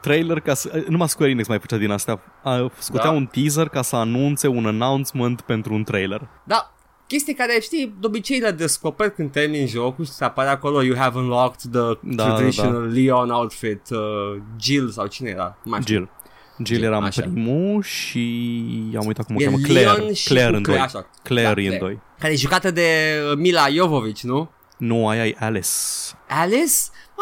trailer 0.00 0.40
ca 0.40 0.54
să... 0.54 0.84
Numai 0.88 1.08
Square 1.08 1.30
Enix 1.30 1.48
mai 1.48 1.58
făcea 1.58 1.76
din 1.76 1.90
astea. 1.90 2.20
A, 2.42 2.70
scotea 2.78 3.04
Da. 3.10 3.16
un 3.16 3.26
teaser 3.26 3.68
ca 3.68 3.82
să 3.82 3.96
anunțe 3.96 4.46
un 4.46 4.66
announcement 4.66 5.40
pentru 5.40 5.74
un 5.74 5.84
trailer. 5.84 6.28
Da, 6.44 6.74
chestii 7.06 7.34
care 7.34 7.58
știi, 7.60 7.94
de 8.00 8.06
obicei 8.06 8.38
le 8.38 8.50
descoperi 8.50 9.14
când 9.14 9.30
termini 9.32 9.66
jocul 9.66 10.04
și 10.04 10.10
se 10.10 10.24
apare 10.24 10.48
acolo 10.48 10.82
You 10.82 10.96
have 10.96 11.18
unlocked 11.18 11.60
the 11.72 11.98
Da, 12.02 12.26
da, 12.26 12.34
traditional 12.34 12.92
Leon 12.92 13.30
outfit 13.30 13.82
uh, 13.90 13.98
Jill 14.60 14.90
sau 14.90 15.06
cine 15.06 15.28
era? 15.30 15.56
Nu 15.64 15.70
Mai 15.70 15.80
știu. 15.80 15.94
Jill. 15.94 16.10
Jill 16.64 16.66
Jill, 16.78 16.82
era 16.84 16.96
în 16.96 17.04
așa. 17.04 17.20
primul 17.22 17.82
și 17.82 18.18
am 18.98 19.06
uitat 19.06 19.26
cum 19.26 19.36
o 19.36 19.40
E 19.40 19.44
cheamă. 19.44 19.56
Leon 19.68 19.94
Claire. 19.94 20.12
și 20.12 20.26
Claire 20.28 20.50
cu 20.50 20.56
în 20.56 20.62
doi. 20.62 20.78
așa. 20.78 21.06
Claire 21.22 21.66
Da, 21.68 21.72
în 21.72 21.78
doi. 21.78 21.98
Care 22.18 22.32
e 22.32 22.36
jucată 22.36 22.70
de 22.70 22.88
uh, 23.30 23.36
Mila 23.36 23.68
Jovovich, 23.68 24.20
nu? 24.20 24.50
Nu, 24.76 25.08
aia 25.08 25.26
e 25.26 25.36
Alice. 25.38 25.68
Alice? 26.28 26.74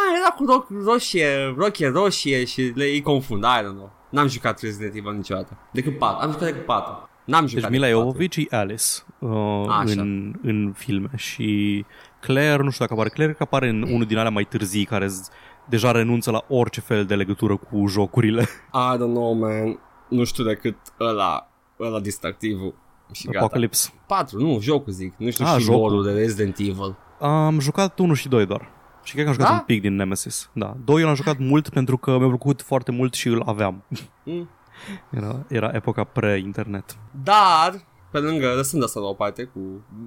Mai 0.09 0.21
era 0.21 0.35
cu 0.37 0.45
roc, 0.45 0.67
roșie, 0.85 1.55
rochie 1.57 1.89
roșie 1.89 2.45
și 2.45 2.73
le 2.75 2.85
îi 2.85 3.03
confund, 3.03 3.43
I 3.45 3.61
don't 3.63 3.75
know. 3.75 3.91
N-am 4.11 4.29
jucat 4.29 4.61
Resident 4.61 4.95
Evil 4.95 5.13
niciodată. 5.13 5.57
Decât 5.73 5.99
4. 5.99 6.17
Am 6.25 6.31
jucat 6.33 6.47
decât 6.47 6.65
4. 6.65 7.09
N-am 7.25 7.41
Deci 7.45 7.51
jucat 7.51 7.71
Mila 7.71 7.87
decât 7.87 7.99
patru. 8.03 8.11
Jovovich 8.19 8.37
e 8.51 8.57
Alice 8.57 8.85
uh, 9.19 9.67
Așa. 9.69 10.01
în, 10.01 10.35
în 10.43 10.73
filme 10.77 11.11
și 11.17 11.85
Claire, 12.21 12.63
nu 12.63 12.71
știu 12.71 12.85
dacă 12.85 12.93
apare, 12.93 13.09
Claire 13.15 13.33
că 13.33 13.43
apare 13.43 13.69
în 13.69 13.83
unul 13.83 14.05
din 14.07 14.17
alea 14.19 14.31
mai 14.31 14.45
târzii 14.45 14.85
care 14.85 15.07
z- 15.07 15.33
deja 15.69 15.91
renunță 15.91 16.31
la 16.31 16.45
orice 16.49 16.81
fel 16.81 17.05
de 17.05 17.15
legătură 17.15 17.57
cu 17.57 17.87
jocurile. 17.87 18.43
I 18.93 18.95
don't 18.97 18.99
know, 19.15 19.33
man. 19.33 19.79
Nu 20.09 20.25
știu 20.25 20.45
decât 20.45 20.77
ăla, 21.01 21.49
ăla 21.81 22.01
distractivul. 22.01 22.75
Și 23.13 23.27
gata. 23.27 23.39
Apocalypse. 23.39 23.91
4, 24.07 24.39
nu, 24.39 24.59
jocul 24.61 24.93
zic. 24.93 25.15
Nu 25.17 25.31
știu 25.31 25.45
Ah, 25.45 25.55
și 25.59 25.65
jocul. 25.65 25.93
lore 25.93 26.13
de 26.13 26.19
Resident 26.21 26.59
Evil. 26.59 26.97
Am 27.21 27.61
jucat 27.61 27.99
1 27.99 28.15
și 28.15 28.29
2 28.29 28.47
doar. 28.47 28.69
Și 29.03 29.13
cred 29.13 29.25
că 29.25 29.31
am 29.31 29.37
jucat 29.37 29.51
Da? 29.51 29.57
un 29.59 29.65
pic 29.67 29.81
din 29.81 29.95
Nemesis. 29.95 30.51
Da. 30.53 30.77
2 30.85 31.03
l-am 31.03 31.15
jucat 31.15 31.39
mult 31.39 31.69
pentru 31.69 31.97
că 31.97 32.19
mi-a 32.19 32.27
plăcut 32.29 32.63
foarte 32.63 32.91
mult 32.93 33.15
și 33.15 33.29
îl 33.29 33.43
aveam. 33.47 33.85
Mm. 34.25 34.49
Era, 35.11 35.45
era 35.49 35.71
epoca 35.75 36.05
pre-internet. 36.05 36.97
Dar, 37.23 37.85
pe 38.11 38.19
lângă, 38.19 38.53
lăsând 38.55 38.83
asta 38.83 39.01
la 39.01 39.07
o 39.07 39.15
parte 39.15 39.43
cu 39.45 39.61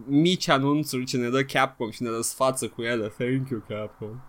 mici 0.08 0.50
anunțuri 0.50 1.04
ce 1.04 1.18
ne 1.18 1.30
dă 1.30 1.44
Capcom 1.44 1.90
și 1.90 2.04
ne 2.04 2.10
răsfață 2.10 2.68
cu 2.68 2.82
ele. 2.82 3.08
Thank 3.18 3.50
you, 3.50 3.64
Capcom. 3.68 4.22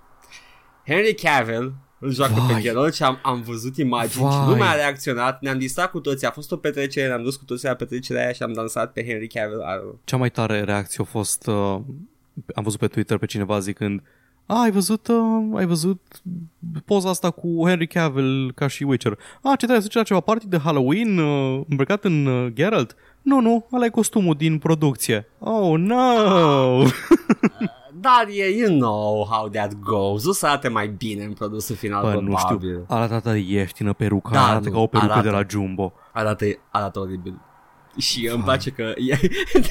Henry 0.86 1.14
Cavill 1.14 1.74
îl 1.98 2.10
joacă 2.10 2.32
Vai. 2.34 2.54
pe 2.54 2.60
Geralt 2.60 2.94
și 2.94 3.02
am, 3.02 3.18
am 3.22 3.42
văzut 3.42 3.76
imagini 3.76 4.30
și 4.30 4.36
Vai. 4.38 4.46
lumea 4.48 4.68
a 4.68 4.74
reacționat. 4.74 5.40
Ne-am 5.40 5.58
distrat 5.58 5.90
cu 5.90 6.00
toții. 6.00 6.26
A 6.26 6.30
fost 6.30 6.52
o 6.52 6.56
petrecere, 6.56 7.06
ne-am 7.06 7.22
dus 7.22 7.36
cu 7.36 7.44
toții 7.44 7.68
la 7.68 7.74
petrecerea 7.74 8.22
aia 8.22 8.32
și 8.32 8.42
am 8.42 8.52
dansat 8.52 8.92
pe 8.92 9.04
Henry 9.04 9.26
Cavill. 9.28 9.60
I 9.60 9.76
don't 9.78 9.80
know. 9.80 10.00
Cea 10.04 10.16
mai 10.16 10.30
tare 10.30 10.62
reacție 10.64 11.02
a 11.02 11.06
fost... 11.10 11.46
Uh, 11.46 11.54
am 12.54 12.62
văzut 12.62 12.78
pe 12.78 12.86
Twitter 12.86 13.18
pe 13.18 13.26
cineva 13.26 13.58
zicând 13.58 14.02
a, 14.46 14.60
ai 14.60 14.70
văzut, 14.70 15.06
uh, 15.08 15.56
ai 15.58 15.66
văzut 15.66 16.00
poza 16.84 17.08
asta 17.08 17.30
cu 17.30 17.62
Henry 17.66 17.86
Cavill 17.86 18.52
ca 18.54 18.66
și 18.66 18.82
Witcher. 18.82 19.12
A, 19.42 19.48
ce 19.48 19.54
trebuie 19.56 19.76
să 19.80 19.82
duce 19.86 19.98
la 19.98 20.04
ceva 20.04 20.20
party 20.20 20.46
de 20.46 20.58
Halloween 20.58 21.18
uh, 21.18 21.60
îmbrăcat 21.68 22.04
în 22.04 22.26
uh, 22.26 22.52
Geralt? 22.52 22.96
Nu, 23.22 23.40
nu, 23.40 23.66
ăla 23.72 23.84
e 23.84 23.88
costumul 23.88 24.34
din 24.34 24.58
producție. 24.58 25.28
Oh, 25.38 25.78
no! 25.78 26.02
Dar 28.00 28.26
e, 28.28 28.48
you 28.56 28.78
know 28.78 29.26
how 29.30 29.48
that 29.48 29.72
goes. 29.80 30.24
O 30.26 30.32
să 30.32 30.46
arate 30.46 30.68
mai 30.68 30.88
bine 30.88 31.24
în 31.24 31.32
produsul 31.32 31.76
final, 31.76 32.02
Bă, 32.02 32.20
nu 32.20 32.32
probabil. 32.32 32.68
știu, 32.68 32.84
arată 32.88 33.14
atât 33.14 33.32
de 33.32 33.38
ieftină 33.38 33.92
peruca, 33.92 34.30
Da, 34.30 34.46
arată 34.48 34.68
nu, 34.68 34.74
ca 34.74 34.80
o 34.80 34.86
perucă 34.86 35.12
arată. 35.12 35.28
de 35.28 35.34
la 35.34 35.42
Jumbo. 35.48 35.92
Arată, 36.12 36.44
arată 36.70 36.98
oribil. 37.00 37.40
Și 37.98 38.28
îmi 38.32 38.42
place 38.42 38.70
că 38.70 38.92
e, 38.96 39.18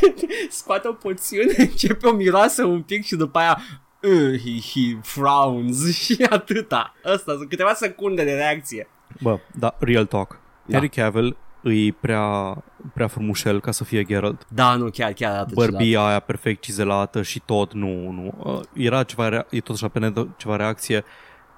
scoate 0.50 0.88
o 0.88 0.92
poțiune, 0.92 1.54
începe 1.70 2.08
o 2.08 2.14
miroasă 2.14 2.66
un 2.66 2.82
pic 2.82 3.06
și 3.06 3.16
după 3.16 3.40
aia 3.40 3.60
uh, 4.04 4.40
he, 4.44 4.60
he 4.74 4.98
frowns 5.02 5.94
și 6.04 6.26
atâta. 6.30 6.94
Asta 7.04 7.34
sunt 7.36 7.50
câteva 7.50 7.74
secunde 7.74 8.24
de 8.24 8.34
reacție. 8.34 8.88
Bă, 9.22 9.40
da, 9.60 9.76
real 9.80 10.06
talk. 10.06 10.40
Da. 10.66 10.78
Henry 10.78 10.90
Cavill 10.96 11.38
îi 11.62 11.92
prea, 11.92 12.58
prea 12.94 13.08
frumușel 13.08 13.60
ca 13.62 13.72
să 13.72 13.84
fie 13.84 14.04
Geralt. 14.04 14.46
Da, 14.50 14.76
nu, 14.76 14.90
chiar, 14.90 15.12
chiar 15.14 15.32
arată 15.32 15.52
Bărbia 15.54 16.02
aia 16.06 16.20
perfect 16.20 16.62
cizelată 16.62 17.22
și 17.22 17.40
tot, 17.46 17.74
nu, 17.74 18.12
nu. 18.12 18.34
Uh, 18.44 18.60
Era 18.74 19.04
ceva, 19.04 19.30
rea- 19.30 19.46
e 19.50 19.60
tot 19.60 19.76
așa 19.76 19.88
pe 19.88 20.00
net 20.00 20.28
ceva 20.38 20.56
reacție 20.56 21.04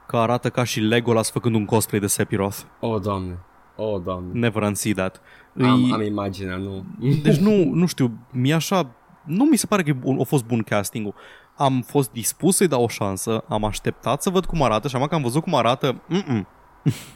că 0.07 0.17
arată 0.17 0.49
ca 0.49 0.63
și 0.63 0.79
Legolas 0.79 1.31
făcând 1.31 1.55
un 1.55 1.65
cosplay 1.65 1.99
de 1.99 2.07
Sephiroth. 2.07 2.55
ciudat. 2.57 2.93
Oh, 2.95 3.01
doamne. 3.01 3.37
Oh, 3.75 4.01
doamne. 4.03 4.39
Never 4.39 4.61
unsee 4.63 4.93
that. 4.93 5.21
Am, 5.61 5.83
Îi- 5.83 5.91
am 5.93 6.01
imaginea, 6.01 6.55
nu. 6.55 6.85
Deci 7.23 7.37
nu, 7.37 7.63
nu 7.73 7.85
știu, 7.85 8.11
mi 8.31 8.53
așa, 8.53 8.91
nu 9.25 9.43
mi 9.43 9.57
se 9.57 9.65
pare 9.67 9.83
că 9.83 9.89
e 9.89 9.93
bun- 9.93 10.19
a 10.19 10.23
fost 10.23 10.45
bun 10.45 10.61
castingul. 10.61 11.13
Am 11.55 11.81
fost 11.87 12.11
dispus 12.11 12.55
să-i 12.55 12.67
dau 12.67 12.83
o 12.83 12.87
șansă, 12.87 13.43
am 13.49 13.63
așteptat 13.63 14.21
să 14.21 14.29
văd 14.29 14.45
cum 14.45 14.63
arată 14.63 14.87
și 14.87 14.95
am 14.95 15.05
că 15.07 15.15
am 15.15 15.21
văzut 15.21 15.41
cum 15.43 15.55
arată, 15.55 16.01
mm-mm, 16.07 16.47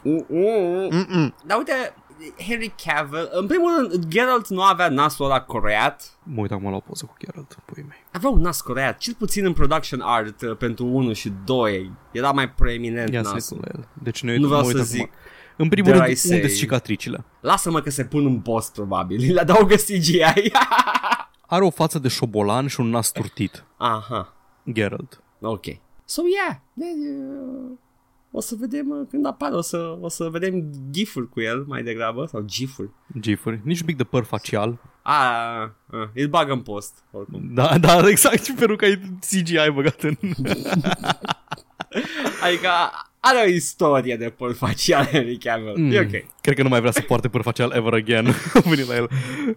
Mm, 0.04 0.26
mm. 0.30 0.90
mm-mm. 0.92 1.36
Dar 1.46 1.58
uite, 1.58 1.74
Henry 2.48 2.74
Cavill, 2.86 3.30
în 3.32 3.48
primul 3.48 3.72
rând, 3.78 4.06
Geralt 4.08 4.48
nu 4.48 4.62
avea 4.64 4.90
nasul 4.90 5.26
ăla 5.26 5.42
coreat. 5.42 6.18
Mă 6.24 6.42
uit 6.42 6.52
acum 6.52 6.70
la 6.70 6.76
o 6.76 6.80
poză 6.80 7.06
cu 7.06 7.16
Geralt, 7.26 7.58
pui 7.66 7.86
mei. 7.88 7.98
Avea 8.12 8.30
un 8.30 8.42
nas 8.42 8.62
coreat, 8.62 8.98
cel 8.98 9.14
puțin 9.18 9.46
în 9.46 9.54
production 9.54 10.02
art 10.02 10.42
uh, 10.42 10.58
pentru 10.58 10.86
1 10.86 11.14
și 11.14 11.34
2. 11.46 11.92
Era 12.12 12.32
mai 12.32 12.50
preeminent 12.50 13.14
Ia 13.14 13.24
să 13.24 13.34
nasul. 13.34 13.58
la 13.62 13.68
el. 13.76 13.88
Deci 14.04 14.24
ne 14.24 14.32
uit, 14.32 14.40
Nu 14.40 14.48
vreau 14.48 14.62
mă 14.62 14.68
uit 14.68 14.76
să 14.76 14.82
acum. 14.82 14.96
zic. 14.96 15.12
În 15.58 15.70
primul 15.70 15.92
Dare 15.92 16.04
rând, 16.04 16.16
I 16.18 16.20
say- 16.20 16.36
unde 16.36 16.48
sunt 16.48 16.60
cicatricile? 16.60 17.26
Lasă-mă 17.42 17.80
că 17.82 17.90
se 17.90 18.04
pun 18.06 18.26
în 18.26 18.40
boss, 18.40 18.70
probabil. 18.70 19.24
Le 19.34 19.40
adaugă 19.40 19.76
CGI. 19.76 20.24
Are 21.50 21.64
o 21.64 21.70
față 21.70 22.00
de 22.00 22.08
șobolan 22.08 22.68
și 22.68 22.80
un 22.80 22.90
nas 22.90 23.12
turtit. 23.12 23.64
Aha, 23.78 24.34
Geralt. 24.72 25.22
ok. 25.42 25.66
So, 26.06 26.22
yeah. 26.36 26.60
Then, 26.78 26.98
uh, 27.00 27.78
o 28.32 28.40
să 28.42 28.56
vedem 28.60 28.90
uh, 28.90 29.08
când 29.10 29.26
apare, 29.26 29.56
o 29.56 29.62
să, 29.62 29.98
o 30.02 30.08
să 30.08 30.30
vedem 30.30 30.72
gif-uri 30.92 31.30
cu 31.30 31.42
el 31.42 31.64
mai 31.68 31.84
degrabă, 31.84 32.26
sau 32.26 32.42
gif-uri. 32.42 32.90
Gifuri. 33.20 33.62
Nici 33.64 33.80
un 33.80 33.86
pic 33.86 33.98
de 33.98 34.04
păr 34.04 34.24
facial. 34.24 34.80
Ah, 35.02 35.70
uh, 35.92 36.08
îl 36.14 36.28
bag 36.28 36.50
în 36.50 36.62
post, 36.62 37.04
oricum. 37.12 37.54
Da, 37.54 37.78
da, 37.78 38.08
exact. 38.08 38.44
Și 38.46 38.54
peruca 38.54 38.86
e 38.86 39.00
CGI 39.20 39.72
băgat 39.74 40.02
în... 40.02 40.18
Adică 42.44 42.70
are 43.20 43.44
o 43.46 43.50
istorie 43.50 44.16
de 44.18 44.30
păr 44.30 44.54
facial 44.54 45.06
Henry 45.12 45.38
Cavill. 45.38 45.74
Mm. 45.78 45.92
E 45.92 46.00
ok. 46.00 46.26
Cred 46.42 46.56
că 46.56 46.64
nu 46.64 46.70
mai 46.70 46.80
vrea 46.80 46.92
să 46.92 47.02
poarte 47.02 47.30
păr 47.30 47.42
facial 47.42 47.72
ever 47.72 47.94
again. 47.94 48.34
Veni 48.70 48.88
la 48.88 48.96
el. 48.96 49.10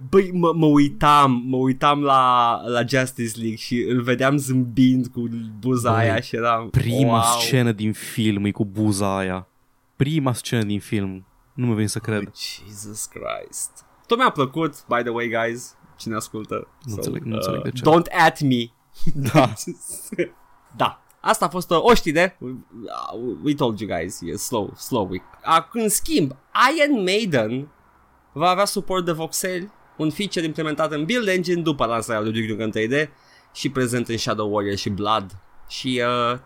Băi, 0.08 0.30
mă, 0.32 0.52
mă 0.54 0.66
uitam, 0.66 1.42
mă 1.46 1.56
uitam 1.56 2.02
la, 2.02 2.54
la 2.66 2.80
Justice 2.86 3.38
League 3.38 3.56
și 3.56 3.84
îl 3.88 4.00
vedeam 4.02 4.36
zâmbind 4.36 5.06
cu 5.06 5.28
buza 5.58 5.92
Băi, 5.92 6.00
aia 6.00 6.20
și 6.20 6.36
eram... 6.36 6.70
Prima 6.70 7.12
wow. 7.12 7.40
scenă 7.40 7.72
din 7.72 7.92
film 7.92 8.44
e 8.44 8.50
cu 8.50 8.64
buza 8.64 9.16
aia. 9.16 9.46
Prima 9.96 10.32
scenă 10.32 10.62
din 10.62 10.80
film. 10.80 11.26
Nu 11.54 11.66
mă 11.66 11.74
vine 11.74 11.86
să 11.86 11.98
cred. 11.98 12.32
Jesus 12.68 13.04
Christ. 13.06 13.70
Tot 14.06 14.18
mi-a 14.18 14.30
plăcut, 14.30 14.84
by 14.88 15.02
the 15.02 15.08
way, 15.10 15.28
guys, 15.28 15.76
cine 15.96 16.14
ascultă. 16.14 16.68
Nu 16.84 16.94
înțeleg- 16.94 17.22
nu 17.22 17.34
înțeleg 17.34 17.62
de 17.62 17.70
ce. 17.70 17.82
Don't 17.82 18.18
at 18.26 18.40
me. 18.40 18.64
Da. 19.14 19.52
da. 20.76 21.02
Asta 21.24 21.44
a 21.44 21.48
fost 21.48 21.70
uh, 21.70 21.78
o 21.82 21.94
știre. 21.94 22.36
Uh, 22.40 22.50
We 23.42 23.54
told 23.54 23.80
you 23.80 23.98
guys, 23.98 24.20
e 24.20 24.36
slow, 24.36 24.72
slow 24.76 25.08
week. 25.10 25.22
Acum, 25.42 25.80
în 25.80 25.88
schimb, 25.88 26.36
Iron 26.76 27.02
Maiden 27.02 27.68
va 28.32 28.48
avea 28.48 28.64
suport 28.64 29.04
de 29.04 29.12
voxel, 29.12 29.70
un 29.96 30.10
feature 30.10 30.44
implementat 30.44 30.92
în 30.92 31.04
Build 31.04 31.28
Engine 31.28 31.62
după 31.62 31.84
lansarea 31.84 32.20
lui 32.20 32.32
Duke 32.32 32.46
Nukem 32.46 32.70
3D 32.70 33.08
și 33.52 33.68
prezent 33.68 34.08
în 34.08 34.16
Shadow 34.16 34.52
Warrior 34.54 34.76
și 34.76 34.90
Blood. 34.90 35.30
Și 35.68 36.02
uh, 36.32 36.38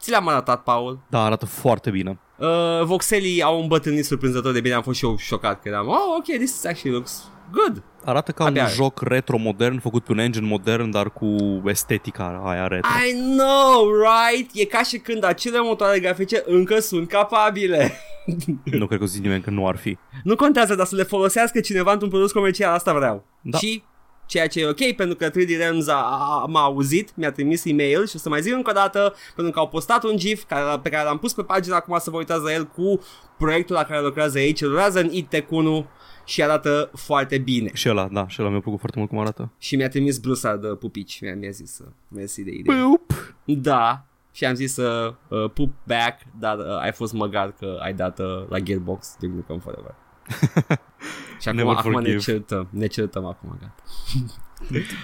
ți 0.00 0.10
le-am 0.10 0.28
arătat, 0.28 0.62
Paul. 0.62 0.98
Da, 1.10 1.24
arată 1.24 1.46
foarte 1.46 1.90
bine. 1.90 2.18
Uh, 2.36 2.82
voxelii 2.84 3.42
au 3.42 3.60
îmbătrânit 3.60 4.04
surprinzător 4.04 4.52
de 4.52 4.60
bine, 4.60 4.74
am 4.74 4.82
fost 4.82 4.98
și 4.98 5.04
eu 5.04 5.16
șocat 5.16 5.62
că 5.62 5.68
eram, 5.68 5.88
oh, 5.88 6.16
ok, 6.18 6.24
this 6.24 6.64
actually 6.64 6.96
looks 6.96 7.30
good. 7.50 7.82
Arată 8.04 8.32
ca 8.32 8.44
Abia 8.44 8.60
un 8.60 8.66
are. 8.66 8.76
joc 8.76 9.00
retro-modern 9.00 9.78
făcut 9.80 10.04
pe 10.04 10.12
un 10.12 10.18
engine 10.18 10.46
modern, 10.46 10.90
dar 10.90 11.10
cu 11.10 11.36
estetica 11.64 12.42
aia 12.44 12.66
retro. 12.66 12.90
I 13.08 13.12
know, 13.36 13.88
right? 13.90 14.50
E 14.54 14.64
ca 14.64 14.82
și 14.82 14.98
când 14.98 15.24
acele 15.24 15.58
motoare 15.60 16.00
grafice 16.00 16.42
încă 16.46 16.80
sunt 16.80 17.08
capabile. 17.08 17.92
Nu 18.64 18.86
cred 18.86 18.98
că 18.98 19.04
o 19.04 19.06
zic 19.06 19.22
nimeni 19.22 19.42
că 19.42 19.50
nu 19.50 19.68
ar 19.68 19.76
fi. 19.76 19.98
Nu 20.24 20.36
contează, 20.36 20.74
dar 20.74 20.86
să 20.86 20.96
le 20.96 21.02
folosească 21.02 21.60
cineva 21.60 21.92
într-un 21.92 22.10
produs 22.10 22.32
comercial, 22.32 22.72
asta 22.72 22.94
vreau. 22.94 23.24
Da. 23.40 23.58
Și 23.58 23.82
ceea 24.26 24.46
ce 24.48 24.60
e 24.60 24.66
ok, 24.68 24.92
pentru 24.96 25.16
că 25.16 25.30
3D 25.30 25.56
Realms 25.56 25.88
a, 25.88 25.94
a, 25.94 26.46
m-a 26.48 26.62
auzit, 26.62 27.16
mi-a 27.16 27.32
trimis 27.32 27.64
e-mail 27.64 28.06
și 28.06 28.16
o 28.16 28.18
să 28.18 28.28
mai 28.28 28.40
zic 28.42 28.52
încă 28.52 28.70
o 28.70 28.72
dată, 28.72 29.14
pentru 29.34 29.52
că 29.52 29.58
au 29.58 29.68
postat 29.68 30.04
un 30.04 30.16
GIF 30.16 30.42
care, 30.44 30.78
pe 30.82 30.88
care 30.88 31.04
l-am 31.04 31.18
pus 31.18 31.32
pe 31.32 31.42
pagina 31.42 31.76
acum 31.76 31.98
să 31.98 32.10
vă 32.10 32.16
uitați 32.16 32.42
la 32.42 32.52
el 32.52 32.64
cu 32.64 33.00
proiectul 33.38 33.74
la 33.74 33.84
care 33.84 34.00
lucrează 34.00 34.38
aici, 34.38 34.60
lucrează 34.60 35.00
în 35.00 35.08
IT 35.12 35.28
Tech 35.28 35.50
1 35.50 35.86
și 36.26 36.42
arată 36.42 36.90
foarte 36.94 37.38
bine. 37.38 37.70
Și 37.74 37.88
ăla, 37.88 38.08
da, 38.12 38.28
și 38.28 38.40
ăla 38.40 38.50
mi-a 38.50 38.60
plăcut 38.60 38.78
foarte 38.80 38.98
mult 38.98 39.10
cum 39.10 39.18
arată. 39.20 39.52
Și 39.58 39.76
mi-a 39.76 39.88
trimis 39.88 40.18
blusa 40.18 40.56
de 40.56 40.66
pupici, 40.68 41.20
mi-a, 41.20 41.34
mi-a 41.34 41.50
zis 41.50 41.78
uh, 41.78 41.86
mersi 42.08 42.42
de 42.42 42.50
idee. 42.50 42.76
Pup! 42.82 43.34
Da, 43.44 44.04
și 44.32 44.44
am 44.44 44.54
zis 44.54 44.72
să 44.72 45.14
uh, 45.28 45.50
pup 45.50 45.72
back, 45.86 46.20
dar 46.38 46.58
uh, 46.58 46.64
ai 46.80 46.92
fost 46.92 47.12
măgar 47.12 47.52
că 47.52 47.78
ai 47.82 47.94
dat 47.94 48.18
uh, 48.18 48.48
la 48.48 48.58
Gearbox 48.58 49.16
Duke 49.20 49.34
Nukem 49.34 49.58
Forever. 49.58 49.94
și 51.40 51.48
acum, 51.48 51.58
Never 51.60 51.74
acum 51.76 51.90
ne 51.90 51.96
forgive. 51.96 52.18
certăm, 52.18 52.68
ne 52.70 52.86
certăm 52.86 53.24
acum, 53.24 53.58
gata. 53.60 53.74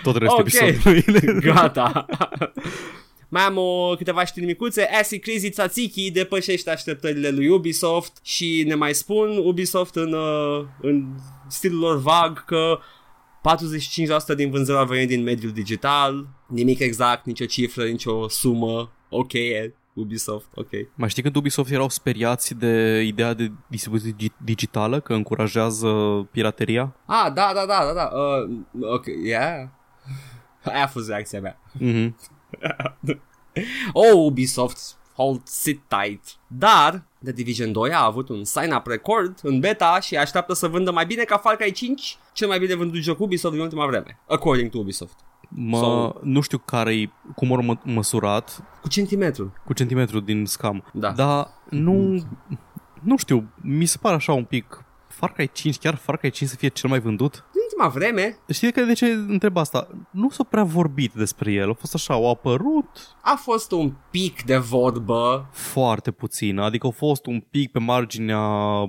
Tot 0.02 0.16
restul 0.16 0.40
Ok. 0.40 0.52
episodului. 0.52 1.40
Gata. 1.52 2.06
Mai 3.32 3.42
am 3.42 3.56
o, 3.56 3.94
câteva 3.96 4.24
știri 4.24 4.46
micuțe. 4.46 4.88
Acid 5.00 5.22
Crazy 5.22 5.48
Tzatziki 5.50 6.10
depășește 6.10 6.70
așteptările 6.70 7.30
lui 7.30 7.48
Ubisoft 7.48 8.18
și 8.22 8.64
ne 8.66 8.74
mai 8.74 8.94
spun 8.94 9.36
Ubisoft 9.44 9.94
în, 9.94 10.12
uh, 10.12 10.64
în 10.80 11.04
stilul 11.48 11.78
lor 11.80 11.98
vag 12.00 12.44
că 12.44 12.78
45% 13.40 14.34
din 14.36 14.50
vânzări 14.50 14.78
au 14.78 14.84
venit 14.84 15.08
din 15.08 15.22
mediul 15.22 15.52
digital, 15.52 16.28
nimic 16.48 16.78
exact, 16.78 17.24
nicio 17.26 17.44
cifră, 17.44 17.84
nicio 17.84 18.28
sumă. 18.28 18.92
Ok, 19.08 19.32
e 19.32 19.74
Ubisoft, 19.94 20.46
ok. 20.54 20.68
Mai 20.94 21.08
știi 21.08 21.22
când 21.22 21.36
Ubisoft 21.36 21.70
erau 21.70 21.88
speriați 21.88 22.54
de 22.54 23.00
ideea 23.06 23.34
de 23.34 23.50
distribuție 23.66 24.14
digi- 24.18 24.44
digitală, 24.44 25.00
că 25.00 25.12
încurajează 25.14 25.88
pirateria? 26.30 26.96
Ah, 27.06 27.32
da, 27.34 27.52
da, 27.54 27.64
da, 27.66 27.84
da, 27.86 27.92
da. 27.94 28.10
Uh, 28.16 28.58
ok, 28.92 29.04
yeah. 29.24 29.68
Aia 30.64 30.84
a 30.84 30.86
fost 30.86 31.08
reacția 31.08 31.40
mea. 31.40 31.60
Mhm. 31.72 32.16
Oh, 33.92 34.24
Ubisoft, 34.26 34.78
hold 35.14 35.40
sit 35.44 35.80
tight. 35.88 36.24
Dar 36.46 37.05
The 37.22 37.32
Division 37.32 37.72
2 37.72 37.90
a 37.92 38.05
avut 38.05 38.28
un 38.28 38.44
sign-up 38.44 38.86
record 38.86 39.38
în 39.42 39.61
beta 39.61 40.00
și 40.00 40.16
așteaptă 40.16 40.53
să 40.55 40.68
vândă 40.68 40.90
mai 40.92 41.07
bine 41.07 41.22
ca 41.22 41.36
Far 41.36 41.57
Cry 41.57 41.72
5, 41.72 42.16
cel 42.32 42.48
mai 42.48 42.59
bine 42.59 42.74
vândut 42.74 43.00
joc 43.00 43.20
Ubisoft 43.20 43.55
din 43.55 43.62
ultima 43.62 43.86
vreme, 43.86 44.18
according 44.28 44.70
to 44.70 44.78
Ubisoft. 44.78 45.14
Mă, 45.48 45.78
Sau- 45.78 46.20
Nu 46.22 46.40
știu 46.40 46.59
care 46.59 47.12
cum 47.34 47.53
au 47.53 47.62
mă- 47.62 47.78
măsurat 47.82 48.62
Cu 48.80 48.88
centimetru. 48.88 49.53
cu 49.64 49.72
centimetru 49.72 50.20
din 50.20 50.46
scam, 50.46 50.84
Da. 50.92 51.11
dar 51.11 51.48
nu, 51.70 52.24
nu 53.03 53.16
știu, 53.16 53.48
mi 53.62 53.84
se 53.84 53.98
pare 54.00 54.14
așa 54.14 54.32
un 54.32 54.44
pic 54.44 54.84
Far 55.09 55.32
Cry 55.32 55.50
5, 55.53 55.78
chiar 55.78 55.94
Far 55.94 56.16
Cry 56.16 56.30
5 56.30 56.50
să 56.50 56.57
fie 56.57 56.68
cel 56.68 56.90
mai 56.90 57.00
vândut? 57.00 57.44
Din 57.72 57.84
ultima 57.84 57.88
vreme 57.88 58.36
Știi 58.48 58.72
că 58.72 58.80
de 58.80 58.92
ce 58.92 59.06
întreb 59.06 59.56
asta? 59.56 59.88
Nu 60.10 60.30
s-a 60.30 60.44
prea 60.44 60.62
vorbit 60.64 61.12
despre 61.12 61.52
el, 61.52 61.70
a 61.70 61.72
fost 61.72 61.94
așa, 61.94 62.14
au 62.14 62.30
apărut 62.30 63.16
a 63.22 63.34
fost 63.42 63.72
un 63.72 63.92
pic 64.10 64.42
de 64.42 64.56
vorbă. 64.56 65.48
foarte 65.52 66.10
puțin, 66.10 66.58
adică 66.58 66.86
au 66.86 66.92
fost 66.92 67.26
un 67.26 67.40
pic 67.40 67.72
pe 67.72 67.78
marginea 67.78 68.40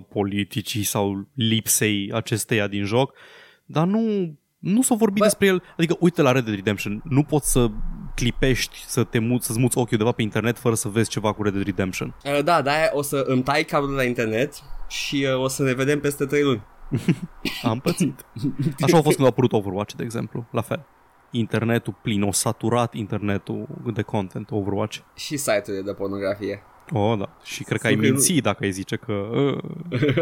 politicii 0.10 0.84
sau 0.84 1.28
lipsei 1.34 2.12
acesteia 2.14 2.68
din 2.68 2.86
joc, 2.86 3.14
dar 3.66 3.86
nu, 3.86 4.34
nu 4.60 4.82
s-a 4.82 4.96
vorbit 4.96 5.22
Bă- 5.22 5.26
despre 5.26 5.48
el, 5.48 5.64
adică 5.78 5.98
uite 6.00 6.22
la 6.22 6.32
Red 6.32 6.44
Dead 6.44 6.56
Redemption, 6.56 7.02
nu 7.10 7.24
poți 7.24 7.52
să 7.52 7.70
clipești, 8.16 8.84
să 8.88 9.04
te 9.04 9.20
muți, 9.20 9.46
să-ți 9.46 9.60
muți 9.60 9.78
ochii 9.78 9.92
undeva 9.98 10.12
pe 10.16 10.22
internet 10.22 10.58
fără 10.58 10.76
să 10.76 10.88
vezi 10.88 11.10
ceva 11.10 11.34
cu 11.34 11.44
Red 11.44 11.54
Dead 11.54 11.66
Redemption. 11.66 12.16
Uh, 12.26 12.44
da, 12.44 12.62
da, 12.62 12.72
o 12.92 13.02
să 13.02 13.24
îmi 13.28 13.44
tai 13.44 13.64
cablul 13.64 13.96
la 13.96 14.04
internet 14.04 14.54
și 14.88 15.28
uh, 15.34 15.44
o 15.44 15.48
să 15.48 15.64
ne 15.64 15.74
vedem 15.74 16.00
peste 16.00 16.26
3 16.26 16.44
luni. 16.44 16.62
Am 17.64 17.80
pățit. 17.80 18.26
Așa 18.82 18.98
a 18.98 19.02
fost 19.02 19.16
când 19.16 19.28
a 19.28 19.32
apărut 19.32 19.52
Overwatch, 19.54 19.94
de 19.94 20.04
exemplu, 20.04 20.46
la 20.52 20.62
fel. 20.62 20.86
Internetul 21.32 21.96
plin, 22.02 22.22
o 22.22 22.32
saturat 22.32 22.94
internetul 22.94 23.68
de 23.94 24.02
content 24.02 24.52
Overwatch. 24.52 24.98
Și 25.16 25.38
site-urile 25.38 25.82
de 25.84 25.94
pornografie. 25.94 26.62
Oh, 26.94 27.18
da. 27.18 27.38
Și 27.44 27.64
cred 27.64 27.80
că 27.80 27.88
ai 27.88 27.94
Sigur 27.94 28.08
că 28.08 28.12
nu- 28.14 28.18
mințit 28.18 28.44
dacă 28.44 28.64
ai 28.64 28.72
zice 28.72 28.96
că 28.96 29.12
uh, 29.14 29.58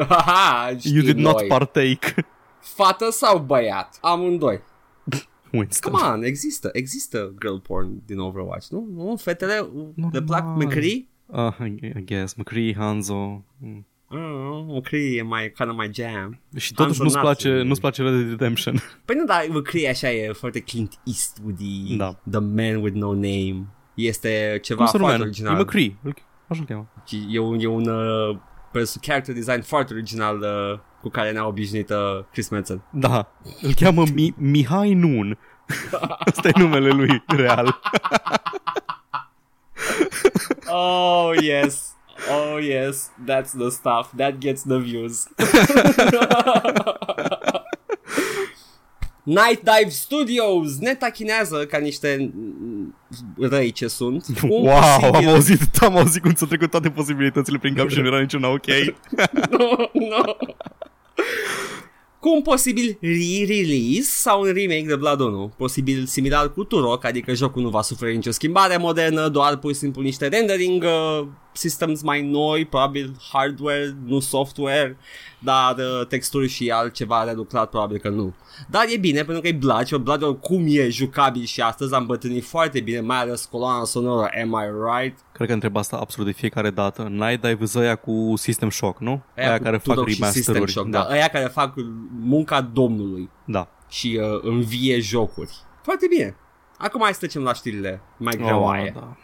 Haha, 0.09 0.69
you 0.69 0.79
știm 0.79 0.99
did 1.03 1.17
not 1.17 1.39
noi. 1.39 1.47
partake. 1.47 2.25
Fată 2.59 3.09
sau 3.11 3.39
băiat? 3.39 3.97
Amândoi. 4.01 4.61
Winston. 5.51 5.91
Come 5.93 6.07
on, 6.13 6.23
există, 6.23 6.69
există 6.73 7.33
girl 7.39 7.55
porn 7.55 8.01
din 8.05 8.19
Overwatch, 8.19 8.67
nu? 8.67 8.87
Nu, 8.95 9.15
fetele 9.15 9.53
le 10.11 10.21
plac 10.21 10.43
Normal. 10.43 10.65
McCree? 10.65 11.05
Uh, 11.25 11.67
I 11.95 12.03
guess, 12.03 12.33
McCree, 12.33 12.75
Hanzo. 12.77 13.43
Mm. 13.57 13.85
Uh, 14.13 14.63
McCree 14.67 15.15
e 15.15 15.21
mai, 15.21 15.51
kind 15.51 15.69
of 15.69 15.75
my 15.77 15.89
jam. 15.93 16.39
Și 16.57 16.73
totuși 16.73 16.97
Hanzo 16.99 17.03
nu-ți 17.03 17.15
Nazi. 17.15 17.25
place, 17.41 17.61
nu-ți 17.61 17.79
place 17.79 18.01
Red 18.01 18.11
Dead 18.13 18.29
Redemption. 18.29 18.75
Păi 19.05 19.15
nu, 19.15 19.25
dar 19.25 19.45
McCree 19.49 19.89
așa 19.89 20.11
e 20.11 20.31
foarte 20.31 20.59
Clint 20.59 20.99
Eastwood 21.05 21.57
Da. 21.97 22.19
The 22.31 22.39
Man 22.39 22.75
With 22.81 22.95
No 22.95 23.13
Name. 23.13 23.65
Este 23.93 24.59
ceva 24.61 24.83
Cum 24.83 24.91
se 24.91 24.97
foarte 24.97 24.97
numea? 24.97 25.15
E 25.15 25.19
original. 25.19 25.55
McCree. 25.61 25.95
Îl- 26.03 26.15
Așa 26.47 26.59
îl 26.59 26.65
cheamă. 26.65 26.87
Și 27.07 27.27
E 27.29 27.39
un, 27.39 27.59
e 27.59 27.65
un 27.67 27.87
uh, 27.87 28.37
pers- 28.71 28.97
character 29.01 29.33
design 29.35 29.61
foarte 29.61 29.93
original 29.93 30.37
uh, 30.39 30.79
cu 31.01 31.09
care 31.09 31.31
ne-a 31.31 31.45
obișnuit 31.47 31.89
uh, 31.89 31.97
Chris 32.31 32.49
Metzen. 32.49 32.83
Da. 32.91 33.31
Îl 33.61 33.73
cheamă 33.73 34.03
Mi- 34.13 34.33
Mihai 34.37 34.93
Nun. 34.93 35.37
Asta 36.25 36.47
e 36.47 36.59
numele 36.59 36.89
lui 36.89 37.23
real. 37.27 37.79
Oh, 40.73 41.31
yes. 41.41 41.95
Oh, 42.29 42.57
yes. 42.63 43.09
That's 43.25 43.51
the 43.57 43.69
stuff. 43.69 44.09
That 44.15 44.37
gets 44.39 44.61
the 44.63 44.77
views. 44.77 45.27
Night 49.23 49.59
Dive 49.63 49.89
Studios 49.89 50.77
ne 50.79 50.95
tachinează 50.95 51.65
ca 51.65 51.77
niște 51.77 52.31
mm, 52.35 52.95
răi 53.39 53.71
ce 53.71 53.87
sunt. 53.87 54.25
Cum 54.39 54.49
Wow, 54.49 54.71
am 54.77 54.99
posibil- 55.11 55.29
auzit, 55.29 55.77
am 55.81 55.97
auzit 55.97 56.21
cum 56.21 56.31
ți-au 56.31 56.47
trecut 56.49 56.69
toate 56.69 56.89
posibilitățile 56.89 57.57
prin 57.57 57.75
cap 57.75 57.89
și 57.93 57.99
nu 57.99 58.07
era 58.07 58.19
niciuna 58.19 58.47
ok. 58.49 58.65
no, 59.49 59.67
no. 59.93 60.35
Cu 62.19 62.29
un 62.33 62.41
posibil 62.41 62.97
re-release 63.01 64.01
sau 64.09 64.41
un 64.41 64.45
remake 64.53 64.85
de 64.87 64.95
Blood 64.95 65.19
1, 65.19 65.53
posibil 65.57 66.05
similar 66.05 66.53
cu 66.53 66.63
Turok, 66.63 67.05
adică 67.05 67.33
jocul 67.33 67.61
nu 67.61 67.69
va 67.69 67.81
suferi 67.81 68.15
nicio 68.15 68.31
schimbare 68.31 68.77
modernă, 68.77 69.27
doar 69.27 69.57
pur 69.57 69.71
și 69.73 69.77
simplu 69.79 70.01
niște 70.01 70.27
rendering 70.27 70.83
uh, 70.83 71.27
systems 71.53 72.01
mai 72.01 72.21
noi, 72.21 72.65
probabil 72.65 73.15
hardware, 73.31 73.95
nu 74.05 74.19
software, 74.19 74.97
dar 75.39 75.75
uh, 75.77 76.07
texturi 76.07 76.47
și 76.47 76.69
altceva 76.71 77.23
relucrat 77.23 77.69
probabil 77.69 77.97
că 77.97 78.09
nu. 78.09 78.33
Dar 78.69 78.85
e 78.93 78.97
bine 78.97 79.23
pentru 79.23 79.41
că 79.41 79.47
e 79.47 79.51
Blood 79.51 79.85
și 79.85 79.97
Blood 79.97 80.23
oricum 80.23 80.63
e 80.67 80.89
jucabil 80.89 81.43
și 81.43 81.61
astăzi 81.61 81.93
am 81.93 82.01
îmbătrânit 82.01 82.45
foarte 82.45 82.79
bine, 82.79 82.99
mai 82.99 83.17
ales 83.17 83.45
coloana 83.45 83.83
sonoră, 83.83 84.29
am 84.41 84.49
I 84.63 84.95
right? 84.97 85.19
Cred 85.31 85.47
că 85.47 85.53
întreb 85.53 85.75
asta 85.75 85.97
absolut 85.97 86.27
de 86.33 86.39
fiecare 86.39 86.69
dată. 86.69 87.01
Night 87.01 87.41
Dive 87.41 87.65
zăia 87.65 87.95
cu 87.95 88.33
System 88.37 88.69
Shock, 88.69 88.99
nu? 88.99 89.21
Aia, 89.37 89.57
cu 89.57 89.63
care 89.63 89.77
fac 89.77 89.95
Turok 89.95 90.07
și 90.09 90.13
System 90.13 90.53
remasteruri. 90.53 90.71
Shock, 90.71 90.87
da. 90.89 91.01
Aia 91.01 91.27
care 91.27 91.45
fac 91.45 91.73
munca 92.19 92.61
domnului. 92.61 93.29
da. 93.45 93.67
și 93.89 94.19
uh, 94.21 94.39
învie 94.41 94.99
jocuri. 94.99 95.51
Foarte 95.83 96.05
bine. 96.09 96.35
Acum 96.77 97.01
hai 97.01 97.11
să 97.13 97.19
trecem 97.19 97.43
la 97.43 97.53
știrile 97.53 98.01
mai 98.17 98.33
Oh, 98.39 98.45
greoaie. 98.45 98.91
da. 98.95 99.15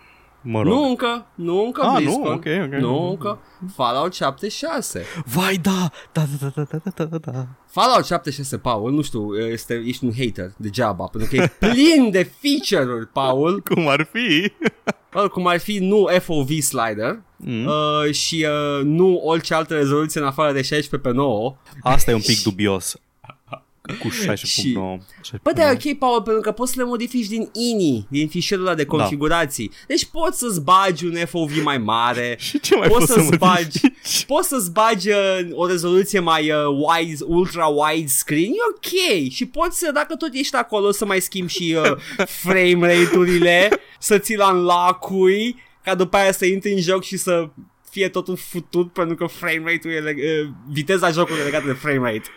Mă 0.50 0.62
rog. 0.62 0.74
Nu 0.74 0.88
încă, 0.88 1.26
nu 1.36 1.64
încă 1.66 1.82
Ah, 1.82 1.90
nu? 1.92 1.98
BlizzCon. 1.98 2.34
Ok, 2.34 2.46
ok. 2.64 2.80
Nu 2.80 3.10
încă. 3.10 3.40
Fallout 3.76 4.14
76. 4.14 5.04
Vai, 5.26 5.56
da! 5.58 5.92
Da, 6.12 6.24
da, 6.42 6.48
da, 6.56 6.64
da, 6.72 6.92
da, 6.96 7.04
da, 7.06 7.18
da. 7.32 7.46
Fallout 7.68 8.06
76, 8.06 8.58
Paul, 8.58 8.92
nu 8.92 9.02
știu, 9.02 9.36
este, 9.38 9.84
ești 9.86 10.04
un 10.06 10.12
hater 10.18 10.52
degeaba, 10.58 11.06
pentru 11.06 11.30
că 11.30 11.36
e 11.36 11.52
plin 11.72 12.10
de 12.12 12.32
feature-uri, 12.42 13.08
Paul, 13.08 13.62
Cum 13.62 13.88
ar 13.88 14.08
fi? 14.12 14.52
uh, 15.16 15.30
cum 15.30 15.48
ar 15.48 15.60
fi 15.60 15.78
nu 15.80 16.08
FOV 16.20 16.50
slider 16.50 17.20
Mm. 17.40 17.66
uh, 17.66 18.12
și 18.14 18.46
uh, 18.50 18.84
nu 18.84 19.16
orice 19.24 19.54
altă 19.54 19.74
rezoluție 19.76 20.22
în 20.22 20.26
afară 20.28 20.52
de 20.54 20.62
16 20.62 21.10
pe 21.10 21.16
9. 21.16 21.56
Asta 21.82 22.12
e 22.12 22.14
un 22.14 22.22
pic 22.22 22.42
dubios. 22.44 22.96
Cu 24.00 24.08
16.9. 24.10 24.36
Și- 24.36 24.74
16.9. 24.74 25.42
Bă, 25.44 25.52
dar 25.56 25.70
e 25.70 25.72
ok, 25.72 25.98
Paul, 25.98 26.22
pentru 26.22 26.42
că 26.42 26.52
poți 26.52 26.72
să 26.74 26.80
le 26.82 26.86
modifici 26.88 27.28
din 27.28 27.50
INI, 27.54 28.06
din 28.10 28.28
fișierul 28.28 28.66
ăla 28.66 28.76
de 28.76 28.84
Da. 28.84 28.90
configurații. 28.98 29.72
Deci 29.88 30.06
poți 30.06 30.40
să-ți 30.40 30.62
bagi 30.62 31.06
un 31.06 31.16
FOV 31.26 31.64
mai 31.64 31.78
mare, 31.78 32.36
Și 32.40 32.60
ce 32.60 32.76
mai 32.76 32.88
poți 32.88 33.00
poți 33.00 33.12
să 33.14 33.20
să-ți 33.20 33.38
bagi, 33.38 33.80
modifici? 33.84 34.26
poți 34.26 34.48
să-ți 34.48 34.72
bagi 34.72 35.10
uh, 35.10 35.40
o 35.52 35.68
rezoluție 35.68 36.20
mai 36.20 36.52
uh, 36.52 36.58
wide, 36.66 37.16
ultra 37.26 37.66
wide 37.66 38.08
screen, 38.08 38.50
e 38.52 38.56
ok. 38.76 39.30
Și 39.32 39.46
poți, 39.46 39.80
să, 39.80 39.92
dacă 39.94 40.16
tot 40.16 40.30
ești 40.34 40.56
acolo, 40.56 40.92
să 40.92 41.06
mai 41.06 41.20
schimbi 41.22 41.52
și 41.52 41.76
uh, 41.84 41.92
frame 42.44 42.94
rate-urile, 42.96 43.70
să 44.00 44.18
ți-l 44.18 44.42
unlock 44.52 45.08
ca 45.84 45.96
după 45.96 46.18
aia 46.18 46.32
să 46.32 46.46
intri 46.46 46.72
în 46.74 46.82
joc 46.82 47.04
și 47.04 47.18
să 47.18 47.50
fie 47.90 48.10
totul 48.10 48.36
futut 48.38 48.94
pentru 48.94 49.16
că 49.16 49.26
frame 49.26 49.62
rate-ul 49.72 49.94
e 49.94 50.00
leg- 50.12 50.44
uh, 50.44 50.50
viteza 50.72 51.12
jocului 51.12 51.42
e 51.42 51.44
legată 51.44 51.66
de 51.68 51.74
frame 51.74 52.12
rate. 52.12 52.30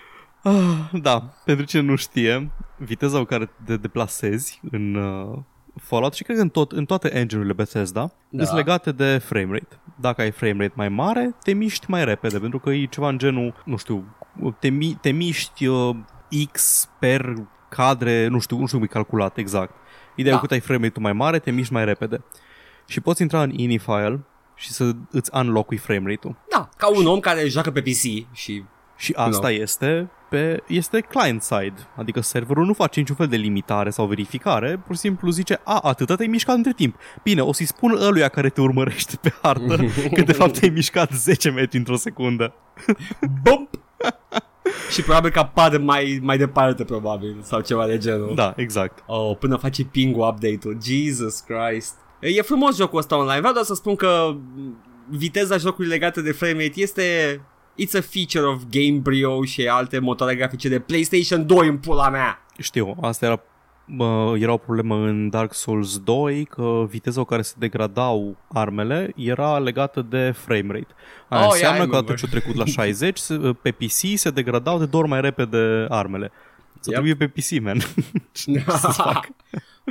Ah, 0.42 0.90
da, 0.92 1.32
pentru 1.44 1.64
cine 1.64 1.82
nu 1.82 1.96
știe, 1.96 2.50
viteza 2.76 3.18
cu 3.18 3.24
care 3.24 3.50
te 3.64 3.76
deplasezi 3.76 4.60
în 4.70 4.94
uh, 4.94 5.38
Fallout 5.80 6.14
și 6.14 6.22
cred 6.22 6.36
că 6.36 6.42
în, 6.42 6.48
tot, 6.48 6.72
în 6.72 6.84
toate 6.84 7.14
engine-urile 7.14 7.54
Bethesda 7.54 8.10
Da. 8.28 8.44
sunt 8.44 8.56
legate 8.56 8.92
de 8.92 9.18
frame 9.18 9.48
rate. 9.52 9.80
Dacă 10.00 10.20
ai 10.20 10.30
frame 10.30 10.56
rate 10.58 10.72
mai 10.76 10.88
mare, 10.88 11.34
te 11.42 11.52
miști 11.52 11.90
mai 11.90 12.04
repede, 12.04 12.38
pentru 12.38 12.58
că 12.58 12.70
e 12.70 12.84
ceva 12.84 13.08
în 13.08 13.18
genul, 13.18 13.62
nu 13.64 13.76
știu, 13.76 14.16
te, 14.58 14.68
mi, 14.68 14.98
te 15.00 15.10
miști 15.10 15.66
uh, 15.66 15.96
X 16.52 16.88
per 16.98 17.34
cadre, 17.68 18.26
nu 18.26 18.38
știu, 18.38 18.58
nu 18.58 18.66
știu 18.66 18.78
cum 18.78 18.86
e 18.86 18.92
calculat 18.92 19.36
exact. 19.36 19.74
Ideea 20.16 20.34
Da. 20.34 20.40
da. 20.40 20.46
e 20.46 20.46
cât 20.46 20.50
ai 20.50 20.60
frame 20.60 20.86
rate 20.86 21.00
mai 21.00 21.12
mare, 21.12 21.38
te 21.38 21.50
miști 21.50 21.72
mai 21.72 21.84
repede. 21.84 22.24
Și 22.86 23.00
poți 23.00 23.22
intra 23.22 23.42
în 23.42 23.50
ini 23.50 23.78
file 23.78 24.20
și 24.54 24.70
să 24.72 24.92
îți 25.10 25.30
unlock 25.34 25.78
frame 25.78 26.10
rate-ul. 26.10 26.36
Da, 26.50 26.68
ca 26.76 26.88
un 26.98 27.06
om 27.06 27.20
care 27.20 27.48
joacă 27.48 27.70
pe 27.70 27.80
PC 27.80 28.34
și 28.36 28.64
Și 28.96 29.12
asta 29.16 29.46
No. 29.48 29.52
este 29.54 30.10
pe 30.30 30.62
este 30.66 31.00
client 31.00 31.42
side, 31.42 31.74
adică 31.96 32.20
serverul 32.20 32.64
nu 32.64 32.72
face 32.72 33.00
niciun 33.00 33.16
fel 33.16 33.26
de 33.26 33.36
limitare 33.36 33.90
sau 33.90 34.06
verificare, 34.06 34.82
pur 34.86 34.94
și 34.94 35.00
simplu 35.00 35.30
zice, 35.30 35.60
a, 35.64 35.78
atâta 35.82 36.14
te-ai 36.14 36.28
mișcat 36.28 36.56
între 36.56 36.72
timp. 36.72 36.96
Bine, 37.22 37.40
o 37.40 37.52
să-i 37.52 37.66
spun 37.66 37.96
ăluia 38.00 38.28
care 38.28 38.48
te 38.48 38.60
urmărește 38.60 39.16
pe 39.22 39.32
hartă 39.42 39.76
că 40.14 40.22
de 40.22 40.32
fapt 40.32 40.58
te-ai 40.58 40.70
mișcat 40.70 41.12
10 41.12 41.50
metri 41.50 41.78
într-o 41.78 41.96
secundă. 41.96 42.54
bump! 43.42 43.68
și 44.90 45.02
probabil 45.02 45.30
că 45.30 45.38
apare 45.38 45.76
mai, 45.76 46.18
mai 46.22 46.38
departe, 46.38 46.84
probabil, 46.84 47.36
sau 47.42 47.60
ceva 47.60 47.86
de 47.86 47.98
genul. 47.98 48.32
Da, 48.34 48.52
exact. 48.56 49.02
Oh, 49.06 49.36
până 49.38 49.56
face 49.56 49.84
ping 49.84 50.16
update-ul. 50.16 50.78
Jesus 50.82 51.40
Christ. 51.40 51.94
E 52.20 52.42
frumos 52.42 52.76
jocul 52.76 52.98
ăsta 52.98 53.16
online. 53.16 53.38
Vreau 53.38 53.52
doar 53.52 53.64
să 53.64 53.74
spun 53.74 53.96
că 53.96 54.34
viteza 55.08 55.56
jocului 55.56 55.90
legată 55.90 56.20
de 56.20 56.32
frame 56.32 56.62
rate 56.62 56.80
este... 56.80 57.40
It's 57.78 57.94
a 57.98 58.00
feature 58.00 58.44
of 58.52 58.62
Gamebryo 58.70 59.44
și 59.44 59.66
alte 59.68 59.98
motoare 59.98 60.34
grafice 60.34 60.68
de 60.68 60.78
PlayStation 60.78 61.46
2 61.46 61.68
în 61.68 61.76
pula 61.78 62.08
mea. 62.08 62.44
Știu, 62.58 62.96
asta 63.00 63.26
era 63.26 63.40
Bă, 63.96 64.34
era 64.38 64.52
o 64.52 64.56
problemă 64.56 64.94
în 64.96 65.30
Dark 65.30 65.54
Souls 65.54 65.98
2 65.98 66.44
că 66.44 66.84
viteza 66.88 67.20
cu 67.20 67.26
care 67.26 67.42
se 67.42 67.54
degradau 67.58 68.36
armele 68.48 69.12
era 69.16 69.58
legată 69.58 70.02
de 70.02 70.30
frame 70.36 70.66
rate. 70.66 70.86
Aia 71.28 71.40
Oh, 71.42 71.46
oh, 71.46 71.52
înseamnă 71.52 71.76
yeah, 71.76 71.86
I 71.86 71.90
că 71.90 71.96
remember. 71.96 71.98
atunci 71.98 72.18
ce 72.20 72.26
trecut 72.26 72.54
la 72.56 72.64
60, 72.84 73.18
se- 73.18 73.38
pe 73.62 73.70
PC 73.70 73.90
se 74.18 74.30
degradau 74.30 74.78
de 74.78 74.86
două 74.86 75.02
ori 75.02 75.12
mai 75.12 75.20
repede 75.20 75.86
armele. 75.88 76.30
Să 76.80 76.90
Yep. 76.90 77.02
trebuie 77.04 77.28
pe 77.28 77.40
PC, 77.40 77.62
man. 77.62 77.78
Ce 78.32 78.64
să 78.80 78.88
fac? 78.88 79.28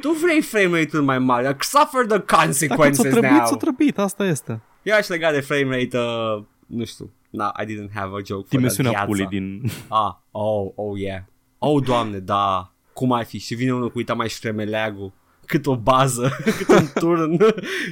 tu 0.01 0.11
vrei 0.11 0.41
frame 0.41 0.79
rate-ul 0.79 1.03
mai 1.03 1.19
mare. 1.19 1.57
Suffer 1.59 2.05
the 2.05 2.17
Dacă 2.17 2.35
consequences 2.43 3.01
ți-a 3.01 3.09
trebuit, 3.09 3.31
now. 3.31 3.45
ți-a 3.47 3.55
trebuit, 3.57 3.97
asta 3.99 4.25
este. 4.25 4.61
Eu 4.83 4.95
aș 4.95 5.07
lega 5.07 5.31
de 5.31 5.39
frame 5.39 5.77
rate, 5.77 5.97
uh, 5.97 6.43
nu 6.65 6.85
știu. 6.85 7.11
Nah, 7.29 7.51
I 7.61 7.65
didn't 7.65 7.91
have 7.93 8.09
a 8.13 8.21
joke 8.25 8.47
for 8.47 8.49
Dimensiunea 8.49 8.91
that. 8.91 9.05
pulei 9.05 9.27
Viața. 9.29 9.45
din... 9.45 9.71
Ah, 9.87 10.13
oh, 10.31 10.71
oh 10.75 10.99
yeah. 10.99 11.21
Oh, 11.57 11.83
doamne, 11.83 12.17
da. 12.19 12.73
Cum 12.93 13.11
ar 13.11 13.25
fi? 13.25 13.39
Și 13.39 13.55
vine 13.55 13.73
unul 13.73 13.87
cu 13.91 13.97
uita 13.97 14.13
mai 14.13 14.29
ștremeleagul. 14.29 15.13
Cât 15.45 15.65
o 15.65 15.75
bază, 15.75 16.31
cât 16.57 16.67
un 16.67 16.85
turn. 16.93 17.37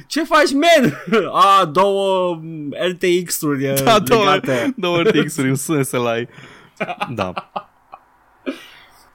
Ce 0.06 0.24
faci, 0.24 0.52
man? 0.52 0.92
A, 1.32 1.64
două 1.64 2.34
mm, 2.42 2.74
RTX-uri 2.88 3.64
Da, 3.64 3.72
da, 3.82 3.98
două, 3.98 4.24
legate. 4.24 4.74
două 4.76 5.02
RTX-uri, 5.02 5.48
un 5.48 5.82
SLI. 5.82 6.28
Da. 7.14 7.32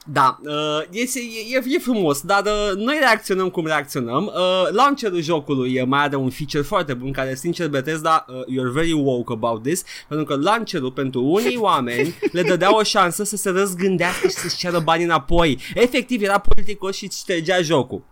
Da, 0.05 0.39
uh, 0.45 0.51
este, 0.91 1.19
e, 1.19 1.55
e, 1.55 1.61
e 1.75 1.79
frumos, 1.79 2.21
dar 2.21 2.41
uh, 2.45 2.77
noi 2.77 2.95
reacționăm 2.99 3.49
cum 3.49 3.65
reacționăm. 3.65 4.25
Uh, 4.25 4.67
launcherul 4.71 5.21
jocului 5.21 5.79
uh, 5.81 5.87
mai 5.87 5.99
are 6.03 6.15
un 6.15 6.29
feature 6.29 6.63
foarte 6.63 6.93
bun 6.93 7.11
care, 7.11 7.35
sincer, 7.35 7.69
Bethesda, 7.69 8.25
uh, 8.27 8.35
you're 8.35 8.73
very 8.73 8.91
woke 8.91 9.33
about 9.33 9.63
this, 9.63 9.83
pentru 10.07 10.25
că 10.25 10.35
launcherul 10.43 10.91
pentru 10.91 11.23
unii 11.23 11.57
oameni 11.69 12.15
le 12.31 12.41
dădea 12.41 12.75
o 12.75 12.83
șansă 12.83 13.23
să 13.23 13.35
se 13.35 13.49
răzgândească 13.49 14.27
și 14.27 14.33
să-și 14.33 14.57
ceară 14.57 14.79
banii 14.79 15.05
înapoi. 15.05 15.57
Efectiv, 15.73 16.21
era 16.21 16.37
politicos 16.37 16.95
și 16.95 17.03
îți 17.05 17.17
ștergea 17.19 17.61
jocul. 17.61 18.03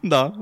Da, 0.00 0.32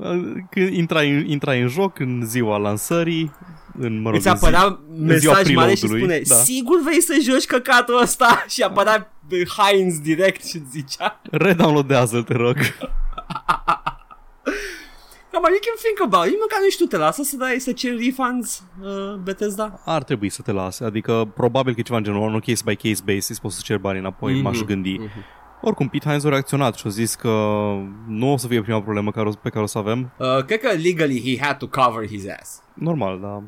când 0.49 0.73
intrai, 0.73 1.09
în- 1.09 1.25
intrai 1.29 1.61
în 1.61 1.67
joc 1.67 1.99
în 1.99 2.21
ziua 2.25 2.57
lansării, 2.57 3.31
în, 3.79 4.01
mă 4.01 4.09
rog, 4.09 4.17
Îți 4.19 4.27
în 4.27 4.35
zi- 4.35 4.43
apărea 4.43 4.79
în 4.97 5.19
ziua 5.19 5.33
mesaj 5.33 5.53
mare 5.55 5.73
și 5.73 5.79
preload-ului, 5.85 5.99
spune 5.99 6.21
da. 6.27 6.35
Sigur 6.35 6.81
vrei 6.83 7.01
să 7.01 7.17
joci 7.21 7.45
căcatul 7.45 8.01
ăsta? 8.01 8.43
Și 8.53 8.61
apărea 8.61 9.13
uh, 9.31 9.41
Heinz 9.57 9.99
direct 9.99 10.45
și 10.45 10.55
îți 10.57 10.69
zicea 10.71 11.21
Redownloadează, 11.31 12.21
te 12.21 12.33
rog. 12.33 12.55
Come 15.33 15.45
on, 15.47 15.51
you 15.51 15.59
can 15.67 15.77
think 15.85 16.01
about 16.13 16.25
it. 16.33 16.39
Măcar 16.39 16.59
nu 16.63 16.69
știu, 16.69 16.85
te 16.85 16.97
lasă 16.97 17.21
să 17.23 17.35
dai, 17.37 17.59
să 17.59 17.71
ceri 17.71 18.05
refunds, 18.05 18.63
uh, 18.81 19.13
Bethesda? 19.23 19.79
Ar 19.85 20.03
trebui 20.03 20.29
să 20.29 20.41
te 20.41 20.51
lase, 20.51 20.83
adică 20.83 21.31
probabil 21.35 21.73
că 21.73 21.79
e 21.79 21.83
ceva 21.83 21.97
în 21.97 22.03
genul, 22.03 22.21
on 22.21 22.35
a 22.35 22.39
case 22.39 22.61
by 22.65 22.75
case 22.75 23.01
basis, 23.15 23.39
poți 23.39 23.55
să 23.55 23.61
ceri 23.63 23.79
banii 23.79 23.99
înapoi, 23.99 24.33
Mhm, 24.33 24.41
m-aș 24.41 24.59
gândi. 24.59 24.91
mhm. 24.99 25.09
Oricum, 25.61 25.87
Pete 25.89 26.05
Hines 26.07 26.23
a 26.25 26.29
reacționat 26.29 26.75
și 26.75 26.87
a 26.87 26.89
zis 26.89 27.15
că 27.15 27.29
nu 28.07 28.31
o 28.31 28.37
să 28.37 28.47
fie 28.47 28.61
prima 28.61 28.81
problemă 28.81 29.11
care 29.11 29.27
o- 29.27 29.31
pe 29.31 29.49
care 29.49 29.63
o 29.63 29.67
să 29.67 29.77
avem. 29.77 30.11
Uh, 30.17 30.43
cred 30.45 30.59
că 30.59 30.67
legally 30.71 31.21
he 31.37 31.45
had 31.45 31.57
to 31.57 31.67
cover 31.67 32.07
his 32.07 32.23
ass. 32.39 32.61
Normal, 32.73 33.19
da. 33.19 33.43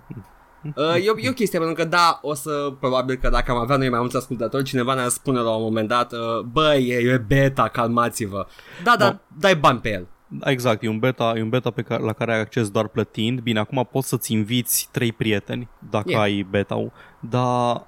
Uh, 0.76 1.06
e, 1.06 1.10
o, 1.10 1.14
e 1.20 1.30
o 1.30 1.34
chestie, 1.34 1.60
pentru 1.60 1.76
că 1.76 1.86
da, 1.86 2.20
o 2.22 2.34
să, 2.34 2.74
probabil 2.80 3.16
că 3.16 3.30
dacă 3.30 3.52
am 3.52 3.58
avea 3.58 3.76
noi 3.78 3.90
mai 3.90 4.00
mulți 4.00 4.16
ascultători, 4.16 4.64
cineva 4.64 4.94
ne-ar 4.94 5.08
spune 5.10 5.40
la 5.40 5.56
un 5.56 5.62
moment 5.64 5.88
dat, 5.88 6.12
uh, 6.12 6.40
băi, 6.52 6.88
e, 6.88 6.96
e 6.96 7.18
beta, 7.18 7.68
calmați-vă. 7.68 8.46
Da, 8.84 8.96
dar 8.98 9.20
dai 9.40 9.56
bani 9.56 9.80
pe 9.80 9.92
el. 9.92 10.08
Da, 10.28 10.50
Exact, 10.52 10.84
e 10.84 10.88
un 10.90 11.00
beta, 11.00 11.34
e 11.38 11.42
un 11.42 11.50
beta 11.50 11.70
pe 11.72 11.82
care, 11.82 12.04
la 12.04 12.14
care 12.14 12.34
ai 12.34 12.40
acces 12.40 12.70
doar 12.70 12.88
plătind. 12.88 13.40
Bine, 13.40 13.60
acum 13.60 13.88
poți 13.92 14.08
să-ți 14.08 14.32
inviți 14.34 14.88
trei 14.92 15.12
prieteni 15.12 15.70
dacă 15.90 16.10
Yeah. 16.10 16.22
ai 16.22 16.48
beta-ul, 16.50 16.92
dar 17.20 17.86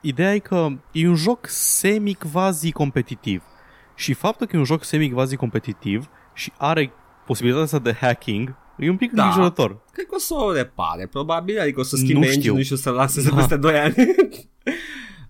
ideea 0.00 0.34
e 0.34 0.38
că 0.38 0.66
e 0.92 1.08
un 1.08 1.14
joc 1.14 1.46
semi-quasi 1.48 2.72
competitiv. 2.72 3.42
Și 3.94 4.12
faptul 4.12 4.46
că 4.46 4.56
e 4.56 4.58
un 4.58 4.64
joc 4.64 4.84
semi-quasi 4.84 5.36
competitiv 5.36 6.08
și 6.34 6.52
are 6.58 6.92
posibilitatea 7.26 7.64
asta 7.66 7.78
de 7.90 7.92
hacking, 8.00 8.54
e 8.78 8.90
un 8.90 8.96
pic 8.96 9.12
Da. 9.12 9.22
îngrijorător. 9.24 9.80
Cred 9.92 10.06
că 10.06 10.14
o 10.14 10.18
să 10.18 10.34
o 10.34 10.52
repare, 10.52 11.06
probabil, 11.06 11.60
adică 11.60 11.80
o 11.80 11.82
să 11.82 11.96
schimbe 11.96 12.26
Nu 12.26 12.32
știu. 12.32 12.40
engine 12.42 12.62
și 12.62 12.72
o 12.72 12.76
să 12.76 12.90
lanseze 12.90 13.28
Da. 13.30 13.36
peste 13.36 13.56
2 13.56 13.78
ani. 13.78 13.94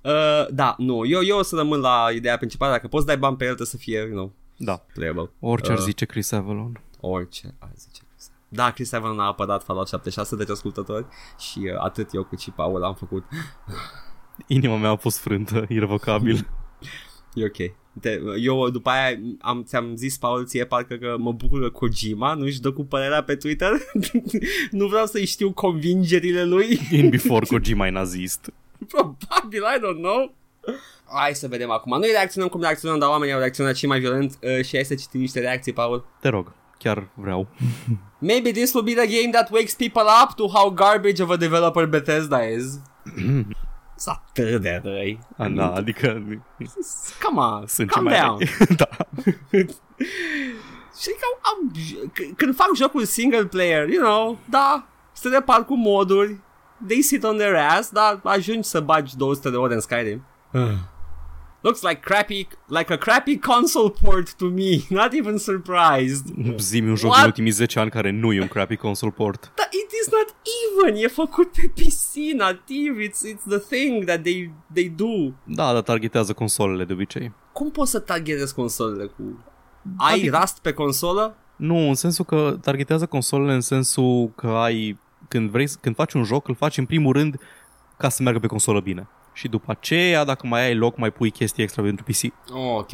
uh, 0.02 0.46
da, 0.50 0.74
nu, 0.78 1.04
eu, 1.06 1.22
eu 1.22 1.38
o 1.38 1.42
să 1.42 1.56
rămân 1.56 1.80
la 1.80 2.06
ideea 2.14 2.36
principală, 2.36 2.72
dacă 2.72 2.88
poți 2.88 3.06
dai 3.06 3.18
bani 3.18 3.36
pe 3.36 3.42
el, 3.44 3.54
trebuie 3.54 3.66
să 3.66 3.76
fie, 3.76 3.98
you 3.98 4.08
know, 4.10 4.32
Da. 4.56 4.76
playable. 4.94 5.30
Orice 5.40 5.70
ar 5.72 5.78
Uh. 5.78 5.84
zice 5.84 6.04
Chris 6.04 6.32
Avalon. 6.32 6.80
Orice 7.00 7.54
ar 7.58 7.70
zice 7.76 8.02
Chris. 8.12 8.30
Da, 8.48 8.70
Chris 8.70 8.92
Evans 8.92 9.18
a 9.18 9.22
apărat 9.22 9.64
Fallout 9.64 9.88
76 9.88 10.36
de 10.36 10.44
ascultători 10.52 11.06
și 11.38 11.58
uh, 11.58 11.82
atât 11.84 12.12
eu 12.14 12.22
cât 12.22 12.38
și 12.40 12.50
Paul 12.50 12.84
am 12.84 12.94
făcut. 12.94 13.24
Inima 14.46 14.76
mea 14.76 14.90
a 14.90 14.96
fost 14.96 15.18
frântă, 15.18 15.64
irrevocabil. 15.68 16.46
E 17.34 17.44
ok. 17.44 17.74
Te, 18.00 18.20
eu 18.40 18.70
după 18.70 18.90
aia 18.90 19.18
am, 19.40 19.62
ți-am 19.64 19.96
zis, 19.96 20.18
Paul, 20.18 20.46
ție 20.46 20.64
parcă 20.64 20.94
că 20.94 21.16
mă 21.18 21.32
bucur 21.32 21.60
că 21.60 21.70
Kojima 21.70 22.34
nu-și 22.34 22.60
dă 22.60 22.72
cu 22.72 22.84
părerea 22.84 23.22
pe 23.22 23.34
Twitter. 23.34 23.70
nu 24.70 24.86
vreau 24.86 25.06
să-i 25.06 25.26
știu 25.26 25.52
convingerile 25.52 26.44
lui. 26.44 26.80
In 26.90 27.08
before 27.08 27.46
Kojima 27.46 27.86
e 27.86 27.90
nazist. 27.90 28.52
Probabil, 28.92 29.62
I 29.76 29.78
don't 29.78 30.00
know. 30.00 30.34
Hai 31.04 31.34
să 31.34 31.48
vedem 31.48 31.70
acum. 31.70 31.98
Noi 31.98 32.10
reacționăm 32.10 32.48
cum 32.48 32.60
reacționăm, 32.60 32.98
dar 32.98 33.08
oamenii 33.08 33.34
au 33.34 33.40
reacționat 33.40 33.76
și 33.76 33.86
mai 33.86 34.00
violent 34.00 34.38
uh, 34.42 34.64
și 34.64 34.74
hai 34.74 34.84
să 34.84 34.94
citim 34.94 35.20
niște 35.20 35.40
reacții, 35.40 35.72
Paul. 35.72 36.06
Te 36.20 36.28
rog, 36.28 36.52
chiar 36.78 37.08
vreau. 37.14 37.48
Maybe 38.18 38.50
this 38.50 38.72
will 38.72 38.84
be 38.84 38.92
the 38.92 39.06
game 39.06 39.30
that 39.30 39.50
wakes 39.50 39.74
people 39.74 40.02
up 40.22 40.34
to 40.36 40.46
how 40.46 40.70
garbage 40.70 41.22
of 41.22 41.30
a 41.30 41.36
developer 41.36 41.86
Bethesda 41.86 42.42
is. 42.42 42.64
Sunt 43.96 44.16
atât 44.28 44.60
de 44.62 44.80
răi. 44.84 45.18
A, 45.36 45.48
da, 45.48 45.72
adică 45.72 46.22
Come 47.22 47.40
on, 47.40 47.66
sunt 47.66 47.90
calm 47.90 48.06
ce 48.06 48.12
mai 48.12 48.20
down. 48.20 48.38
da. 48.76 48.88
Și 51.00 51.08
că 51.08 51.26
am, 51.42 51.72
c- 51.74 52.36
când 52.36 52.54
fac 52.54 52.68
jocul 52.76 53.04
single 53.04 53.44
player, 53.44 53.88
you 53.88 54.02
know, 54.04 54.38
da, 54.50 54.86
se 55.12 55.28
depart 55.28 55.66
cu 55.66 55.74
moduri, 55.76 56.36
they 56.86 57.00
sit 57.00 57.24
on 57.24 57.36
their 57.36 57.54
ass, 57.54 57.88
dar 57.90 58.20
ajungi 58.24 58.68
să 58.68 58.80
bagi 58.80 59.16
200 59.16 59.50
de 59.50 59.56
ore 59.56 59.74
în 59.74 59.80
Skyrim. 59.80 60.24
Looks 61.66 61.82
like 61.82 62.00
crappy, 62.00 62.46
like 62.68 62.92
a 62.92 62.96
crappy 62.96 63.38
console 63.38 63.90
port 64.02 64.34
to 64.34 64.44
me. 64.44 64.82
Not 65.00 65.12
even 65.12 65.38
surprised. 65.38 66.24
Zimi 66.58 66.88
un 66.88 66.94
joc 66.96 67.08
What? 67.10 67.18
din 67.18 67.26
ultimii 67.26 67.50
10 67.50 67.78
ani 67.80 67.90
care 67.90 68.10
nu 68.10 68.32
e 68.32 68.40
un 68.40 68.48
crappy 68.48 68.76
console 68.76 69.12
port. 69.16 69.52
Dar 69.56 69.68
it 69.70 69.90
is 70.02 70.12
not 70.12 70.34
even. 70.64 71.02
E 71.04 71.08
făcut 71.08 71.50
pe 71.52 71.72
PC 71.74 72.14
nativ. 72.36 72.96
It's, 72.98 73.34
it's 73.34 73.44
the 73.48 73.58
thing 73.76 74.04
that 74.04 74.22
they, 74.22 74.50
they 74.74 74.88
do. 74.96 75.32
Da, 75.44 75.72
dar 75.72 75.82
targetează 75.82 76.32
consolele 76.32 76.84
de 76.84 76.92
obicei. 76.92 77.32
Cum 77.52 77.70
poți 77.70 77.90
să 77.90 77.98
targetezi 77.98 78.54
consolele 78.54 79.04
cu... 79.06 79.44
Ai 79.96 80.12
Adică- 80.18 80.38
Rust 80.40 80.58
pe 80.58 80.72
consolă? 80.72 81.36
Nu, 81.56 81.76
în 81.88 81.94
sensul 81.94 82.24
că 82.24 82.58
targetează 82.62 83.06
consolele 83.06 83.52
în 83.54 83.60
sensul 83.60 84.32
că 84.36 84.46
ai 84.46 84.98
când 85.28 85.50
vrei 85.50 85.66
să- 85.66 85.78
când 85.80 85.94
faci 85.94 86.12
un 86.12 86.24
joc, 86.24 86.48
îl 86.48 86.54
faci 86.54 86.78
în 86.78 86.84
primul 86.86 87.12
rând 87.12 87.40
ca 87.98 88.08
să 88.08 88.22
meargă 88.22 88.40
pe 88.40 88.46
consolă 88.46 88.80
bine. 88.80 89.08
Și 89.34 89.48
după 89.48 89.70
aceea, 89.70 90.24
dacă 90.24 90.46
mai 90.46 90.64
ai 90.66 90.74
loc, 90.74 90.96
mai 90.96 91.10
pui 91.12 91.30
chestii 91.30 91.62
extra 91.62 91.82
pentru 91.82 92.04
PC. 92.04 92.22
Oh, 92.54 92.76
ok. 92.78 92.90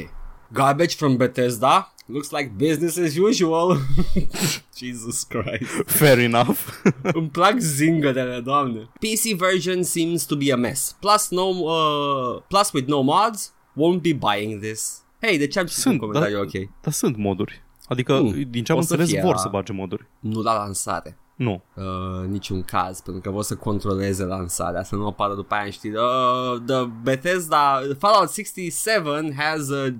Garbage 0.52 0.96
from 0.96 1.16
Bethesda? 1.16 1.94
Looks 2.06 2.30
like 2.30 2.52
business 2.56 2.96
as 2.98 3.16
usual. 3.16 3.78
Jesus 4.78 5.22
Christ. 5.22 5.70
Fair 5.86 6.18
enough. 6.18 6.58
Îmi 7.02 7.28
plac 7.28 7.58
zingătele, 7.58 8.40
doamne. 8.40 8.78
PC 8.80 9.36
version 9.36 9.82
seems 9.82 10.24
to 10.24 10.36
be 10.36 10.52
a 10.52 10.56
mess. 10.56 10.96
Plus, 11.00 11.28
no, 11.30 11.42
uh, 11.42 12.42
plus 12.48 12.72
with 12.72 12.88
no 12.88 13.00
mods, 13.00 13.52
won't 13.76 14.00
be 14.02 14.12
buying 14.12 14.60
this. 14.62 15.02
Hey, 15.20 15.38
de 15.38 15.46
ce 15.46 15.58
am 15.58 15.66
citit 15.66 15.84
un 15.84 15.90
Sunt, 15.90 16.00
comentariu 16.02 16.36
dar- 16.36 16.44
ok? 16.44 16.70
Dar 16.82 16.92
sunt 16.92 17.16
moduri. 17.16 17.62
Adică, 17.88 18.20
Mm, 18.20 18.42
din 18.50 18.64
ce 18.64 18.72
am 18.72 18.78
o 18.78 18.80
să 18.80 18.92
înțeles, 18.92 19.12
fie 19.12 19.20
vor 19.22 19.34
la- 19.34 19.40
să 19.40 19.48
bage 19.48 19.72
moduri. 19.72 20.06
Nu 20.20 20.42
la 20.42 20.54
lansare. 20.56 21.18
Nu. 21.40 21.62
Uh, 21.74 22.26
niciun 22.28 22.62
caz, 22.62 23.00
pentru 23.00 23.22
că 23.22 23.30
vor 23.30 23.42
să 23.42 23.56
controleze 23.56 24.24
lansarea, 24.24 24.82
să 24.82 24.94
nu 24.94 25.06
apară 25.06 25.34
după 25.34 25.54
aia 25.54 25.64
în 25.64 25.70
știri. 25.70 25.96
Uh, 25.96 26.60
the 26.66 26.84
Bethesda, 27.02 27.80
Fallout 27.98 28.32
67 28.32 29.34
has 29.36 29.68
uh, 29.68 29.94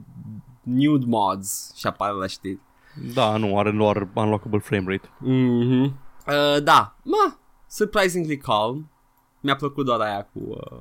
nude 0.63 1.05
mods 1.09 1.75
și 1.77 1.87
apare 1.87 2.13
la 2.13 2.27
știri. 2.27 2.59
Da, 3.15 3.37
nu, 3.37 3.59
are 3.59 3.71
doar 3.71 4.09
unlockable 4.15 4.59
frame 4.59 4.85
rate. 4.89 5.09
Mhm. 5.19 5.83
Uh, 5.83 6.63
da, 6.63 6.97
mă, 7.03 7.35
surprisingly 7.67 8.37
calm. 8.37 8.91
Mi-a 9.41 9.57
plăcut 9.57 9.85
doar 9.85 10.01
aia 10.01 10.29
cu 10.33 10.39
uh, 10.39 10.79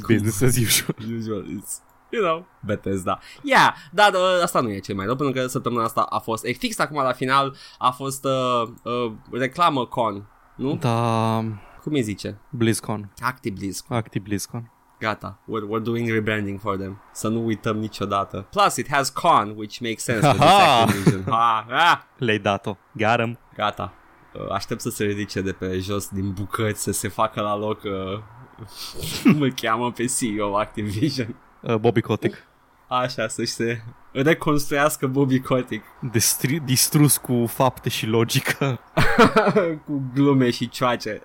Business 0.08 0.42
as 0.42 0.56
usual. 0.56 0.96
usual 1.18 1.44
it's 1.44 1.91
you 2.12 2.22
know, 2.22 2.46
Bethesda. 2.64 3.18
Yeah, 3.42 3.74
dar 3.92 4.12
uh, 4.12 4.42
asta 4.42 4.60
nu 4.60 4.70
e 4.70 4.78
cel 4.78 4.94
mai 4.94 5.06
rău, 5.06 5.16
pentru 5.16 5.40
că 5.40 5.46
săptămâna 5.46 5.84
asta 5.84 6.00
a 6.00 6.18
fost, 6.18 6.44
e 6.44 6.52
fix 6.52 6.78
acum 6.78 6.96
la 7.02 7.12
final, 7.12 7.56
a 7.78 7.90
fost 7.90 8.24
uh, 8.24 8.68
uh, 8.82 9.12
reclamă 9.30 9.86
con, 9.86 10.26
nu? 10.56 10.76
Da, 10.76 11.36
Cum 11.82 11.92
îi 11.92 12.02
zice? 12.02 12.38
BlizzCon. 12.50 13.12
Active 13.20 13.54
Bliss. 13.58 13.84
Active 13.88 14.24
BlizzCon. 14.28 14.70
Gata, 14.98 15.38
we're, 15.48 15.66
we're 15.78 15.82
doing 15.82 16.08
rebranding 16.10 16.60
for 16.60 16.76
them. 16.76 17.02
Să 17.12 17.28
nu 17.28 17.44
uităm 17.44 17.76
niciodată. 17.78 18.46
Plus, 18.50 18.76
it 18.76 18.88
has 18.90 19.08
con, 19.08 19.54
which 19.56 19.78
makes 19.80 20.02
sense 20.02 20.26
with 20.26 20.38
this 20.38 20.50
Ha-ha! 20.58 20.82
Activision. 20.82 21.24
Ha, 21.28 21.66
ha. 21.68 22.06
Le-ai 22.18 22.38
dat-o. 22.38 22.76
Got 22.92 23.18
'em. 23.18 23.38
Gata. 23.56 23.92
Uh, 24.34 24.50
Aștept 24.52 24.80
să 24.80 24.90
se 24.90 25.04
ridice 25.04 25.40
de 25.40 25.52
pe 25.52 25.78
jos 25.78 26.08
din 26.08 26.32
bucăți, 26.32 26.82
să 26.82 26.92
se 26.92 27.08
facă 27.08 27.40
la 27.40 27.56
loc 27.56 27.80
uh, 27.84 28.18
cum 29.22 29.40
îl 29.40 29.52
cheamă 29.52 29.92
pe 29.92 30.04
CEO 30.04 30.56
Activision. 30.56 31.36
Uh, 31.62 31.74
Bobby 31.74 32.00
Kotick. 32.00 32.36
Așa, 32.88 33.28
să-și 33.28 33.52
se 33.52 33.82
reconstruiască 34.12 35.06
Bobby 35.06 35.40
Kotick 35.40 35.84
Distri- 36.10 36.64
distrus 36.64 37.16
cu 37.16 37.46
fapte 37.46 37.88
și 37.88 38.06
logică. 38.06 38.80
cu 39.86 40.02
glume 40.14 40.50
și 40.50 40.68
cioace. 40.68 41.22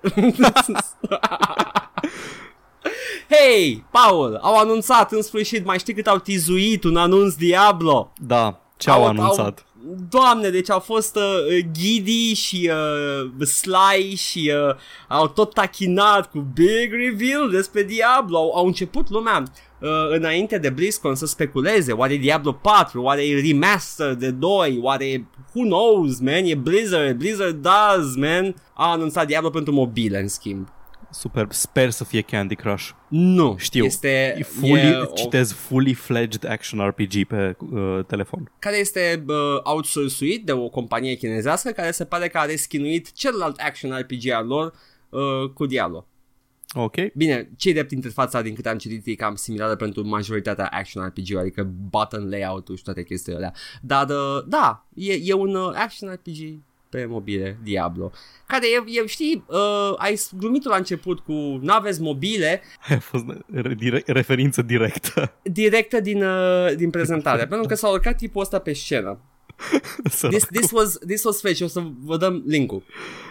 Hei, 3.30 3.84
Paul, 3.90 4.38
au 4.42 4.58
anunțat 4.58 5.12
în 5.12 5.22
sfârșit, 5.22 5.64
mai 5.64 5.78
știi 5.78 5.94
cât 5.94 6.06
au 6.06 6.18
tizuit 6.18 6.84
un 6.84 6.96
anunț 6.96 7.34
Diablo? 7.34 8.12
Da, 8.16 8.60
ce 8.76 8.90
au 8.90 9.06
anunțat? 9.06 9.66
Au, 9.88 9.96
doamne, 10.08 10.48
deci 10.48 10.70
au 10.70 10.80
fost 10.80 11.16
uh, 11.16 11.22
Giddy 11.72 12.32
și 12.34 12.70
uh, 12.72 13.46
Sly 13.46 14.14
și 14.14 14.52
uh, 14.68 14.74
au 15.08 15.28
tot 15.28 15.54
tachinat 15.54 16.30
cu 16.30 16.38
big 16.38 16.92
reveal 16.92 17.50
despre 17.50 17.82
Diablo. 17.82 18.38
Au, 18.38 18.56
au 18.56 18.66
început 18.66 19.10
lumea 19.10 19.42
uh, 19.80 19.88
înainte 20.10 20.58
de 20.58 20.70
BlizzCon 20.70 21.14
să 21.14 21.26
speculeze. 21.26 21.92
Oare 21.92 22.12
e 22.12 22.16
Diablo 22.16 22.52
4? 22.52 23.02
Oare 23.02 23.26
e 23.26 23.40
remaster 23.50 24.14
de 24.14 24.30
2? 24.30 24.78
Oare 24.82 25.26
who 25.54 25.64
knows, 25.64 26.18
man? 26.20 26.44
E 26.44 26.54
Blizzard. 26.54 27.16
Blizzard 27.18 27.62
does, 27.62 28.16
man. 28.16 28.54
A 28.74 28.90
anunțat 28.90 29.26
Diablo 29.26 29.50
pentru 29.50 29.72
mobile, 29.72 30.18
în 30.20 30.28
schimb. 30.28 30.68
Super, 31.10 31.46
sper 31.50 31.90
să 31.90 32.04
fie 32.04 32.20
Candy 32.20 32.54
Crush. 32.54 32.88
Nu, 33.08 33.54
Știu. 33.58 33.84
Este 33.84 34.34
E 34.38 34.42
fully, 34.42 34.80
e 34.88 34.96
o- 34.96 35.04
Citez 35.14 35.52
fully 35.52 35.92
fledged 35.94 36.46
action 36.50 36.86
RPG 36.88 37.24
pe 37.26 37.56
uh, 37.72 38.04
telefon. 38.06 38.52
care 38.58 38.76
este 38.78 39.24
uh, 39.28 39.34
outsourcuit 39.62 40.44
de 40.46 40.52
o 40.52 40.68
companie 40.68 41.14
chinezească 41.14 41.70
care 41.70 41.90
se 41.90 42.04
pare 42.04 42.28
că 42.28 42.38
a 42.38 42.44
reschinuit 42.44 43.12
celălalt 43.12 43.58
action 43.60 43.98
RPG 43.98 44.30
al 44.30 44.46
lor 44.46 44.72
uh, 45.08 45.20
cu 45.54 45.66
Diablo. 45.66 46.06
Ok. 46.74 46.94
Bine, 47.14 47.50
cei 47.56 47.72
drept 47.72 47.90
interfața 47.90 48.42
din 48.42 48.54
câte 48.54 48.68
am 48.68 48.78
citit 48.78 49.06
e 49.06 49.14
cam 49.14 49.34
similară 49.34 49.76
pentru 49.76 50.06
majoritatea 50.06 50.66
action 50.72 51.06
RPG-uri, 51.06 51.40
adică 51.40 51.70
button 51.90 52.28
layout-ul 52.28 52.76
și 52.76 52.82
toate 52.82 53.02
chestiile 53.02 53.38
alea. 53.38 53.52
Dar 53.82 54.08
uh, 54.08 54.44
da, 54.46 54.86
e, 54.94 55.12
e 55.22 55.32
un 55.32 55.54
uh, 55.54 55.72
action 55.74 56.12
RPG 56.12 56.58
pe 56.88 57.04
mobile, 57.04 57.58
Diablo. 57.62 58.10
Care 58.46 58.66
e, 58.66 59.00
e 59.02 59.06
știi, 59.06 59.44
uh, 59.46 59.94
ai 59.96 60.20
glumit 60.38 60.64
la 60.64 60.76
început 60.76 61.20
cu 61.20 61.32
n-aveți 61.62 62.00
mobile, 62.00 62.62
A 62.88 62.98
fost 62.98 63.24
re- 63.52 63.74
dire- 63.74 64.02
referință 64.06 64.62
directă. 64.62 65.32
directă 65.42 66.00
din, 66.00 66.22
uh, 66.22 66.74
din 66.76 66.90
prezentare, 66.90 67.46
pentru 67.46 67.66
că 67.68 67.74
s-a 67.74 67.88
urcat 67.88 68.16
tipul 68.16 68.40
ăsta 68.40 68.58
pe 68.58 68.72
scenă. 68.72 69.18
This, 70.30 70.46
this 70.46 70.70
was 70.70 70.98
this 71.06 71.24
was 71.24 71.40
fake 71.40 71.54
și 71.54 71.62
o 71.62 71.66
să 71.66 71.82
vă 72.00 72.16
dăm 72.16 72.42
link-ul. 72.46 72.82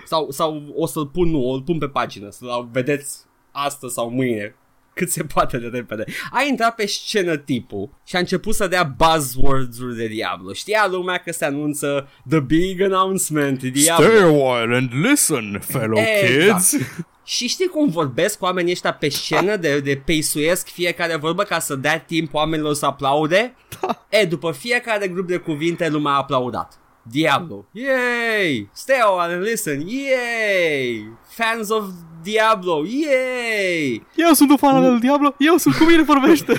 Sau, 0.05 0.31
sau 0.31 0.73
o 0.75 0.85
să-l 0.85 1.07
pun, 1.07 1.29
nu, 1.29 1.49
o 1.49 1.59
pun 1.61 1.77
pe 1.77 1.87
pagină, 1.87 2.29
să-l 2.29 2.69
vedeți 2.71 3.26
astăzi 3.65 3.93
sau 3.93 4.09
mâine 4.09 4.55
cât 4.93 5.11
se 5.11 5.23
poate 5.23 5.57
de 5.57 5.67
repede. 5.67 6.03
A 6.31 6.43
intrat 6.49 6.75
pe 6.75 6.85
scenă 6.85 7.37
tipul 7.37 7.89
și 8.05 8.15
a 8.15 8.19
început 8.19 8.55
să 8.55 8.67
dea 8.67 8.83
buzzwords-uri 8.97 9.95
de 9.95 10.07
Diablo. 10.07 10.53
Știa 10.53 10.87
lumea 10.91 11.17
că 11.17 11.31
se 11.31 11.45
anunță 11.45 12.09
The 12.29 12.39
Big 12.39 12.81
Announcement, 12.81 13.63
Diablo. 13.63 14.05
Stay 14.05 14.21
a 14.21 14.27
while 14.27 14.75
and 14.75 14.91
listen, 14.93 15.59
fellow 15.59 15.99
Exact. 16.21 16.59
kids. 16.59 16.75
Și 17.23 17.47
știi 17.47 17.67
cum 17.67 17.89
vorbesc 17.89 18.41
oamenii 18.41 18.71
ăștia 18.71 18.93
pe 18.93 19.09
scenă 19.09 19.55
de, 19.55 19.79
de 19.79 20.01
peisuiesc 20.05 20.67
fiecare 20.67 21.15
vorbă 21.15 21.43
ca 21.43 21.59
să 21.59 21.75
dea 21.75 21.99
timp 21.99 22.33
oamenilor 22.33 22.73
să 22.73 22.85
aplaude? 22.85 23.55
Da. 23.81 24.05
E, 24.09 24.25
după 24.25 24.51
fiecare 24.51 25.07
grup 25.07 25.27
de 25.27 25.37
cuvinte 25.37 25.89
lumea 25.89 26.11
a 26.11 26.17
aplaudat. 26.17 26.79
Diablo. 27.01 27.65
Yay! 27.71 28.69
Stay 28.73 28.97
on 29.15 29.19
and 29.19 29.41
listen. 29.41 29.87
Yay! 29.87 31.07
Fans 31.37 31.69
of 31.69 31.83
Diablo. 32.23 32.83
Yay! 32.85 34.05
Eu 34.15 34.33
sunt 34.33 34.49
un 34.49 34.57
fan 34.57 34.75
al 34.75 34.99
Diablo, 34.99 35.35
eu 35.37 35.57
sunt 35.57 35.75
cu 35.75 35.83
mine 35.83 36.01
vorbește. 36.03 36.53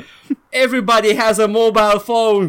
Everybody 0.64 1.16
has 1.16 1.38
a 1.38 1.46
mobile 1.46 1.98
phone. 2.04 2.48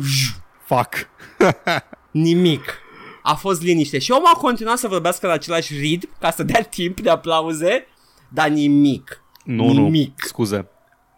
Fuck. 0.65 1.09
Nimic. 2.11 2.79
A 3.23 3.33
fost 3.33 3.61
liniște. 3.61 3.99
Și 3.99 4.11
omul 4.11 4.29
a 4.33 4.37
continuat 4.37 4.77
să 4.77 4.87
vorbească 4.87 5.27
la 5.27 5.33
același 5.33 5.73
ritm 5.77 6.09
ca 6.19 6.31
să 6.31 6.43
dea 6.43 6.61
timp 6.61 6.99
de 6.99 7.09
aplauze, 7.09 7.87
dar 8.29 8.47
nimic. 8.49 9.21
Nu, 9.43 9.67
Nimic. 9.67 10.07
nu, 10.09 10.27
scuze. 10.27 10.67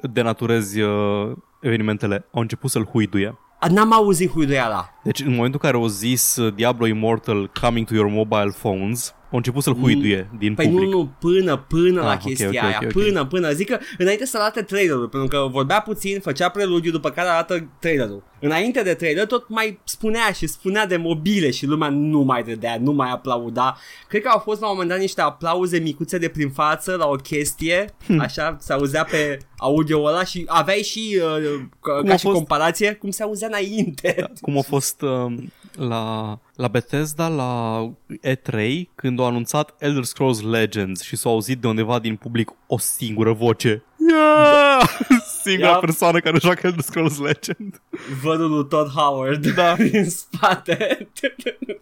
Denaturezi 0.02 0.80
uh, 0.82 1.32
evenimentele. 1.62 2.26
Au 2.34 2.42
început 2.42 2.70
să-l 2.70 2.86
huiduie. 2.86 3.38
A, 3.60 3.68
N-am 3.68 3.94
auzit 3.94 4.30
huiduiala. 4.32 4.90
Deci 5.04 5.20
în 5.20 5.30
momentul 5.36 5.60
în 5.64 5.70
care 5.70 5.84
au 5.84 5.88
zis 5.88 6.36
uh, 6.36 6.54
Diablo 6.54 6.86
Immortal 6.86 7.52
coming 7.62 7.88
to 7.88 7.94
your 7.94 8.10
mobile 8.10 8.54
phones, 8.60 9.16
au 9.32 9.38
început 9.38 9.64
să-l 9.64 9.76
huiduie 9.76 10.30
din 10.38 10.54
Păi 10.56 10.66
public. 10.68 10.90
nu, 10.90 10.98
nu, 10.98 11.10
până, 11.20 11.58
până 11.68 12.00
Ah, 12.00 12.06
la 12.06 12.12
ok, 12.14 12.20
chestia 12.20 12.48
ok, 12.48 12.56
aia, 12.64 12.80
ok, 12.82 12.88
ok. 12.96 13.04
până, 13.04 13.26
până, 13.26 13.52
zic 13.52 13.70
că 13.70 13.78
înainte 13.98 14.26
să 14.26 14.38
arate 14.38 14.62
trailerul, 14.62 15.08
pentru 15.08 15.28
că 15.38 15.48
vorbea 15.52 15.82
puțin, 15.82 16.20
făcea 16.20 16.50
preludiu, 16.50 16.92
după 16.92 17.10
care 17.10 17.28
arată 17.30 17.70
trailerul. 17.80 18.24
Înainte 18.42 18.82
de 18.82 18.94
trailer 18.94 19.26
tot 19.26 19.50
mai 19.50 19.80
spunea 19.84 20.32
și 20.32 20.48
spunea 20.48 20.86
de 20.86 20.98
mobile 20.98 21.52
și 21.52 21.66
lumea 21.66 21.90
nu 21.90 22.20
mai 22.20 22.44
dădea, 22.44 22.78
nu 22.82 22.92
mai 22.92 23.10
aplauda. 23.12 23.78
Cred 24.08 24.22
că 24.22 24.28
au 24.30 24.40
fost 24.40 24.60
la 24.62 24.66
un 24.68 24.72
moment 24.74 24.90
dat 24.92 25.00
niște 25.00 25.22
aplauze 25.22 25.78
micuțe 25.78 26.18
de 26.18 26.28
prin 26.28 26.50
față 26.50 26.96
la 26.96 27.08
o 27.08 27.16
chestie, 27.16 27.94
Hm. 28.06 28.20
așa, 28.20 28.58
se 28.60 28.74
auzea 28.74 29.04
pe 29.04 29.38
audio 29.58 30.04
ăla 30.04 30.24
și 30.24 30.44
aveai 30.48 30.82
și, 30.82 31.20
uh, 31.24 31.60
ca, 31.82 31.94
Cum 31.94 32.06
ca 32.08 32.14
a 32.14 32.16
și 32.16 32.24
fost? 32.24 32.36
comparație, 32.36 32.94
cum 32.94 33.10
se 33.10 33.24
auzea 33.24 33.48
înainte. 33.48 34.32
Cum 34.42 34.58
a 34.58 34.62
fost 34.62 35.02
uh, 35.02 35.34
la, 35.76 36.38
la 36.56 36.68
Bethesda, 36.68 37.28
la 37.28 37.82
E3, 38.28 38.82
când 38.96 39.20
au 39.20 39.26
anunțat 39.26 39.76
Elder 39.80 40.04
Scrolls 40.04 40.42
Legends 40.42 41.02
și 41.02 41.16
s-a 41.16 41.30
auzit 41.30 41.60
de 41.62 41.68
undeva 41.68 42.00
din 42.00 42.16
public 42.16 42.50
o 42.68 42.78
singură 42.78 43.32
voce. 43.34 43.84
Yeah! 44.10 44.82
Singura 45.44 45.70
Yep. 45.72 45.80
persoană 45.80 46.20
care 46.20 46.40
joacă 46.40 46.60
Elder 46.68 46.82
Scrolls 46.82 47.18
Legend. 47.20 47.82
vărul 48.22 48.50
lui 48.50 48.68
Todd 48.68 48.90
Howard 48.92 49.48
Da. 49.48 49.76
în 49.92 50.10
spate. 50.10 51.08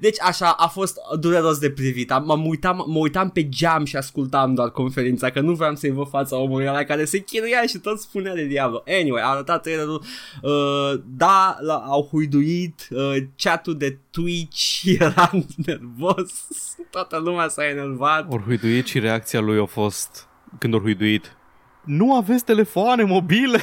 deci 0.00 0.20
așa, 0.20 0.50
a 0.50 0.66
fost 0.66 0.98
dureros 1.20 1.58
de 1.58 1.70
privit. 1.70 2.12
Am, 2.12 2.24
m-am 2.24 2.46
uitam, 2.46 2.84
mă 2.86 2.98
uitam 2.98 3.30
pe 3.30 3.48
geam 3.48 3.84
și 3.84 3.96
ascultam 3.96 4.54
doar 4.54 4.70
conferința, 4.70 5.30
că 5.30 5.40
nu 5.40 5.52
vreau 5.52 5.74
să-i 5.74 5.90
văd 5.90 6.08
fața 6.08 6.36
omului 6.36 6.66
ăla 6.66 6.84
care 6.84 7.04
se 7.04 7.18
chinuia 7.18 7.62
și 7.66 7.78
tot 7.78 8.00
spunea 8.00 8.34
de 8.34 8.44
diavol. 8.44 8.82
Anyway, 9.00 9.22
a 9.22 9.26
arătat 9.26 9.62
trailerul. 9.62 10.02
Uh, 10.42 11.00
da, 11.06 11.56
la, 11.60 11.74
au 11.74 12.08
huiduit 12.10 12.88
uh, 12.90 13.16
chatul 13.36 13.76
de 13.76 13.98
Twitch 14.10 14.82
era 14.98 15.30
nervos. 15.56 16.46
Toată 16.90 17.18
lumea 17.18 17.48
s-a 17.48 17.68
enervat. 17.68 18.32
Ori 18.32 18.42
huiduit 18.42 18.86
și 18.86 18.98
reacția 18.98 19.40
lui 19.40 19.58
a 19.58 19.64
fost, 19.64 20.28
când 20.58 20.74
ori 20.74 20.82
huiduit, 20.82 21.36
nu 21.84 22.16
aveți 22.16 22.44
telefoane 22.44 23.02
mobile? 23.02 23.60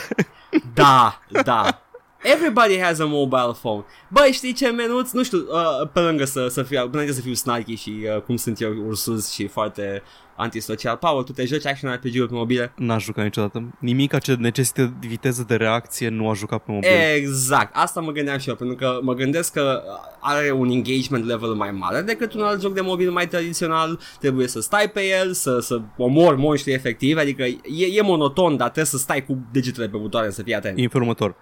Da, 0.74 1.22
da. 1.44 1.82
Everybody 2.24 2.78
has 2.80 3.00
a 3.00 3.06
mobile 3.06 3.54
phone. 3.62 3.84
Băi, 4.08 4.32
știi 4.32 4.54
ce 4.54 4.70
menuț? 4.70 5.12
Nu 5.12 5.24
știu, 5.24 5.38
uh, 5.38 5.90
pe 5.94 6.00
lângă 6.00 6.26
să, 6.26 6.48
să 6.48 6.64
fiu, 6.64 6.90
pe 6.90 6.98
lângă 6.98 7.12
să 7.12 7.22
fiu 7.22 7.34
snarky 7.34 7.76
și 7.76 7.96
uh, 8.16 8.22
cum 8.22 8.36
sunt 8.36 8.62
eu 8.62 8.74
ursus 8.88 9.32
și 9.32 9.48
foarte 9.48 10.04
antisocial. 10.36 10.96
Paul, 10.96 11.24
tu 11.24 11.32
te 11.32 11.46
joci 11.46 11.66
action 11.66 11.92
RPG-uri 11.92 12.28
pe 12.28 12.34
mobile? 12.34 12.74
N-aș 12.76 13.04
jucat 13.04 13.24
niciodată. 13.24 13.74
Nimic 13.80 14.20
ce 14.20 14.34
necesită 14.34 14.94
viteză 15.00 15.46
de 15.48 15.56
reacție 15.56 16.10
nu 16.10 16.30
aș 16.30 16.38
jucat 16.38 16.64
pe 16.64 16.72
mobil. 16.72 16.90
Exact, 17.16 17.76
asta 17.76 18.00
mă 18.02 18.12
gândeam 18.12 18.38
și 18.38 18.50
eu, 18.50 18.56
pentru 18.56 18.76
că 18.76 19.00
mă 19.02 19.14
gândesc 19.14 19.54
că 19.54 19.82
are 20.20 20.52
un 20.52 20.70
engagement 20.70 21.26
level 21.26 21.50
mai 21.50 21.72
mare 21.72 22.02
decât 22.02 22.34
un 22.34 22.42
alt 22.42 22.62
joc 22.62 22.74
de 22.74 22.82
mobil 22.82 23.12
mai 23.12 23.28
tradițional, 23.28 24.00
trebuie 24.20 24.48
să 24.48 24.62
stai 24.62 24.90
pe 24.90 25.02
el, 25.22 25.34
să, 25.34 25.60
să 25.60 25.82
omori 25.98 26.38
monștri 26.38 26.74
efectiv, 26.74 27.18
adică 27.18 27.44
e, 27.44 27.86
e 27.94 28.02
monoton, 28.02 28.58
dar 28.58 28.68
trebuie 28.68 28.86
să 28.86 28.98
stai 28.98 29.26
cu 29.26 29.38
degetele 29.52 29.88
pe 29.88 29.98
butoane 29.98 30.30
să 30.30 30.44
fii 30.44 30.56
atent. 30.56 30.78
E 30.78 30.82
în 30.82 30.90
felul 30.90 31.08
următor. 31.08 31.36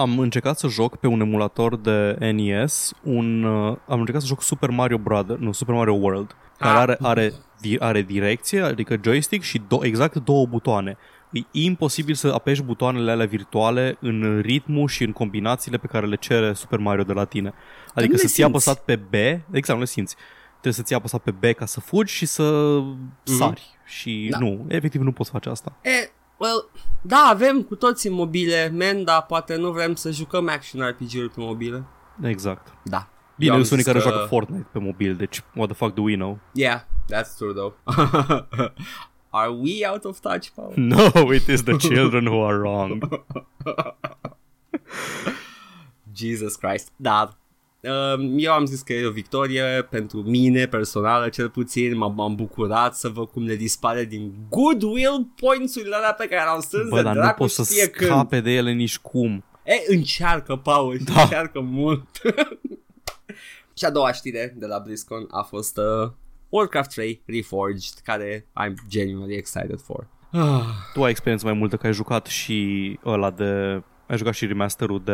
Am 0.00 0.18
încercat 0.18 0.58
să 0.58 0.66
joc 0.68 0.96
pe 0.96 1.06
un 1.06 1.20
emulator 1.20 1.76
de 1.76 2.16
NES, 2.32 2.92
un, 3.02 3.42
uh, 3.42 3.76
am 3.88 3.98
încercat 3.98 4.20
să 4.20 4.26
joc 4.26 4.42
Super 4.42 4.70
Mario 4.70 4.98
Brother, 4.98 5.36
nu, 5.36 5.52
Super 5.52 5.74
Mario 5.74 5.92
World, 5.94 6.36
care 6.58 6.72
Ah. 6.74 6.80
are, 6.80 6.98
are, 7.02 7.32
di- 7.60 7.76
are 7.78 8.02
direcție, 8.02 8.60
adică 8.60 8.96
joystick 9.04 9.42
și 9.44 9.58
do- 9.58 9.82
exact 9.84 10.14
două 10.16 10.46
butoane. 10.46 10.96
E 11.32 11.40
imposibil 11.50 12.14
să 12.14 12.28
apeși 12.34 12.62
butoanele 12.62 13.10
alea 13.10 13.26
virtuale 13.26 13.96
în 14.00 14.40
ritmul 14.44 14.88
și 14.88 15.04
în 15.04 15.12
combinațiile 15.12 15.76
pe 15.78 15.86
care 15.86 16.06
le 16.06 16.16
cere 16.16 16.52
Super 16.52 16.78
Mario 16.78 17.02
de 17.04 17.12
la 17.12 17.24
tine. 17.24 17.52
Adică 17.94 18.00
nu 18.04 18.10
le 18.12 18.16
să 18.16 18.26
ții 18.26 18.34
simți. 18.34 18.50
apăsat 18.50 18.84
pe 18.84 18.96
B, 18.96 19.14
exact, 19.54 19.78
nu 19.78 19.78
le 19.78 19.84
simți. 19.84 20.16
Trebuie 20.50 20.72
să 20.72 20.82
ții 20.82 20.94
apăsat 20.96 21.22
pe 21.22 21.30
B 21.30 21.44
ca 21.56 21.66
să 21.66 21.80
fugi 21.80 22.12
și 22.12 22.26
să 22.26 22.78
sari. 23.22 23.62
Și 23.84 24.28
Da. 24.30 24.38
nu, 24.38 24.64
efectiv 24.68 25.00
nu 25.00 25.12
poți 25.12 25.30
face 25.30 25.48
asta. 25.48 25.72
E, 25.82 26.10
well, 26.38 26.68
da, 27.02 27.16
avem 27.16 27.62
cu 27.62 27.74
toții 27.74 28.10
mobile, 28.10 28.68
men, 28.68 29.04
dar 29.04 29.22
poate 29.22 29.56
nu 29.56 29.70
vrem 29.70 29.94
să 29.94 30.10
jucăm 30.10 30.48
action 30.48 30.88
RPG-uri 30.88 31.28
pe 31.28 31.40
mobile. 31.40 31.84
Exact. 32.22 32.72
Da. 32.84 33.08
Bine, 33.36 33.50
Eu 33.52 33.56
am 33.56 33.62
sunt 33.64 33.72
unii 33.72 33.84
zis 33.84 33.92
care 33.92 34.04
că- 34.04 34.10
joacă 34.10 34.26
Fortnite 34.28 34.66
pe 34.72 34.78
mobil, 34.78 35.14
deci 35.14 35.42
what 35.54 35.68
the 35.68 35.76
fuck 35.76 35.94
do 35.94 36.02
we 36.02 36.14
know? 36.14 36.38
Yeah, 36.52 36.80
that's 37.12 37.36
true 37.36 37.52
though. 37.52 37.72
Are 39.32 39.48
we 39.50 39.88
out 39.88 40.04
of 40.04 40.18
touch, 40.20 40.48
Paul? 40.54 40.72
No, 40.94 41.32
it 41.32 41.46
is 41.46 41.62
the 41.62 41.76
children 41.76 42.26
who 42.26 42.44
are 42.46 42.58
wrong. 42.58 42.98
Jesus 46.12 46.56
Christ. 46.56 46.90
Da. 46.96 47.36
Um, 47.82 48.34
Eu 48.38 48.52
am 48.52 48.64
zis 48.64 48.80
că 48.80 48.92
e 48.92 49.06
o 49.06 49.10
victorie 49.10 49.62
pentru 49.90 50.18
mine 50.22 50.66
personală 50.66 51.28
cel 51.28 51.48
puțin 51.48 51.96
M-am, 51.96 52.14
m-am 52.14 52.34
bucurat 52.34 52.94
să 52.94 53.08
văd 53.08 53.28
cum 53.28 53.44
le 53.46 53.54
dispare 53.56 54.04
din 54.04 54.32
goodwill 54.48 55.26
points-urile 55.36 55.94
alea 55.96 56.12
pe 56.12 56.26
care 56.26 56.44
le-am 56.44 56.60
strâns 56.60 56.88
Bă, 56.88 56.96
de 56.96 57.02
dar 57.02 57.14
nu 57.14 57.20
dracu 57.20 57.36
poți 57.38 57.54
să 57.54 57.62
știe 57.62 57.86
când. 57.88 58.10
scape 58.10 58.40
de 58.40 58.50
ele 58.50 58.72
nici 58.72 58.98
cum. 58.98 59.44
E, 59.64 59.74
încearcă, 59.94 60.56
Paul, 60.56 60.98
și 60.98 61.04
Da. 61.04 61.20
încearcă 61.22 61.60
mult. 61.60 62.06
și 63.78 63.84
a 63.84 63.90
doua 63.90 64.12
știre 64.12 64.54
de 64.58 64.66
la 64.66 64.78
BlizzCon 64.78 65.26
a 65.30 65.42
fost 65.42 65.76
uh, 65.78 66.10
Warcraft 66.48 66.90
3 66.90 67.22
Reforged, 67.26 67.92
care 68.04 68.46
I'm 68.64 68.74
genuinely 68.88 69.34
excited 69.36 69.80
for. 69.80 70.06
Ah, 70.32 70.62
Tu 70.94 71.02
ai 71.04 71.10
experiență 71.10 71.46
mai 71.46 71.54
multă 71.54 71.76
că 71.76 71.86
ai 71.86 71.92
jucat 71.92 72.26
și 72.26 72.98
ăla 73.04 73.30
de... 73.30 73.82
Ai 74.10 74.16
jucat 74.16 74.34
și 74.34 74.46
remasterul 74.46 75.02
de... 75.04 75.12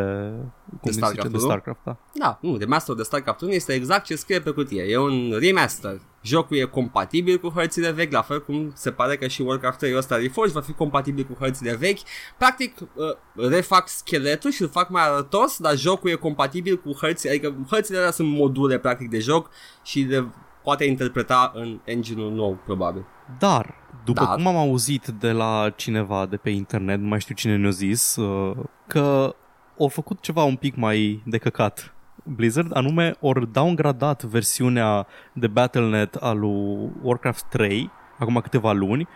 Cum 0.81 0.91
se 0.91 0.93
StarCraft, 0.93 1.15
zice? 1.15 1.29
De 1.29 1.37
nu? 1.37 1.39
StarCraft, 1.39 1.81
da. 1.85 1.97
Da, 2.13 2.39
nu, 2.43 2.57
remasterul 2.57 2.97
de 2.97 3.03
StarCraft 3.03 3.41
1 3.41 3.53
este 3.53 3.73
exact 3.73 4.05
ce 4.05 4.17
scrie 4.17 4.41
pe 4.41 4.51
cutie. 4.51 4.83
E 4.83 4.99
un 4.99 5.37
remaster. 5.39 6.01
Jocul 6.23 6.57
e 6.57 6.65
compatibil 6.65 7.39
cu 7.39 7.49
hărțile 7.49 7.91
vechi, 7.91 8.13
la 8.13 8.23
fel 8.23 8.45
cum 8.45 8.73
se 8.75 8.91
pare 8.91 9.17
că 9.17 9.27
și 9.27 9.43
Warcraft 9.43 9.79
3 9.79 9.97
ăsta 9.97 10.17
Reforged 10.17 10.55
va 10.55 10.61
fi 10.61 10.73
compatibil 10.73 11.25
cu 11.25 11.37
hărțile 11.39 11.75
vechi. 11.75 11.99
Practic, 12.39 12.81
uh, 12.81 13.49
refac 13.49 13.89
scheletul 13.89 14.51
și 14.51 14.63
îl 14.63 14.69
fac 14.69 14.89
mai 14.89 15.03
arătos, 15.03 15.59
dar 15.59 15.77
jocul 15.77 16.11
e 16.11 16.15
compatibil 16.15 16.77
cu 16.77 16.93
hărțile, 17.01 17.31
adică 17.31 17.55
hărțile 17.71 17.99
alea 17.99 18.11
sunt 18.11 18.29
module 18.29 18.79
practic 18.79 19.11
de 19.11 19.19
joc 19.19 19.51
și 19.83 20.01
le 20.01 20.27
poate 20.67 20.85
interpreta 20.85 21.53
în 21.55 21.81
engine-ul 21.85 22.33
nou, 22.33 22.59
probabil. 22.65 23.05
Dar, 23.39 23.75
după 24.05 24.25
Dar. 24.25 24.35
cum 24.35 24.47
am 24.47 24.57
auzit 24.57 25.07
de 25.07 25.31
la 25.31 25.73
cineva 25.77 26.27
de 26.27 26.37
pe 26.37 26.51
internet, 26.51 27.01
nu 27.01 27.09
mai 27.09 27.21
știu 27.21 27.35
cine 27.35 27.57
ne-a 27.57 27.71
zis, 27.71 28.17
uh, 28.17 28.57
că 28.87 29.35
au 29.79 29.89
făcut 29.89 30.21
ceva 30.21 30.43
un 30.43 30.57
pic 30.57 30.77
mai 30.77 31.23
de 31.27 31.39
căcat 31.39 31.95
Blizzard, 32.25 32.77
anume 32.77 33.17
ori 33.21 33.53
downgradat 33.53 34.23
versiunea 34.23 35.07
de 35.33 35.47
Battle.net 35.47 36.15
a 36.15 36.33
lui 36.33 36.91
Warcraft 37.03 37.45
3, 37.45 37.91
acum 38.19 38.41
câteva 38.41 38.73
luni, 38.73 39.09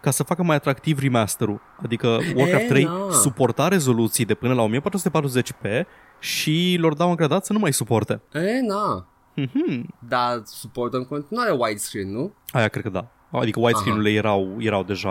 ca 0.00 0.10
să 0.10 0.22
facă 0.22 0.42
mai 0.42 0.56
atractiv 0.56 0.98
remasterul. 0.98 1.60
Adică 1.82 2.18
Warcraft 2.36 2.66
3 2.66 2.84
na. 2.84 3.10
suporta 3.10 3.68
rezoluții 3.68 4.24
de 4.24 4.34
până 4.34 4.54
la 4.54 4.66
1440p 4.68 5.86
și 6.18 6.76
lor 6.80 6.94
downgradat 6.94 7.44
să 7.44 7.52
nu 7.52 7.58
mai 7.58 7.72
suporte. 7.72 8.22
E, 8.32 8.60
na. 8.66 9.06
Mhm. 9.34 9.94
Dar 10.08 10.42
suportă 10.44 10.96
în 10.96 11.04
continuare 11.04 11.50
widescreen, 11.50 12.12
nu? 12.12 12.34
Aia 12.52 12.68
cred 12.68 12.82
că 12.82 12.88
da. 12.90 13.06
Adică 13.32 13.60
widescreen-urile 13.60 14.10
erau, 14.10 14.56
erau 14.58 14.82
deja 14.82 15.10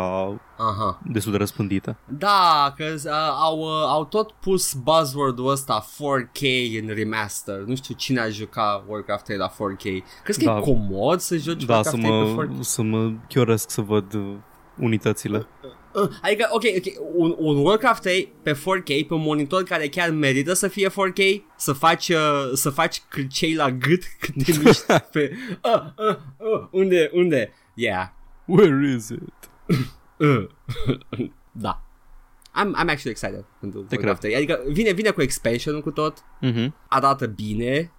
Aha. 0.58 1.00
destul 1.06 1.32
de 1.32 1.38
răspândite. 1.38 1.98
Da, 2.06 2.74
că 2.78 2.84
uh, 3.06 3.12
au, 3.44 3.60
uh, 3.60 3.84
au 3.88 4.06
tot 4.06 4.32
pus 4.32 4.74
buzzword-ul 4.74 5.50
ăsta 5.52 5.86
4K 5.96 6.42
în 6.82 6.88
remaster. 6.96 7.58
Nu 7.58 7.76
știu 7.76 7.96
cine 7.96 8.20
a 8.20 8.30
jucat 8.30 8.84
Warcraft 8.88 9.24
3 9.24 9.38
la 9.38 9.50
4K. 9.50 9.84
Crezi 10.24 10.40
că 10.40 10.46
Da. 10.46 10.58
e 10.58 10.62
comod 10.62 11.20
să 11.20 11.38
joci 11.38 11.64
Da, 11.64 11.74
Warcraft 11.74 11.98
să 12.02 12.08
3 12.08 12.34
mă, 12.36 12.44
pe 12.44 12.48
4K? 12.54 12.60
să 12.62 12.82
mă 12.82 13.12
chioresc 13.28 13.70
să 13.70 13.82
văd 13.82 14.14
uh, 14.14 14.36
unitățile. 14.80 15.48
Uh, 15.94 16.10
adică, 16.22 16.48
ok, 16.52 16.64
ok, 16.78 16.94
un, 17.16 17.36
un 17.38 17.58
Warcraft 17.66 18.02
3 18.02 18.34
pe 18.44 18.52
4K, 18.52 18.86
pe 19.08 19.14
un 19.14 19.22
monitor 19.22 19.64
care 19.64 19.88
chiar 19.88 20.10
merită 20.10 20.54
să 20.54 20.68
fie 20.68 20.90
4K, 20.90 21.42
să 21.58 21.74
faci, 21.74 22.10
uh, 22.10 22.52
să 22.54 22.70
faci 22.70 23.02
cârcei 23.10 23.54
la 23.54 23.72
gât 23.72 24.04
când 24.22 24.46
te 24.46 24.52
miști 24.64 24.84
pe... 25.12 25.32
Uh, 25.64 25.82
uh, 26.10 26.16
uh, 26.38 26.68
unde, 26.72 27.10
unde? 27.14 27.54
Yeah. 27.74 28.08
Where 28.46 28.94
is 28.96 29.10
it? 29.10 29.22
Uh. 30.18 30.48
da. 31.52 31.84
I'm, 32.56 32.74
I'm 32.76 32.90
actually 32.90 33.12
excited 33.12 33.46
pentru 33.60 33.82
Te 33.82 33.96
Warcraft 33.96 34.20
3. 34.20 34.36
Adică 34.36 34.64
vine, 34.68 34.92
vine 34.92 35.10
cu 35.10 35.22
expansion 35.22 35.82
cu 35.82 35.92
tot, 35.92 36.18
Mhm. 36.42 36.76
arată 36.88 37.26
bine, 37.26 37.80
uh, 37.80 37.99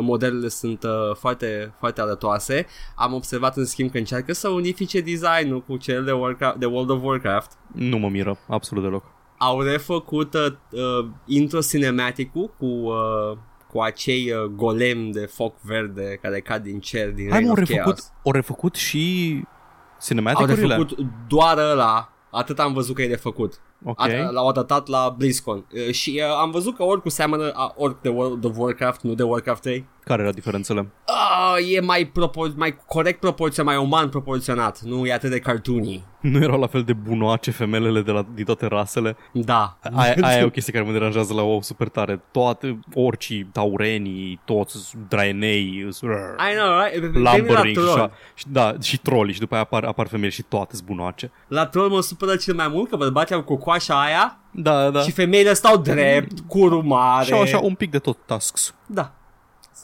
modelele 0.00 0.48
sunt 0.48 0.82
uh, 0.82 0.90
foarte, 1.14 1.74
foarte 1.78 2.00
arătoase. 2.00 2.66
Am 2.96 3.12
observat 3.12 3.56
în 3.56 3.64
schimb 3.64 3.90
că 3.90 3.98
încearcă 3.98 4.32
să 4.32 4.48
unifice 4.48 5.00
designul 5.00 5.62
cu 5.62 5.76
cel 5.76 6.04
de, 6.04 6.12
Warcraft, 6.12 6.56
de 6.56 6.66
World 6.66 6.90
of 6.90 7.02
Warcraft. 7.02 7.52
Nu 7.72 7.98
mă 7.98 8.08
miră, 8.08 8.38
absolut 8.48 8.82
deloc. 8.82 9.04
Au 9.38 9.60
refăcut 9.60 10.34
uh, 10.34 10.46
uh, 10.70 11.06
intro 11.26 11.60
cinematic-ul 11.60 12.54
cu, 12.58 12.64
uh, 12.66 13.36
cu 13.72 13.80
acei 13.80 14.32
uh, 14.32 14.44
golem 14.44 15.10
de 15.10 15.26
foc 15.26 15.60
verde 15.60 16.18
care 16.22 16.40
cad 16.40 16.62
din 16.62 16.80
cer 16.80 17.10
din 17.10 17.30
Hai 17.30 17.38
Reign 17.38 17.44
mă, 17.44 17.54
au 17.56 17.62
of 17.62 17.68
refăcut, 17.68 17.94
Chaos. 17.94 18.12
au 18.24 18.32
refăcut 18.32 18.74
și 18.74 19.34
Au 19.42 19.98
cinematicurile? 20.02 20.76
refăcut 20.76 20.98
doar 21.28 21.58
ăla, 21.58 22.12
atât 22.30 22.58
am 22.58 22.72
văzut 22.72 22.94
că 22.94 23.02
e 23.02 23.08
de 23.08 23.16
făcut. 23.16 23.60
Ok. 23.84 24.00
A, 24.00 24.30
l-au 24.30 24.48
adaptat 24.48 24.86
la 24.86 25.14
BlizzCon 25.18 25.66
uh, 25.72 25.92
și 25.92 26.22
uh, 26.24 26.36
am 26.40 26.50
văzut 26.50 26.76
că 26.76 26.82
oricum 26.82 27.10
seamănă 27.10 27.50
a, 27.54 27.74
ori 27.76 27.96
de 28.02 28.08
World 28.08 28.44
of 28.44 28.56
Warcraft, 28.56 29.00
nu 29.00 29.14
de 29.14 29.22
Warcraft 29.22 29.62
3. 29.62 29.84
Care 30.08 30.20
erau 30.20 30.32
diferențele? 30.34 30.80
Uh, 31.08 31.74
e 31.74 31.80
mai, 31.80 32.04
propor- 32.12 32.54
mai 32.56 32.76
corect 32.86 33.20
proporționat, 33.20 33.74
mai 33.74 33.84
uman 33.84 34.08
proporționat, 34.08 34.80
nu 34.80 35.06
e 35.06 35.12
atât 35.12 35.30
de 35.30 35.38
cartoony. 35.38 36.04
Nu 36.20 36.42
erau 36.42 36.60
la 36.60 36.66
fel 36.66 36.82
de 36.82 36.92
bunoace 36.92 37.50
femelele 37.50 38.00
de 38.02 38.10
la, 38.10 38.26
din 38.34 38.44
toate 38.44 38.66
rasele? 38.66 39.16
Da. 39.32 39.78
Aia, 39.94 40.14
aia 40.20 40.38
e 40.38 40.44
o 40.44 40.50
chestie 40.50 40.72
care 40.72 40.84
mă 40.84 40.92
deranjează 40.92 41.34
la 41.34 41.42
WoW 41.42 41.60
super 41.62 41.88
tare. 41.88 42.20
Toate, 42.30 42.78
orcii, 42.94 43.48
taurenii, 43.52 44.40
toți, 44.44 44.94
draenei, 45.08 45.88
I 45.88 46.54
know, 46.56 46.78
right? 46.84 46.92
Pe- 46.92 47.00
pe- 47.00 47.06
pe 47.06 47.06
mine 47.18 47.22
la 47.22 47.36
lumbering 47.36 47.66
și 47.76 47.82
troll. 47.82 47.88
așa. 48.00 48.10
Și, 48.34 48.44
da, 48.48 48.74
și 48.82 48.98
troli 48.98 49.32
și 49.32 49.40
după 49.40 49.54
aia 49.54 49.62
apar, 49.62 49.84
apar 49.84 50.06
femei 50.06 50.30
și 50.30 50.42
toate 50.42 50.76
zbunoace. 50.76 51.30
La 51.48 51.66
troll 51.66 51.88
mă 51.88 52.00
supără 52.00 52.36
cel 52.36 52.54
mai 52.54 52.68
mult 52.68 52.88
că 52.88 52.96
bărbații 52.96 53.34
au 53.34 53.42
cocoașa 53.42 54.00
aia 54.04 54.38
Da, 54.50 54.90
da. 54.90 55.00
și 55.00 55.10
femeile 55.10 55.52
stau 55.52 55.76
drept, 55.76 56.40
curul 56.46 56.82
mare. 56.82 57.24
Și 57.24 57.32
au 57.32 57.40
așa 57.40 57.58
un 57.58 57.74
pic 57.74 57.90
de 57.90 57.98
tot 57.98 58.16
tasks. 58.26 58.74
Da. 58.86 59.12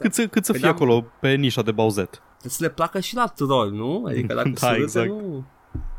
Cât 0.00 0.14
să, 0.14 0.26
cât 0.26 0.44
să 0.44 0.50
Păi 0.52 0.60
fie 0.60 0.68
da. 0.68 0.74
acolo 0.74 1.04
pe 1.20 1.34
nișa 1.34 1.62
de 1.62 1.72
bauzet. 1.72 2.10
Trebuie 2.10 2.52
să 2.52 2.62
le 2.64 2.70
placă 2.70 3.00
și 3.00 3.14
la 3.14 3.26
troll, 3.26 3.70
nu? 3.72 4.04
Adică 4.08 4.34
dacă 4.34 4.48
Da, 4.60 4.66
surâte, 4.66 4.82
exact. 4.82 5.08
nu 5.08 5.44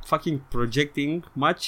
fucking 0.06 0.40
projecting 0.50 1.24
much. 1.34 1.64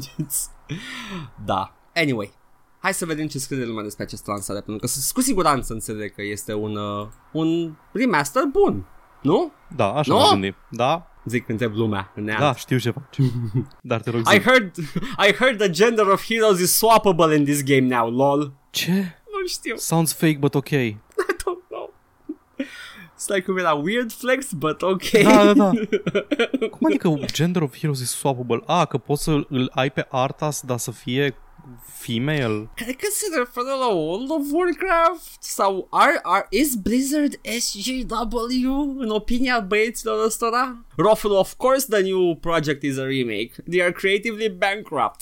It's- 0.00 0.50
da. 1.44 1.74
Anyway, 1.94 2.32
hai 2.78 2.94
să 2.94 3.06
vedem 3.06 3.26
ce 3.26 3.38
scrie 3.38 3.64
lumea 3.64 3.82
despre 3.82 4.04
această 4.04 4.30
lansare, 4.30 4.60
pentru 4.60 4.80
că 4.80 4.86
s- 4.86 5.10
cu 5.12 5.20
siguranță 5.20 5.72
înțeleg 5.72 6.14
că 6.14 6.22
este 6.22 6.54
un, 6.54 6.76
uh, 6.76 7.06
un 7.32 7.74
remaster 7.92 8.42
bun, 8.44 8.86
nu? 9.22 9.52
Da, 9.76 9.92
așa 9.92 10.12
Nu? 10.14 10.18
mă 10.20 10.28
gândim. 10.30 10.54
Da, 10.70 11.06
Zic 11.24 11.48
întreb 11.48 11.74
lumea 11.74 12.12
în 12.14 12.24
neant. 12.24 12.40
da, 12.40 12.54
știu 12.54 12.78
ce 12.78 12.90
faci. 12.90 13.16
Dar 13.80 14.00
te 14.00 14.10
rog 14.10 14.20
I 14.20 14.24
zi. 14.30 14.40
heard, 14.40 14.76
I 15.28 15.32
heard 15.38 15.58
the 15.58 15.70
gender 15.70 16.06
of 16.06 16.24
heroes 16.26 16.60
is 16.60 16.76
swappable 16.76 17.36
in 17.36 17.44
this 17.44 17.62
game 17.64 17.96
now, 17.96 18.10
lol. 18.10 18.52
Ce? 18.70 18.92
Nu 19.40 19.46
știu, 19.46 19.76
Sounds 19.76 20.12
fake, 20.14 20.36
but 20.40 20.54
ok. 20.54 20.68
I 23.28 23.40
don't 23.40 23.46
know. 23.46 23.54
It's 23.56 23.58
like 23.58 23.66
a 23.66 23.74
weird 23.74 24.12
flex, 24.12 24.52
but 24.52 24.82
ok. 24.82 25.10
Da, 25.22 25.44
da, 25.44 25.52
da. 25.52 25.70
Cum 26.76 26.86
adică 26.86 27.18
Gender 27.32 27.62
of 27.62 27.76
Heroes 27.78 28.00
is 28.00 28.10
swappable? 28.10 28.62
A, 28.66 28.84
că 28.84 28.98
poți 28.98 29.22
să 29.22 29.30
îl 29.48 29.70
ai 29.74 29.90
pe 29.90 30.06
Arthas, 30.10 30.60
dar 30.66 30.78
să 30.78 30.90
fie 30.90 31.36
female. 31.86 32.70
Cred 32.74 32.96
că 32.96 33.06
se 33.10 33.26
referă 33.38 33.76
la 33.80 33.86
World 33.94 34.30
of 34.30 34.42
Warcraft 34.50 35.36
sau 35.42 35.86
are, 35.90 36.18
are, 36.22 36.46
is 36.50 36.74
Blizzard 36.74 37.40
SJW 37.58 38.96
în 38.98 39.10
opinia 39.10 39.60
băieților 39.60 40.24
ăstora? 40.24 40.84
Ruffle, 40.96 41.30
of 41.30 41.54
course 41.54 41.86
the 41.90 42.00
new 42.02 42.34
project 42.40 42.82
is 42.82 42.98
a 42.98 43.02
remake. 43.04 43.50
They 43.70 43.82
are 43.82 43.92
creatively 43.92 44.48
bankrupt. 44.48 45.20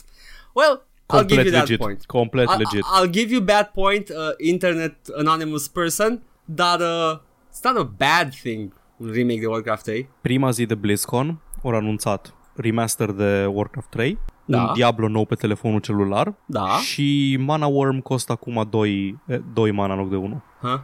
Well, 0.53 0.83
I'll 1.13 1.27
give 1.27 1.43
Complet 1.43 1.45
you 1.45 1.53
that 1.53 1.61
legit. 1.69 1.79
point. 1.79 2.07
Complet 2.07 2.49
I- 2.49 2.57
legit. 2.57 2.85
I'll 2.99 3.11
give 3.11 3.33
you 3.33 3.41
bad 3.41 3.67
point, 3.75 4.09
uh, 4.09 4.17
internet 4.39 4.95
anonymous 5.17 5.69
person, 5.69 6.23
dar 6.45 6.81
uh, 6.81 7.19
it's 7.61 7.73
not 7.73 7.77
a 7.77 7.91
bad 7.97 8.31
thing 8.43 8.73
un 8.97 9.11
remake 9.13 9.41
de 9.41 9.47
Warcraft 9.47 9.83
3. 9.85 10.09
Prima 10.21 10.51
zi 10.51 10.67
de 10.67 10.75
BlizzCon 10.75 11.41
au 11.63 11.71
anunțat 11.71 12.35
remaster 12.55 13.11
de 13.11 13.47
Warcraft 13.47 13.89
3, 13.91 14.19
Da. 14.45 14.63
un 14.63 14.71
Diablo 14.75 15.09
nou 15.09 15.25
pe 15.25 15.35
telefonul 15.35 15.81
celular 15.81 16.35
Da. 16.47 16.67
și 16.69 17.37
Mana 17.41 17.67
Worm 17.67 17.99
costă 18.01 18.33
acum 18.33 18.67
2, 18.71 19.19
2 19.53 19.71
mana 19.71 19.93
în 19.93 19.99
loc 19.99 20.11
de 20.11 20.17
1. 20.17 20.43
Huh? 20.61 20.79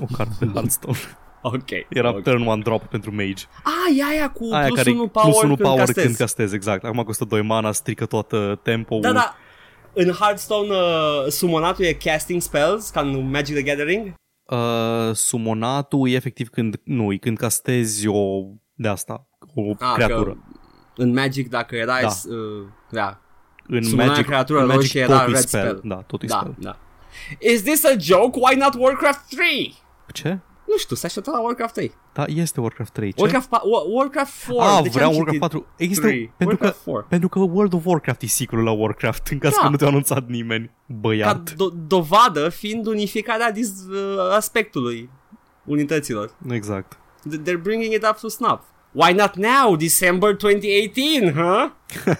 O 0.00 0.04
carte 0.16 0.44
de 0.44 0.50
Hearthstone. 0.54 0.96
Ok. 1.42 1.70
Era 1.88 2.08
ok. 2.08 2.22
turn 2.22 2.46
one 2.46 2.62
drop 2.62 2.82
pentru 2.82 3.14
mage. 3.14 3.44
Ah, 3.62 3.96
e 3.98 4.04
aia 4.04 4.30
cu 4.30 4.48
Aia 4.52 4.66
plus 4.66 4.76
care 4.78 4.90
1 4.90 5.06
power, 5.08 5.28
plus 5.28 5.42
1 5.42 5.54
când 5.54 5.68
power 5.68 5.78
castezi. 5.78 6.06
când 6.06 6.16
castezi, 6.18 6.54
exact. 6.54 6.84
Acum 6.84 7.02
costă 7.02 7.24
2 7.24 7.42
mana, 7.42 7.72
strică 7.72 8.06
toată 8.06 8.60
tempo 8.62 8.98
Da, 8.98 9.12
da. 9.12 9.34
În 9.92 10.10
Hearthstone, 10.10 10.68
uh, 10.70 11.26
summonatul 11.28 11.84
e 11.84 11.92
casting 11.92 12.40
spells, 12.40 12.88
ca 12.90 13.00
în 13.00 13.30
Magic 13.30 13.54
the 13.54 13.62
Gathering. 13.64 14.12
Uh, 14.46 15.10
sumonatul 15.14 16.08
e 16.08 16.14
efectiv 16.14 16.48
când, 16.48 16.80
nu, 16.84 17.12
e 17.12 17.16
când 17.16 17.36
castezi 17.36 18.06
o, 18.06 18.42
de 18.74 18.88
asta, 18.88 19.26
o 19.54 19.70
Ah, 19.78 19.92
creatură. 19.94 20.30
Că 20.30 21.02
în 21.02 21.12
Magic, 21.12 21.48
dacă 21.50 21.76
erai... 21.76 22.02
Da. 22.02 22.08
Uh, 22.34 22.66
da. 22.90 23.20
În 23.68 23.82
sumona 23.82 24.06
Magic, 24.08 24.24
creatură 24.26 24.58
în 24.58 24.66
Magic 24.66 24.80
roșie 24.82 25.00
era 25.00 25.18
totul 25.18 25.32
e 25.32 25.36
red 25.36 25.46
spell. 25.46 25.66
spell. 25.68 25.80
Da, 25.84 25.94
totul 25.96 26.28
e 26.28 26.32
Da, 26.32 26.38
spell. 26.38 26.54
da. 26.58 26.78
Is 27.52 27.62
this 27.62 27.84
a 27.84 27.94
joke? 27.98 28.38
Why 28.42 28.56
not 28.58 28.74
Warcraft 28.78 29.28
3? 29.28 29.74
Ce? 30.12 30.38
Nu 30.66 30.76
știu, 30.76 30.96
s-a 30.96 31.06
așteptat 31.06 31.34
la 31.34 31.40
Warcraft 31.40 31.74
3. 31.74 31.92
Da, 32.12 32.24
este 32.26 32.60
Warcraft 32.60 32.92
3. 32.92 33.12
Ce? 33.12 33.20
Warcraft, 33.22 33.48
pa- 33.48 33.60
Wa- 33.60 33.92
Warcraft 33.94 34.32
4. 34.46 34.62
Ah, 34.62 34.82
de 34.82 34.88
ce 34.88 34.94
vreau 34.94 35.10
am 35.10 35.16
Warcraft 35.16 35.26
citit 35.26 35.40
4. 35.40 35.66
Există, 35.76 36.06
Three. 36.06 36.32
pentru, 36.36 36.56
că, 36.56 36.64
Warcraft 36.64 36.84
4. 36.84 37.06
pentru 37.08 37.28
că 37.28 37.38
World 37.38 37.72
of 37.72 37.84
Warcraft 37.84 38.22
e 38.22 38.26
sequel 38.26 38.62
la 38.62 38.70
Warcraft, 38.70 39.26
în 39.32 39.38
caz 39.38 39.52
Da. 39.52 39.58
că 39.62 39.68
nu 39.68 39.76
te-a 39.76 39.86
anunțat 39.86 40.28
nimeni. 40.28 40.66
Ca 40.66 40.94
Băiat. 41.00 41.50
do- 41.52 41.86
dovadă 41.86 42.48
fiind 42.48 42.86
unificarea 42.86 43.52
dis- 43.52 43.82
uh, 43.90 44.34
aspectului 44.36 45.10
unităților. 45.64 46.34
Exact. 46.50 46.92
Th- 46.96 47.40
They're 47.42 47.62
bringing 47.62 47.92
it 47.94 48.06
up 48.10 48.18
to 48.20 48.28
snuff. 48.28 48.62
Why 48.92 49.12
not 49.12 49.34
now, 49.34 49.76
December 49.76 50.36
2018, 50.36 51.32
huh? 51.32 51.70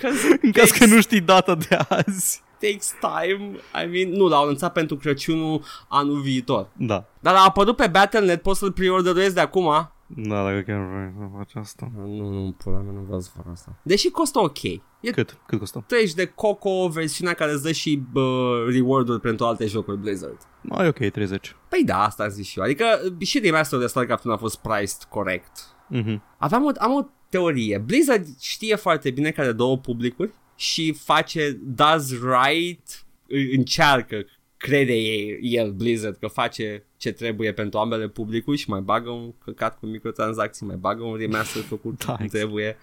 'Cause 0.00 0.28
it 0.34 0.42
În 0.42 0.52
caz 0.52 0.68
takes- 0.68 0.78
că 0.78 0.86
nu 0.86 1.00
știi 1.00 1.20
data 1.20 1.54
de 1.54 1.78
azi. 1.88 2.42
Takes 2.60 2.94
time. 3.00 3.50
I 3.84 3.86
mean, 3.90 4.10
nu, 4.10 4.28
l-au 4.28 4.42
anunțat 4.42 4.72
pentru 4.72 4.96
Crăciunul 4.96 5.62
anul 5.88 6.20
viitor. 6.20 6.68
Da. 6.76 7.04
Dar 7.20 7.34
a 7.34 7.44
apărut 7.44 7.76
pe 7.76 7.86
Battle.net, 7.86 8.42
poți 8.42 8.58
să-l 8.58 8.72
preorderezi 8.72 9.34
de 9.34 9.40
acum. 9.40 9.90
Da, 10.16 10.44
dacă 10.44 10.62
chiar 10.66 10.86
vrei 10.86 11.12
să 11.18 11.28
faci 11.36 11.54
asta. 11.54 11.90
Nu, 11.96 12.28
nu, 12.28 12.54
pula 12.64 12.78
mea, 12.78 12.92
nu 12.92 13.00
vreau 13.00 13.20
să 13.20 13.30
fac 13.36 13.44
asta. 13.52 13.76
Deși 13.82 14.10
costă 14.10 14.38
ok. 14.38 14.62
E 14.64 15.10
Cât? 15.12 15.38
Cât 15.46 15.58
costă? 15.58 15.84
30 15.86 16.14
de 16.14 16.26
Coco, 16.26 16.88
versiunea 16.88 17.34
care 17.34 17.52
îți 17.52 17.62
dă 17.62 17.72
și 17.72 18.02
bă, 18.12 18.64
reward-uri 18.70 19.20
pentru 19.20 19.44
alte 19.44 19.66
jocuri 19.66 19.98
Blizzard. 19.98 20.38
Ai 20.70 20.86
ok, 20.86 20.98
30. 21.10 21.56
Păi 21.68 21.82
da, 21.84 22.02
asta 22.04 22.22
am 22.22 22.28
zis 22.28 22.46
și 22.46 22.58
eu. 22.58 22.64
Adică 22.64 22.84
și 23.20 23.38
remasterul 23.38 23.82
de 23.84 23.88
StarCraft 23.88 24.24
nu 24.24 24.32
a 24.32 24.36
fost 24.36 24.58
priced 24.58 25.02
corect. 25.08 25.58
Mhm. 25.88 26.22
Aveam 26.38 26.64
o, 26.64 26.70
am 26.78 26.94
o 26.94 27.06
teorie. 27.28 27.78
Blizzard 27.78 28.26
știe 28.40 28.74
foarte 28.76 29.10
bine 29.10 29.30
că 29.30 29.40
are 29.40 29.52
două 29.52 29.78
publicuri 29.78 30.32
și 30.58 30.92
face, 30.92 31.58
does 31.62 32.10
right, 32.10 33.04
î- 33.28 33.56
încearcă, 33.56 34.24
crede 34.56 34.92
ei, 34.92 35.38
el, 35.42 35.72
Blizzard, 35.72 36.16
că 36.16 36.26
face 36.26 36.84
ce 36.96 37.12
trebuie 37.12 37.52
pentru 37.52 37.78
ambele 37.78 38.08
publicuri 38.08 38.56
și 38.58 38.70
mai 38.70 38.80
bagă 38.80 39.10
un 39.10 39.32
căcat 39.44 39.78
cu 39.78 39.86
microtransacții, 39.86 40.66
mai 40.66 40.76
bagă 40.76 41.02
un 41.02 41.16
remaster 41.16 41.62
făcut 41.62 42.04
Da, 42.04 42.14
cum 42.14 42.24
exact. 42.24 42.30
trebuie. 42.44 42.76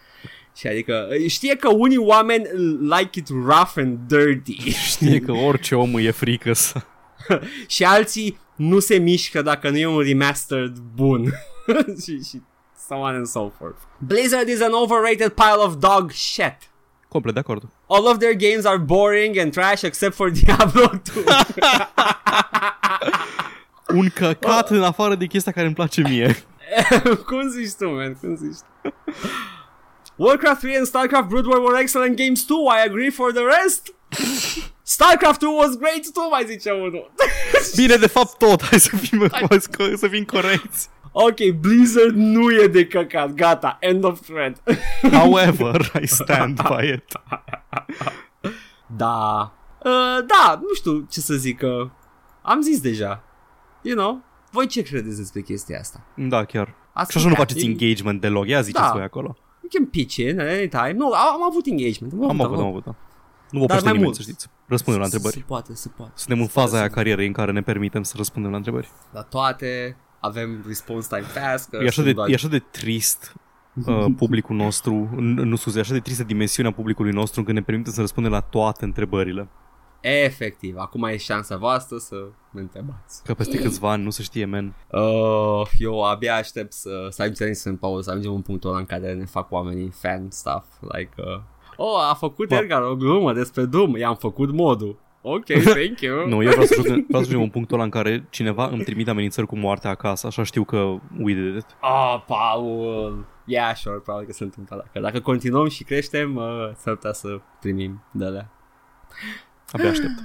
Și 0.55 0.67
adică 0.67 1.07
știe 1.27 1.55
că 1.55 1.69
unii 1.73 1.97
oameni 1.97 2.43
like 2.79 3.19
it 3.19 3.27
rough 3.27 3.73
and 3.75 3.97
dirty 4.07 4.55
Știe 4.91 5.19
că 5.19 5.31
orice 5.31 5.75
om 5.75 5.93
îi 5.95 6.05
e 6.05 6.11
frică 6.11 6.53
să... 6.53 6.81
și 7.67 7.83
alții 7.83 8.37
nu 8.55 8.79
se 8.79 8.97
mișcă 8.97 9.41
dacă 9.41 9.69
nu 9.69 9.77
e 9.77 9.85
un 9.85 9.99
remastered 10.01 10.77
bun. 10.95 11.33
și, 12.03 12.23
și 12.23 12.41
so 12.87 12.95
on 12.95 13.15
and 13.15 13.25
so 13.25 13.49
forth. 13.57 13.77
Blizzard 13.97 14.47
is 14.47 14.61
an 14.61 14.71
overrated 14.73 15.29
pile 15.29 15.57
of 15.65 15.75
dog 15.75 16.11
shit. 16.11 16.57
Complet 17.15 17.33
de 17.33 17.39
acord. 17.39 17.63
All 17.87 18.05
of 18.07 18.17
their 18.17 18.35
games 18.35 18.65
are 18.65 18.77
boring 18.77 19.39
and 19.39 19.51
trash 19.53 19.83
except 19.83 20.15
for 20.15 20.29
Diablo 20.41 20.91
2. 21.13 21.23
Un 23.99 24.09
căcat 24.09 24.69
în 24.69 24.83
afară 24.83 25.15
de 25.15 25.25
chestia 25.25 25.51
care 25.51 25.65
îmi 25.65 25.75
place 25.75 26.01
mie. 26.01 26.35
Cum 27.29 27.49
zici 27.49 27.71
tu, 27.77 27.89
man? 27.89 28.13
Cum 28.13 28.35
zici 28.35 28.57
tu? 28.83 28.93
Warcraft 30.15 30.59
3 30.59 30.75
and 30.75 30.85
StarCraft 30.85 31.27
Brood 31.27 31.45
War 31.45 31.59
were 31.59 31.79
excellent 31.79 32.15
games 32.17 32.43
too. 32.45 32.67
I 32.77 32.87
agree 32.87 33.09
for 33.09 33.31
the 33.31 33.43
rest. 33.43 33.93
StarCraft 34.83 35.39
2 35.39 35.55
was 35.57 35.77
great 35.77 36.13
too, 36.13 36.29
mai 36.29 36.45
zice 36.47 36.71
unul. 36.71 37.11
Bine, 37.75 37.95
de 37.95 38.07
fapt 38.07 38.37
tot. 38.37 38.63
Hai 38.63 38.79
să 38.79 38.95
fim, 38.95 39.29
să 39.95 40.07
fim 40.07 40.23
corecți. 40.23 40.89
Ok, 41.23 41.49
Blizzard 41.59 42.15
nu 42.15 42.51
e 42.51 42.67
de 42.67 42.85
căcat. 42.87 43.33
Gata, 43.33 43.77
end 43.79 44.03
of 44.03 44.19
thread. 44.21 44.61
However, 45.21 45.91
I 46.01 46.05
stand 46.07 46.61
by 46.61 46.87
it. 46.93 47.11
Da. 48.95 49.53
Uh, 49.85 50.25
da, 50.27 50.59
nu 50.61 50.73
știu 50.75 51.05
ce 51.09 51.19
să 51.19 51.33
zic. 51.33 51.61
Uh, 51.63 51.89
am 52.41 52.61
zis 52.61 52.81
deja. 52.81 53.23
You 53.81 53.95
know? 53.97 54.21
Voi 54.51 54.67
ce 54.67 54.81
credeți 54.81 55.17
despre 55.17 55.41
chestia 55.41 55.79
asta? 55.79 56.03
Da, 56.15 56.43
chiar. 56.45 56.73
Ați 56.93 57.11
Și 57.11 57.17
așa 57.17 57.27
nu 57.27 57.33
putea. 57.33 57.45
faceți 57.45 57.65
You- 57.65 57.75
engagement 57.79 58.21
deloc. 58.21 58.47
Ia 58.47 58.61
ziceți 58.61 58.83
Da. 58.83 58.91
voi 58.91 59.01
acolo. 59.03 59.35
You 59.61 59.69
can 59.73 59.85
pitch 59.85 60.15
in 60.15 60.39
at 60.39 60.47
any 60.47 60.67
time. 60.67 60.91
Nu, 60.91 61.05
am, 61.11 61.33
am 61.33 61.43
avut 61.43 61.65
engagement. 61.65 62.13
Am 62.29 62.41
avut, 62.41 62.57
am 62.59 62.65
avut, 62.65 62.83
da. 62.83 62.95
Nu 63.49 63.59
vă 63.59 63.65
Dar 63.65 63.77
oprește 63.77 63.83
mai 63.83 63.91
nimeni, 63.91 64.03
mult. 64.03 64.15
să 64.15 64.21
știți. 64.21 64.47
Răspundem 64.67 65.01
la 65.01 65.07
Se 65.07 65.15
întrebări. 65.15 65.43
poate, 65.47 65.73
se 65.73 65.89
poate. 65.97 66.11
Suntem 66.15 66.39
în 66.41 66.47
faza 66.47 66.75
aia 66.77 66.85
a 66.85 66.89
carierei 66.89 67.27
în 67.27 67.33
care 67.33 67.51
ne 67.51 67.61
permitem 67.61 68.03
să 68.03 68.13
răspundem 68.17 68.51
la 68.51 68.57
întrebări. 68.57 68.89
La 69.11 69.21
toate 69.21 69.97
avem 70.25 70.63
response 70.67 71.07
time 71.15 71.27
fast. 71.27 71.69
că 71.69 71.75
E 71.75 71.79
așa 71.79 71.91
sunt 71.91 72.05
de, 72.05 72.13
doar- 72.13 72.29
e 72.29 72.33
așa 72.33 72.47
de 72.47 72.59
trist 72.59 73.33
uh, 73.85 74.05
publicul 74.17 74.55
nostru, 74.55 75.09
n- 75.13 75.43
nu 75.43 75.55
scuze, 75.55 75.77
e 75.77 75.81
așa 75.81 75.93
de 75.93 75.99
tristă 75.99 76.23
dimensiunea 76.23 76.71
publicului 76.71 77.11
nostru 77.11 77.39
încât 77.39 77.53
ne 77.55 77.61
permite 77.61 77.89
să 77.89 77.99
răspundem 77.99 78.31
la 78.31 78.39
toate 78.39 78.85
întrebările. 78.85 79.47
Efectiv, 80.01 80.75
acum 80.77 81.03
e 81.03 81.17
șansa 81.17 81.57
voastră 81.57 81.97
să 81.97 82.15
mă 82.51 82.59
întrebați. 82.59 83.23
Că 83.23 83.33
peste 83.33 83.57
câțiva 83.57 83.91
ani 83.91 84.03
nu 84.03 84.09
se 84.09 84.23
știe, 84.23 84.45
man. 84.45 84.75
Uh, 84.91 85.67
eu 85.77 86.03
abia 86.03 86.35
aștept 86.35 86.73
să, 86.73 87.07
să 87.09 87.21
ajungem 87.21 87.53
să 87.53 87.69
în 87.69 87.75
pauză, 87.75 88.01
să 88.01 88.09
ajungem 88.09 88.33
în 88.33 88.41
punctul 88.41 88.69
ăla 88.69 88.79
în 88.79 88.85
care 88.85 89.13
ne 89.13 89.25
fac 89.25 89.51
oamenii 89.51 89.89
fan 89.89 90.27
stuff, 90.29 90.65
like, 90.81 91.13
uh, 91.17 91.39
oh, 91.77 92.09
a 92.09 92.13
făcut 92.13 92.47
Bă. 92.47 92.55
Edgar 92.55 92.81
o 92.81 92.95
glumă 92.95 93.33
despre 93.33 93.65
Doom, 93.65 93.95
i-am 93.95 94.15
făcut 94.15 94.51
modul. 94.51 94.99
Ok, 95.27 95.45
thank 95.77 96.01
you. 96.01 96.27
Nu, 96.27 96.43
eu 96.43 96.49
vreau 96.49 96.65
să, 96.65 96.75
ajung, 96.79 97.05
vreau 97.05 97.05
să 97.09 97.17
ajungem 97.17 97.41
în 97.41 97.49
punctul 97.49 97.75
ăla 97.75 97.83
în 97.83 97.89
care 97.89 98.25
cineva 98.29 98.67
îmi 98.67 98.83
trimite 98.83 99.09
amenințări 99.09 99.47
cu 99.47 99.57
moartea 99.57 99.89
acasă, 99.89 100.27
așa 100.27 100.43
știu 100.43 100.63
că 100.63 100.77
we 101.19 101.33
did 101.33 101.55
it. 101.55 101.65
Ah, 101.81 102.23
Paul. 102.27 103.25
Yeah, 103.45 103.75
sure, 103.75 103.97
probabil 103.97 104.27
că 104.27 104.33
se 104.33 104.43
întâmplă 104.43 104.75
dacă, 104.75 104.99
dacă 104.99 105.19
continuăm 105.21 105.67
și 105.67 105.83
creștem, 105.83 106.35
uh, 106.35 106.71
s-ar 106.75 106.93
putea 106.93 107.13
să 107.13 107.39
primim 107.59 108.03
de 108.11 108.25
alea. 108.25 108.51
Abia 109.71 109.89
aștept. 109.89 110.23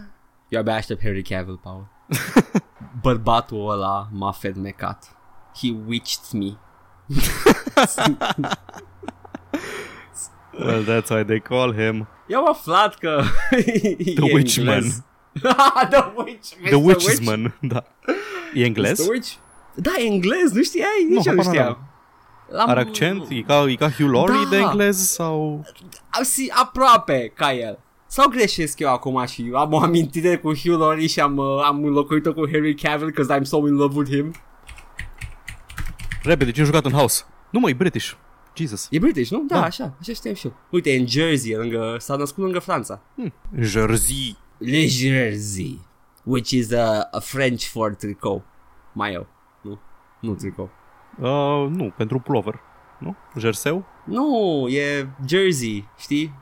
Eu 0.49 0.61
abia 0.61 0.75
aștept 0.75 1.03
Harry 1.03 1.23
Cavill, 1.23 1.61
Paul. 1.63 1.87
Bărbatul 3.03 3.71
ăla 3.71 4.09
m-a 4.13 4.33
fedmecat. 4.33 5.17
He 5.63 5.69
witched 5.87 6.41
me. 6.41 6.57
Well, 10.65 10.83
that's 10.85 11.11
why 11.11 11.25
they 11.25 11.41
call 11.41 11.73
him 11.75 12.09
Eu 12.27 12.39
am 12.39 12.49
aflat 12.49 12.95
că 12.99 13.23
The 14.21 14.33
Witchman. 14.33 14.83
The 15.91 16.13
Witch. 16.17 16.49
The 16.65 16.75
Witchman. 16.77 17.55
Da. 17.61 17.85
E 18.55 18.65
englez? 18.65 18.99
The 18.99 19.11
Witch? 19.11 19.29
Da, 19.75 19.91
e 19.99 20.05
englez, 20.05 20.53
nu 20.53 20.63
știai? 20.63 21.07
Nici 21.09 21.25
Nu, 21.25 21.31
eu 21.31 21.35
nu 21.35 21.43
habar 21.43 21.55
știam. 21.55 21.79
L-am- 22.49 22.69
Are 22.69 22.81
accent? 22.81 23.27
E 23.31 23.41
ca, 23.43 23.65
e 23.69 23.75
ca 23.75 23.91
Hugh 23.91 24.11
Laurie 24.13 24.43
Da. 24.43 24.49
de 24.49 24.57
englez 24.57 24.97
sau... 25.11 25.65
Am 26.11 26.23
si, 26.23 26.51
aproape 26.55 27.33
ca 27.35 27.53
el. 27.53 27.79
Sau 28.07 28.29
greșesc 28.29 28.79
eu 28.79 28.89
acum 28.93 29.25
și 29.27 29.51
am 29.55 29.73
o 29.73 29.79
amintire 29.79 30.37
cu 30.37 30.55
Hugh 30.55 30.79
Laurie 30.79 31.07
și 31.07 31.21
am, 31.21 31.37
uh, 31.37 31.63
am 31.65 31.85
înlocuit-o 31.85 32.33
cu 32.33 32.43
Harry 32.53 32.75
Cavill 32.75 33.11
because 33.11 33.39
I'm 33.39 33.43
so 33.43 33.57
in 33.67 33.75
love 33.75 33.99
with 33.99 34.11
him. 34.11 34.35
Repede, 36.23 36.51
cine 36.51 36.63
a 36.63 36.67
jucat 36.67 36.85
în 36.85 36.93
House? 36.93 37.23
Nu 37.51 37.61
mă, 37.61 37.69
e 37.69 37.73
British. 37.73 38.13
Jesus. 38.55 38.89
E 38.91 38.99
British, 38.99 39.31
nu? 39.31 39.45
Da, 39.49 39.55
Da. 39.59 39.65
așa, 39.65 39.95
așa 40.01 40.13
știam 40.13 40.35
și 40.35 40.47
eu. 40.47 40.55
Uite, 40.71 40.93
e 40.93 40.99
în 40.99 41.07
Jersey, 41.07 41.55
lângă, 41.55 41.97
s-a 41.99 42.17
născut 42.17 42.43
lângă 42.45 42.59
Franța. 42.59 43.03
Jersey. 43.61 44.37
Le 44.59 44.87
Jersey, 44.87 45.81
which 46.25 46.51
is 46.51 46.73
a, 46.73 47.09
a 47.11 47.19
French 47.21 47.63
for 47.63 47.95
tricou. 47.95 48.45
Mai 48.93 49.13
eu, 49.13 49.27
nu, 49.61 49.81
nu 50.21 50.35
tricou. 50.35 50.71
Uh, 51.19 51.69
nu, 51.71 51.93
pentru 51.97 52.19
plover. 52.19 52.61
Nu? 52.99 53.17
Jerseu? 53.39 53.85
Nu, 54.05 54.67
e 54.69 55.09
Jersey, 55.29 55.89
știi? 55.99 56.35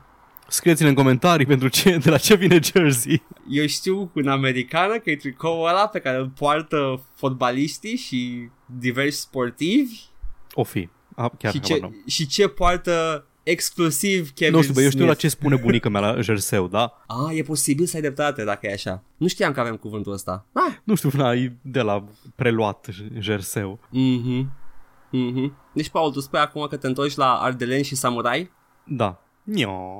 Scrieți-ne 0.47 0.89
în 0.89 0.95
comentarii 0.95 1.45
pentru 1.45 1.67
ce, 1.67 1.97
de 1.97 2.09
la 2.09 2.17
ce 2.17 2.35
vine 2.35 2.59
jersey. 2.63 3.23
Eu 3.49 3.65
știu 3.65 3.95
cu 4.05 4.19
în 4.19 4.27
americană 4.27 4.99
că 4.99 5.09
e 5.09 5.15
tricoul 5.15 5.67
ăla 5.67 5.87
pe 5.87 5.99
care 5.99 6.17
îl 6.17 6.29
poartă 6.29 7.03
fotbaliștii 7.15 7.95
și 7.95 8.49
diversi 8.65 9.19
sportivi 9.19 9.99
O 10.53 10.63
fi. 10.63 10.89
A, 11.19 11.29
chiar 11.37 11.51
și, 11.53 11.59
habar 11.61 11.77
ce, 11.77 11.81
n-am. 11.81 12.03
și 12.07 12.27
ce 12.27 12.47
poartă 12.47 13.23
exclusiv 13.43 14.31
Kevin 14.33 14.55
Nu 14.55 14.61
știu, 14.61 14.73
bă, 14.73 14.81
eu 14.81 14.89
știu 14.89 14.99
la 15.05 15.05
Smith. 15.05 15.19
ce 15.21 15.27
spune 15.27 15.55
bunica 15.55 15.89
mea 15.89 16.01
la 16.01 16.21
jerseu, 16.21 16.67
da? 16.67 16.93
Ah, 17.07 17.37
e 17.37 17.41
posibil 17.43 17.85
să 17.85 17.95
ai 17.95 18.01
dreptate 18.01 18.43
dacă 18.43 18.67
e 18.67 18.73
așa. 18.73 19.03
Nu 19.17 19.27
știam 19.27 19.51
că 19.53 19.59
avem 19.59 19.75
cuvântul 19.75 20.11
ăsta. 20.13 20.45
Ah. 20.53 20.75
Nu 20.83 20.95
știu, 20.95 21.09
na, 21.13 21.33
e 21.33 21.53
de 21.61 21.81
la 21.81 22.03
preluat 22.35 22.87
jerseu. 23.17 23.79
Mhm. 23.89 24.51
Mhm. 25.11 25.53
Deci, 25.73 25.89
Paul, 25.89 26.11
tu 26.11 26.19
spui 26.19 26.39
acum 26.39 26.67
că 26.69 26.77
te 26.77 26.87
întorci 26.87 27.15
la 27.15 27.33
Ardelen 27.33 27.81
și 27.83 27.95
Samurai? 27.95 28.51
Da. 28.83 29.21
Nio. 29.43 29.97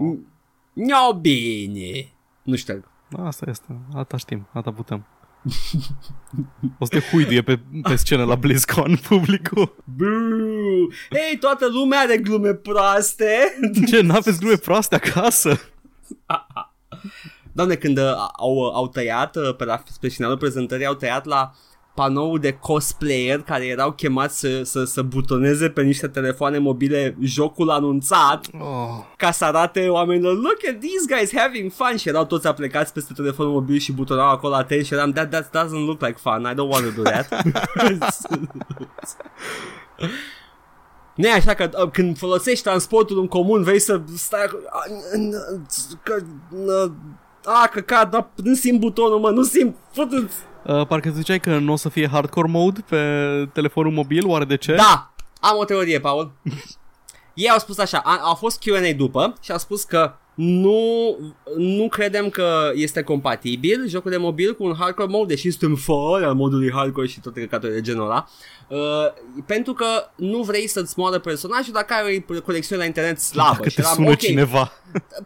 Nio 0.73 1.13
bine. 1.21 2.11
Nu 2.43 2.55
știu. 2.55 2.83
Asta 3.17 3.45
este. 3.49 3.79
Asta 3.93 4.17
știm. 4.17 4.47
Asta 4.53 4.71
putem. 4.71 5.05
O 6.77 6.85
să 6.85 6.91
te 6.91 6.99
huiduie 6.99 7.41
pe, 7.41 7.59
pe 7.81 7.95
scenă 7.95 8.23
la 8.23 8.35
BlizzCon 8.35 8.99
publicul. 9.09 9.75
Buu! 9.97 10.91
Ei, 11.09 11.37
toată 11.39 11.67
lumea 11.67 11.99
are 11.99 12.17
glume 12.17 12.53
proaste. 12.53 13.59
Ce, 13.87 14.01
n-aveți 14.01 14.39
glume 14.39 14.55
proaste 14.55 14.95
acasă? 14.95 15.59
Doamne, 17.51 17.75
când 17.75 17.97
uh, 17.97 18.13
au, 18.37 18.67
au 18.67 18.87
tăiat, 18.87 19.35
uh, 19.35 19.55
pe, 19.55 19.65
la, 19.65 19.83
pe 19.99 20.07
finalul 20.07 20.37
prezentării, 20.37 20.85
au 20.85 20.93
tăiat 20.93 21.25
la 21.25 21.51
panoul 21.99 22.39
de 22.39 22.51
cosplayer 22.53 23.41
care 23.41 23.65
erau 23.65 23.91
chemați 23.91 24.39
să, 24.39 24.61
să, 24.63 24.83
să 24.83 25.01
butoneze 25.01 25.69
pe 25.69 25.81
niște 25.81 26.07
telefoane 26.07 26.57
mobile 26.57 27.15
jocul 27.21 27.69
anunțat 27.69 28.45
Oh. 28.59 29.03
ca 29.17 29.31
să 29.31 29.45
arate 29.45 29.87
oamenilor 29.87 30.33
look 30.33 30.57
at 30.69 30.79
these 30.79 31.15
guys 31.15 31.35
having 31.35 31.71
fun 31.71 31.97
și 31.97 32.07
erau 32.09 32.25
toți 32.25 32.47
aplecați 32.47 32.93
peste 32.93 33.13
telefonul 33.15 33.51
mobil 33.51 33.77
și 33.77 33.91
butonau 33.91 34.29
acolo 34.29 34.55
atent 34.55 34.85
și 34.85 34.93
eram 34.93 35.11
that, 35.11 35.29
that 35.29 35.45
doesn't 35.65 35.85
look 35.85 36.01
like 36.01 36.17
fun, 36.21 36.47
I 36.51 36.53
don't 36.53 36.69
want 36.71 36.85
to 36.95 37.01
do 37.01 37.09
that. 37.09 37.27
Nu 41.15 41.27
e 41.27 41.31
așa 41.31 41.53
că 41.53 41.69
uh, 41.83 41.89
când 41.91 42.17
folosești 42.17 42.63
transportul 42.63 43.19
în 43.19 43.27
comun 43.27 43.63
vrei 43.63 43.79
să 43.79 44.01
stai 44.15 44.43
acolo, 44.43 44.61
a, 44.69 44.83
n- 44.87 45.19
n- 45.19 45.99
că, 46.03 46.15
n- 46.21 46.91
a, 47.45 47.67
căcat, 47.71 48.09
da, 48.11 48.29
nu 48.35 48.53
simt 48.53 48.79
butonul, 48.79 49.19
mă, 49.19 49.29
nu 49.29 49.43
simt, 49.43 49.75
fătă 49.91 50.29
Uh, 50.65 50.87
parcă 50.87 51.09
ziceai 51.09 51.39
că 51.39 51.57
nu 51.57 51.71
o 51.71 51.75
să 51.75 51.89
fie 51.89 52.07
hardcore 52.07 52.47
mode 52.47 52.83
pe 52.89 52.99
telefonul 53.53 53.91
mobil, 53.91 54.27
oare 54.27 54.45
de 54.45 54.57
ce? 54.57 54.75
Da, 54.75 55.13
am 55.39 55.57
o 55.57 55.63
teorie, 55.63 55.99
Paul. 55.99 56.31
Ei 57.33 57.49
au 57.49 57.59
spus 57.59 57.77
așa, 57.77 57.97
a, 57.97 58.17
au 58.23 58.35
fost 58.35 58.63
Q&A 58.63 58.93
după 58.95 59.33
și 59.41 59.51
au 59.51 59.57
spus 59.57 59.83
că 59.83 60.13
nu, 60.35 61.17
nu 61.57 61.87
credem 61.87 62.29
că 62.29 62.71
este 62.73 63.01
compatibil 63.01 63.87
jocul 63.87 64.11
de 64.11 64.17
mobil 64.17 64.55
cu 64.55 64.63
un 64.63 64.75
hardcore 64.79 65.07
mode, 65.11 65.33
deși 65.33 65.51
suntem 65.51 65.75
fără 65.75 66.25
al 66.25 66.33
modului 66.33 66.71
hardcore 66.71 67.07
și 67.07 67.19
toate 67.19 67.39
căcaturile 67.39 67.77
de 67.77 67.83
genul 67.83 68.05
ăla, 68.05 68.27
uh, 68.67 68.77
pentru 69.45 69.73
că 69.73 69.85
nu 70.15 70.41
vrei 70.41 70.67
să-ți 70.67 70.93
moară 70.97 71.19
personajul 71.19 71.73
dacă 71.73 71.93
ai 71.93 72.25
o 72.29 72.41
conexiune 72.41 72.81
la 72.81 72.87
internet 72.87 73.19
slabă. 73.19 73.53
Dacă 73.53 73.69
și 73.69 73.75
te 73.75 73.81
eram, 73.81 73.93
sună 73.93 74.09
ok, 74.09 74.17
cineva. 74.17 74.71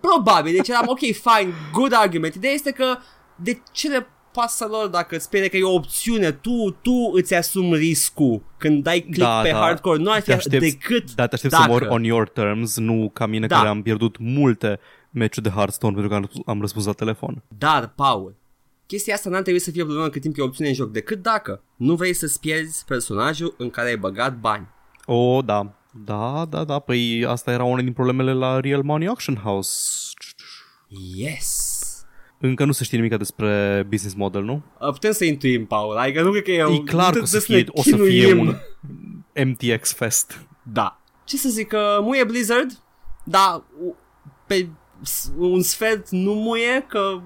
Probabil, 0.02 0.54
deci 0.54 0.68
eram 0.68 0.86
ok, 0.88 1.00
fine, 1.00 1.54
good 1.72 1.94
argument. 1.94 2.34
Ideea 2.34 2.54
este 2.54 2.72
că 2.72 2.98
de 3.36 3.62
ce 3.72 3.88
le 3.88 4.08
pasă 4.34 4.66
lor 4.70 4.88
dacă 4.88 5.16
îți 5.16 5.24
spune 5.24 5.48
că 5.48 5.58
e 5.58 5.64
o 5.64 5.74
opțiune, 5.74 6.32
tu, 6.32 6.78
tu 6.82 7.12
îți 7.14 7.34
asumi 7.36 7.76
riscul 7.76 8.42
când 8.58 8.84
dai 8.84 9.00
click 9.00 9.18
Da, 9.20 9.40
pe 9.42 9.50
da. 9.50 9.58
hardcore, 9.58 10.02
nu 10.02 10.12
ar 10.12 10.18
Te 10.18 10.24
fi 10.24 10.32
aștepți, 10.32 10.70
decât 10.70 11.14
da, 11.14 11.28
te 11.28 11.36
aștepți 11.36 11.58
dacă. 11.58 11.72
să 11.72 11.72
mori 11.80 11.88
on 11.88 12.04
your 12.04 12.28
terms, 12.30 12.78
nu 12.78 13.10
ca 13.14 13.26
mine 13.26 13.48
Da. 13.48 13.56
care 13.56 13.68
am 13.68 13.82
pierdut 13.82 14.18
multe 14.20 14.80
meciuri 15.10 15.44
de 15.46 15.50
Hearthstone 15.56 15.94
pentru 15.94 16.10
că 16.12 16.16
am, 16.16 16.30
am 16.46 16.60
răspuns 16.62 16.86
la 16.86 16.92
telefon. 16.92 17.44
Dar, 17.58 17.88
Paul, 17.96 18.36
chestia 18.86 19.14
asta 19.14 19.30
n-ar 19.30 19.42
trebui 19.42 19.60
să 19.60 19.72
fie 19.72 19.82
o 19.82 19.86
problemă 19.86 20.10
cât 20.10 20.22
timp 20.22 20.38
e 20.38 20.42
o 20.42 20.46
opțiune 20.46 20.70
în 20.70 20.76
joc, 20.76 20.92
decât 20.92 21.22
dacă 21.22 21.62
nu 21.76 21.96
vrei 21.96 22.14
să-ți 22.14 22.40
pierzi 22.40 22.84
personajul 22.88 23.56
în 23.58 23.70
care 23.70 23.88
ai 23.90 23.98
băgat 23.98 24.36
bani. 24.38 24.68
O, 25.06 25.42
da. 25.42 25.74
Da, 26.06 26.46
da, 26.50 26.64
da, 26.64 26.80
păi 26.80 27.26
asta 27.28 27.52
era 27.52 27.64
una 27.64 27.82
din 27.82 27.94
problemele 27.94 28.34
la 28.34 28.60
Real 28.60 28.84
Money 28.84 29.08
Auction 29.08 29.36
House. 29.36 29.80
Yes! 31.16 31.63
Încă 32.46 32.66
nu 32.66 32.72
se 32.72 32.84
știe 32.84 32.98
nimic 32.98 33.18
despre 33.18 33.84
business 33.90 34.16
model, 34.16 34.44
nu? 34.44 34.62
Uh, 34.80 34.92
Putem 34.92 35.12
să 35.12 35.26
intuim, 35.26 35.66
Paul, 35.66 35.98
adică 35.98 36.22
nu 36.22 36.32
cred 36.32 36.44
că 36.44 36.52
e, 36.52 36.62
E 36.64 36.78
clar 36.80 37.14
că 37.14 37.20
o 37.22 37.26
să 37.26 37.40
fie, 37.40 37.66
o 37.68 37.82
să 37.82 37.98
fie 37.98 38.34
un 38.34 38.56
MTX 39.46 39.94
Fest. 39.94 40.46
Da. 40.64 41.00
Ce 41.24 41.38
să 41.38 41.50
zic, 41.50 41.68
că 41.68 42.00
muie 42.02 42.24
Blizzard, 42.24 42.80
da, 43.24 43.64
u- 43.84 43.96
pe 44.48 44.68
s- 45.02 45.32
un 45.38 45.62
sfert 45.62 46.10
nu 46.10 46.34
muie, 46.34 46.86
că 46.88 47.22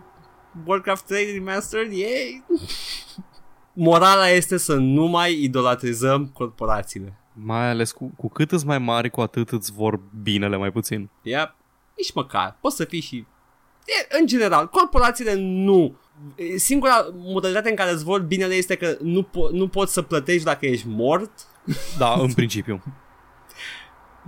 Warcraft 0.65 1.05
3 1.05 1.31
Remastered, 1.33 1.91
yay! 1.91 2.43
Morala 3.73 4.27
este 4.29 4.57
să 4.57 4.75
nu 4.75 5.05
mai 5.05 5.41
idolatrizăm 5.43 6.27
corporațiile. 6.33 7.13
Mai 7.33 7.69
ales 7.69 7.91
cu, 7.91 8.11
cu 8.17 8.29
cât 8.29 8.51
îți 8.51 8.65
mai 8.65 8.79
mari, 8.79 9.09
cu 9.09 9.21
atât 9.21 9.49
îți 9.51 9.71
vor 9.73 9.99
binele 10.23 10.57
mai 10.57 10.71
puțin. 10.71 11.09
Ia, 11.21 11.55
nici 11.97 12.13
măcar, 12.13 12.57
poți 12.61 12.75
să 12.75 12.83
fii 12.85 13.01
și... 13.01 13.25
E, 13.87 14.17
în 14.19 14.27
general, 14.27 14.67
corporațiile 14.69 15.33
nu... 15.37 15.95
E, 16.35 16.57
Singura 16.57 17.07
modalitate 17.13 17.69
în 17.69 17.75
care 17.75 17.91
îți 17.91 18.03
vor 18.03 18.21
binele 18.21 18.53
este 18.53 18.75
că 18.75 18.97
nu, 19.01 19.27
po- 19.27 19.51
nu 19.51 19.67
poți 19.67 19.93
să 19.93 20.01
plătești 20.01 20.43
dacă 20.43 20.65
ești 20.65 20.87
mort 20.87 21.31
Da, 21.99 22.13
în 22.13 22.33
principiu. 22.33 22.83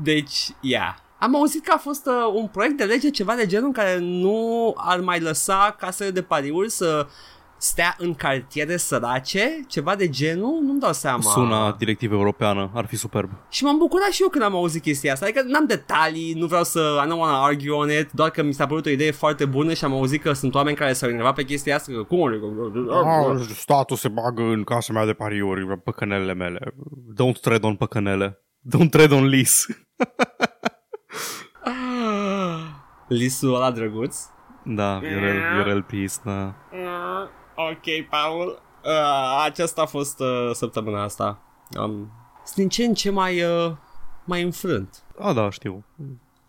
Deci, 0.03 0.47
yeah. 0.61 0.95
Am 1.19 1.35
auzit 1.35 1.65
că 1.65 1.71
a 1.75 1.77
fost 1.77 2.05
uh, 2.05 2.13
un 2.33 2.47
proiect 2.47 2.77
de 2.77 2.83
lege 2.83 3.09
ceva 3.09 3.35
de 3.35 3.45
genul 3.45 3.65
în 3.65 3.73
care 3.73 3.97
nu 3.97 4.73
ar 4.77 4.99
mai 4.99 5.19
lăsa 5.19 5.75
casele 5.79 6.11
de 6.11 6.21
pariuri 6.21 6.69
să 6.69 7.07
stea 7.59 7.95
în 7.97 8.13
cartiere 8.13 8.77
sărace, 8.77 9.59
ceva 9.67 9.95
de 9.95 10.09
genul, 10.09 10.59
nu-mi 10.63 10.79
dau 10.79 10.93
seama. 10.93 11.21
Sună 11.21 11.75
directivă 11.77 12.15
europeană, 12.15 12.71
ar 12.73 12.85
fi 12.85 12.95
superb. 12.95 13.29
Și 13.49 13.63
m-am 13.63 13.77
bucurat 13.77 14.09
și 14.09 14.21
eu 14.21 14.27
când 14.27 14.43
am 14.43 14.55
auzit 14.55 14.81
chestia 14.81 15.13
asta, 15.13 15.25
adică 15.25 15.41
n-am 15.47 15.65
detalii, 15.65 16.33
nu 16.33 16.45
vreau 16.45 16.63
să, 16.63 17.01
I 17.03 17.07
don't 17.07 17.17
wanna 17.17 17.43
argue 17.43 17.71
on 17.71 17.89
it, 17.89 18.11
doar 18.11 18.29
că 18.29 18.43
mi 18.43 18.53
s-a 18.53 18.65
părut 18.65 18.85
o 18.85 18.89
idee 18.89 19.11
foarte 19.11 19.45
bună 19.45 19.73
și 19.73 19.85
am 19.85 19.93
auzit 19.93 20.21
că 20.21 20.33
sunt 20.33 20.55
oameni 20.55 20.75
care 20.75 20.93
s-au 20.93 21.09
enervat 21.09 21.35
pe 21.35 21.43
chestia 21.43 21.75
asta, 21.75 21.91
că 21.91 22.03
cum 22.03 22.23
adică? 22.23 22.45
Ah, 23.05 23.39
statul 23.55 23.97
se 23.97 24.07
bagă 24.07 24.41
în 24.41 24.63
casa 24.63 24.93
mea 24.93 25.05
de 25.05 25.13
pariuri, 25.13 25.79
păcănelele 25.79 26.33
mele. 26.33 26.59
Don't 27.13 27.39
tread 27.41 27.63
on 27.63 27.75
păcănele. 27.75 28.43
Don't 28.75 28.89
tread 28.89 29.11
on 29.11 29.25
lis. 29.25 29.65
Lisul 33.07 33.55
ăla 33.55 33.71
drăguț. 33.71 34.17
Da, 34.63 34.97
Viorel, 34.97 35.37
Viorel 35.53 35.83
Peace, 35.83 36.13
da. 36.23 36.55
Ok, 37.61 38.07
Paul. 38.09 38.61
Uh, 38.83 39.43
aceasta 39.45 39.81
a 39.81 39.85
fost 39.85 40.19
uh, 40.19 40.49
săptămâna 40.53 41.03
asta. 41.03 41.41
Um, 41.79 42.11
sunt 42.45 42.55
din 42.55 42.69
ce 42.69 42.83
în 42.83 42.93
ce 42.93 43.09
mai, 43.09 43.43
uh, 43.43 43.71
mai 44.25 44.41
înfrânt. 44.41 45.03
A, 45.17 45.33
da, 45.33 45.49
știu. 45.49 45.83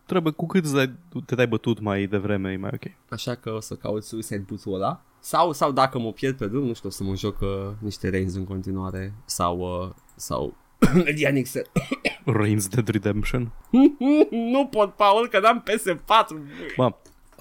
Trebuie, 0.07 0.33
cu 0.33 0.47
cât 0.47 0.65
îți 0.65 0.75
dai, 0.75 0.93
te 1.27 1.35
dai 1.35 1.47
bătut 1.47 1.81
mai 1.81 2.07
devreme, 2.07 2.53
e 2.53 2.57
mai 2.57 2.71
ok. 2.75 3.13
Așa 3.13 3.35
că 3.35 3.51
o 3.51 3.61
să 3.61 3.75
caut 3.75 4.05
Suicide 4.05 4.45
Boot-ul 4.49 4.75
ăla. 4.75 5.01
Sau, 5.21 5.53
sau 5.53 5.73
dacă 5.73 5.99
mă 5.99 6.13
pierd 6.13 6.37
pe 6.37 6.47
drum, 6.47 6.67
nu 6.67 6.73
știu, 6.73 6.89
o 6.89 6.93
să 6.93 7.05
mă 7.05 7.15
joc 7.15 7.41
uh, 7.41 7.49
niște 7.79 8.09
Reigns 8.09 8.35
în 8.35 8.45
continuare. 8.45 9.15
Sau, 9.25 9.59
uh, 9.59 9.91
sau 10.17 10.57
Dianix. 11.17 11.53
Reigns 12.41 12.69
Dead 12.69 12.89
Redemption. 12.89 13.53
nu 14.53 14.67
pot, 14.67 14.95
Paul, 14.95 15.29
că 15.29 15.41
n-am 15.41 15.63
PS4. 15.63 16.27
Bă, 16.77 16.93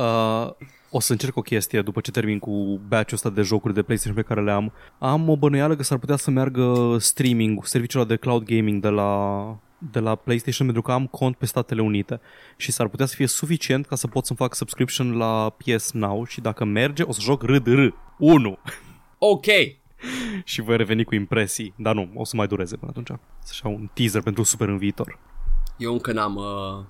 uh, 0.04 0.68
o 0.90 1.00
să 1.00 1.12
încerc 1.12 1.38
o 1.38 1.42
chestie 1.42 1.82
după 1.82 2.00
ce 2.02 2.12
termin 2.12 2.40
cu 2.40 2.80
batch-ul 2.88 3.16
ăsta 3.16 3.30
de 3.30 3.42
jocuri 3.42 3.74
de 3.74 3.82
PlayStation 3.82 4.22
pe 4.22 4.28
care 4.28 4.42
le 4.42 4.52
am. 4.52 4.72
Am 5.00 5.30
o 5.30 5.38
bănuială 5.38 5.76
că 5.76 5.84
s-ar 5.84 5.98
putea 5.98 6.16
să 6.16 6.32
meargă 6.32 6.98
streaming, 7.00 7.66
serviciul 7.66 8.00
ăla 8.00 8.10
de 8.10 8.16
cloud 8.16 8.44
gaming 8.44 8.82
de 8.82 8.88
la, 8.90 9.44
de 9.78 10.00
la 10.00 10.16
PlayStation 10.16 10.66
pentru 10.66 10.84
că 10.84 10.92
am 10.92 11.08
cont 11.08 11.36
pe 11.36 11.46
Statele 11.46 11.82
Unite 11.82 12.20
și 12.58 12.72
s-ar 12.72 12.88
putea 12.88 13.06
să 13.06 13.16
fie 13.16 13.28
suficient 13.28 13.86
ca 13.86 13.96
să 13.96 14.08
pot 14.08 14.26
să-mi 14.26 14.40
fac 14.40 14.56
subscription 14.56 15.18
la 15.18 15.56
PS 15.58 15.92
Now 15.92 16.26
și 16.26 16.42
dacă 16.42 16.66
merge 16.66 17.04
o 17.04 17.12
să 17.12 17.22
joc 17.22 17.44
RDR 17.44 17.80
1 18.18 18.58
Ok. 19.18 19.46
și 20.44 20.62
voi 20.62 20.78
reveni 20.78 21.04
cu 21.04 21.16
impresii, 21.16 21.74
dar 21.78 21.96
nu, 21.96 22.10
o 22.14 22.24
să 22.24 22.36
mai 22.36 22.48
dureze 22.48 22.78
până 22.78 22.92
atunci. 22.96 23.20
Să 23.44 23.68
un 23.68 23.90
teaser 23.94 24.22
pentru 24.22 24.44
super 24.44 24.68
în 24.68 24.78
viitor. 24.78 25.20
Eu 25.78 25.92
încă 25.92 26.12
n-am... 26.12 26.36
Uh, 26.36 26.86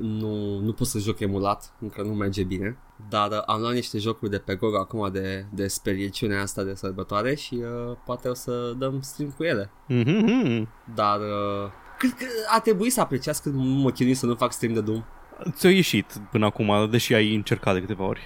nu, 0.00 0.58
nu 0.58 0.72
pot 0.72 0.86
să 0.86 0.98
joc 0.98 1.20
emulat, 1.20 1.72
încă 1.80 2.02
nu 2.02 2.12
merge 2.12 2.42
bine. 2.42 2.78
Dar 3.08 3.30
uh, 3.30 3.42
am 3.46 3.60
luat 3.60 3.72
niște 3.72 3.98
jocuri 3.98 4.30
de 4.30 4.38
pe 4.38 4.54
GOG 4.54 4.74
acum 4.74 5.12
de, 5.12 5.46
de 5.54 5.66
sperieciunea 5.66 6.40
asta 6.40 6.62
de 6.62 6.74
sărbătoare 6.74 7.34
și 7.34 7.54
uh, 7.54 7.96
poate 8.04 8.28
o 8.28 8.34
să 8.34 8.74
dăm 8.78 9.00
stream 9.00 9.30
cu 9.30 9.44
ele. 9.44 9.70
Mm-hmm. 9.90 10.66
Dar 10.94 11.18
uh, 11.18 11.70
cred 11.98 12.12
că 12.12 12.26
a 12.54 12.60
trebuit 12.60 12.92
să 12.92 13.00
apreciați 13.00 13.42
cât 13.42 13.52
mă 13.54 13.90
chinui 13.90 14.14
să 14.14 14.26
nu 14.26 14.34
fac 14.34 14.52
stream 14.52 14.74
de 14.74 14.80
Doom. 14.80 15.04
Ți-a 15.50 15.70
ieșit 15.70 16.20
până 16.30 16.46
acum, 16.46 16.90
deși 16.90 17.14
ai 17.14 17.34
încercat 17.34 17.74
de 17.74 17.80
câteva 17.80 18.04
ori. 18.04 18.20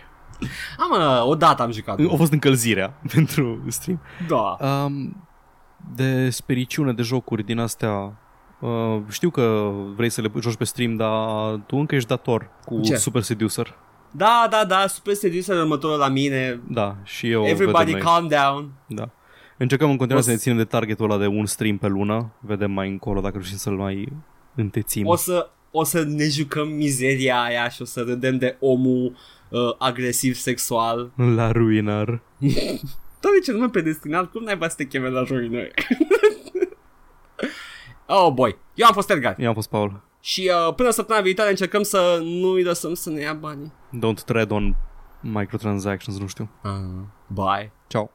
Am, 0.79 1.01
uh, 1.01 1.29
o 1.31 1.35
dată 1.35 1.62
am 1.62 1.71
jucat. 1.71 1.99
A 2.12 2.16
fost 2.16 2.33
încălzirea 2.33 3.01
pentru 3.14 3.64
stream. 3.69 4.01
Da. 4.29 4.57
Um, 4.66 5.29
de 5.95 6.31
spericiune 6.31 6.93
de 6.93 7.03
jocuri 7.03 7.45
din 7.45 7.59
astea 7.59 8.19
uh, 8.61 8.99
știu 9.11 9.31
că 9.31 9.71
vrei 9.97 10.11
să 10.11 10.21
le 10.21 10.31
joci 10.41 10.57
pe 10.57 10.65
stream, 10.65 10.97
dar 10.97 11.55
tu 11.67 11.77
încă 11.77 11.95
ești 11.95 12.09
dator 12.09 12.51
cu 12.65 12.81
Ce? 12.81 12.97
Super 12.97 13.23
Seducer. 13.23 13.77
Da, 14.11 14.47
da, 14.51 14.65
da, 14.65 14.87
super 14.87 15.15
seducer 15.15 15.57
următorul 15.57 15.99
la 15.99 16.09
mine. 16.09 16.61
Da, 16.69 16.97
și 17.05 17.31
eu 17.31 17.47
Everybody 17.47 17.85
vedem 17.85 18.05
calm 18.07 18.29
down. 18.29 18.71
Da. 18.87 19.11
Încercăm 19.57 19.91
în 19.91 19.97
continuare 19.97 20.27
O 20.27 20.29
să 20.29 20.29
să- 20.29 20.35
ne 20.37 20.43
ținem 20.43 20.57
de 20.57 20.65
targetul 20.65 21.11
ăla 21.11 21.21
de 21.21 21.27
un 21.27 21.47
stream 21.47 21.79
pe 21.79 21.87
lună. 21.87 22.33
Vedem 22.41 22.71
mai 22.71 22.89
încolo 22.89 23.21
dacă 23.21 23.33
reușim 23.35 23.57
să-l 23.57 23.77
mai 23.77 24.09
întețim. 24.55 25.07
O 25.07 25.17
să, 25.17 25.51
o 25.71 25.85
să 25.85 26.05
ne 26.07 26.29
jucăm 26.29 26.69
mizeria 26.69 27.43
aia 27.43 27.69
și 27.69 27.83
o 27.83 27.85
să 27.85 28.01
râdem 28.01 28.39
de 28.39 28.57
omul 28.61 29.17
uh, 29.49 29.61
agresiv 29.79 30.35
sexual. 30.35 31.11
La 31.17 31.53
ruinar. 31.53 32.07
Doamne, 33.21 33.41
ce 33.45 33.53
nume 33.53 33.69
predestinat, 33.69 34.31
cum 34.31 34.43
n-ai 34.43 34.59
să 34.61 34.75
te 34.77 34.85
cheme 34.85 35.09
la 35.09 35.23
ruinări? 35.23 35.71
oh, 38.09 38.33
boy. 38.33 38.59
Eu 38.75 38.87
am 38.87 38.93
fost 38.93 39.11
Edgar. 39.11 39.35
Eu 39.39 39.49
am 39.49 39.55
fost 39.55 39.69
Paul. 39.69 40.01
Și 40.21 40.51
uh, 40.67 40.75
până 40.75 40.91
săptămâna 40.91 41.25
viitoare 41.25 41.51
încercăm 41.51 41.83
să 41.83 42.21
nu 42.23 42.49
îi 42.49 42.63
lăsăm 42.63 42.95
să 42.95 43.11
ne 43.11 43.21
ia 43.21 43.33
banii. 43.33 43.73
Don't 43.97 44.25
tread 44.25 44.51
on 44.51 44.77
microtransactions, 45.21 46.19
nu 46.19 46.27
știu. 46.27 46.51
Uh, 46.65 46.71
bye. 47.27 47.73
Ciao. 47.87 48.07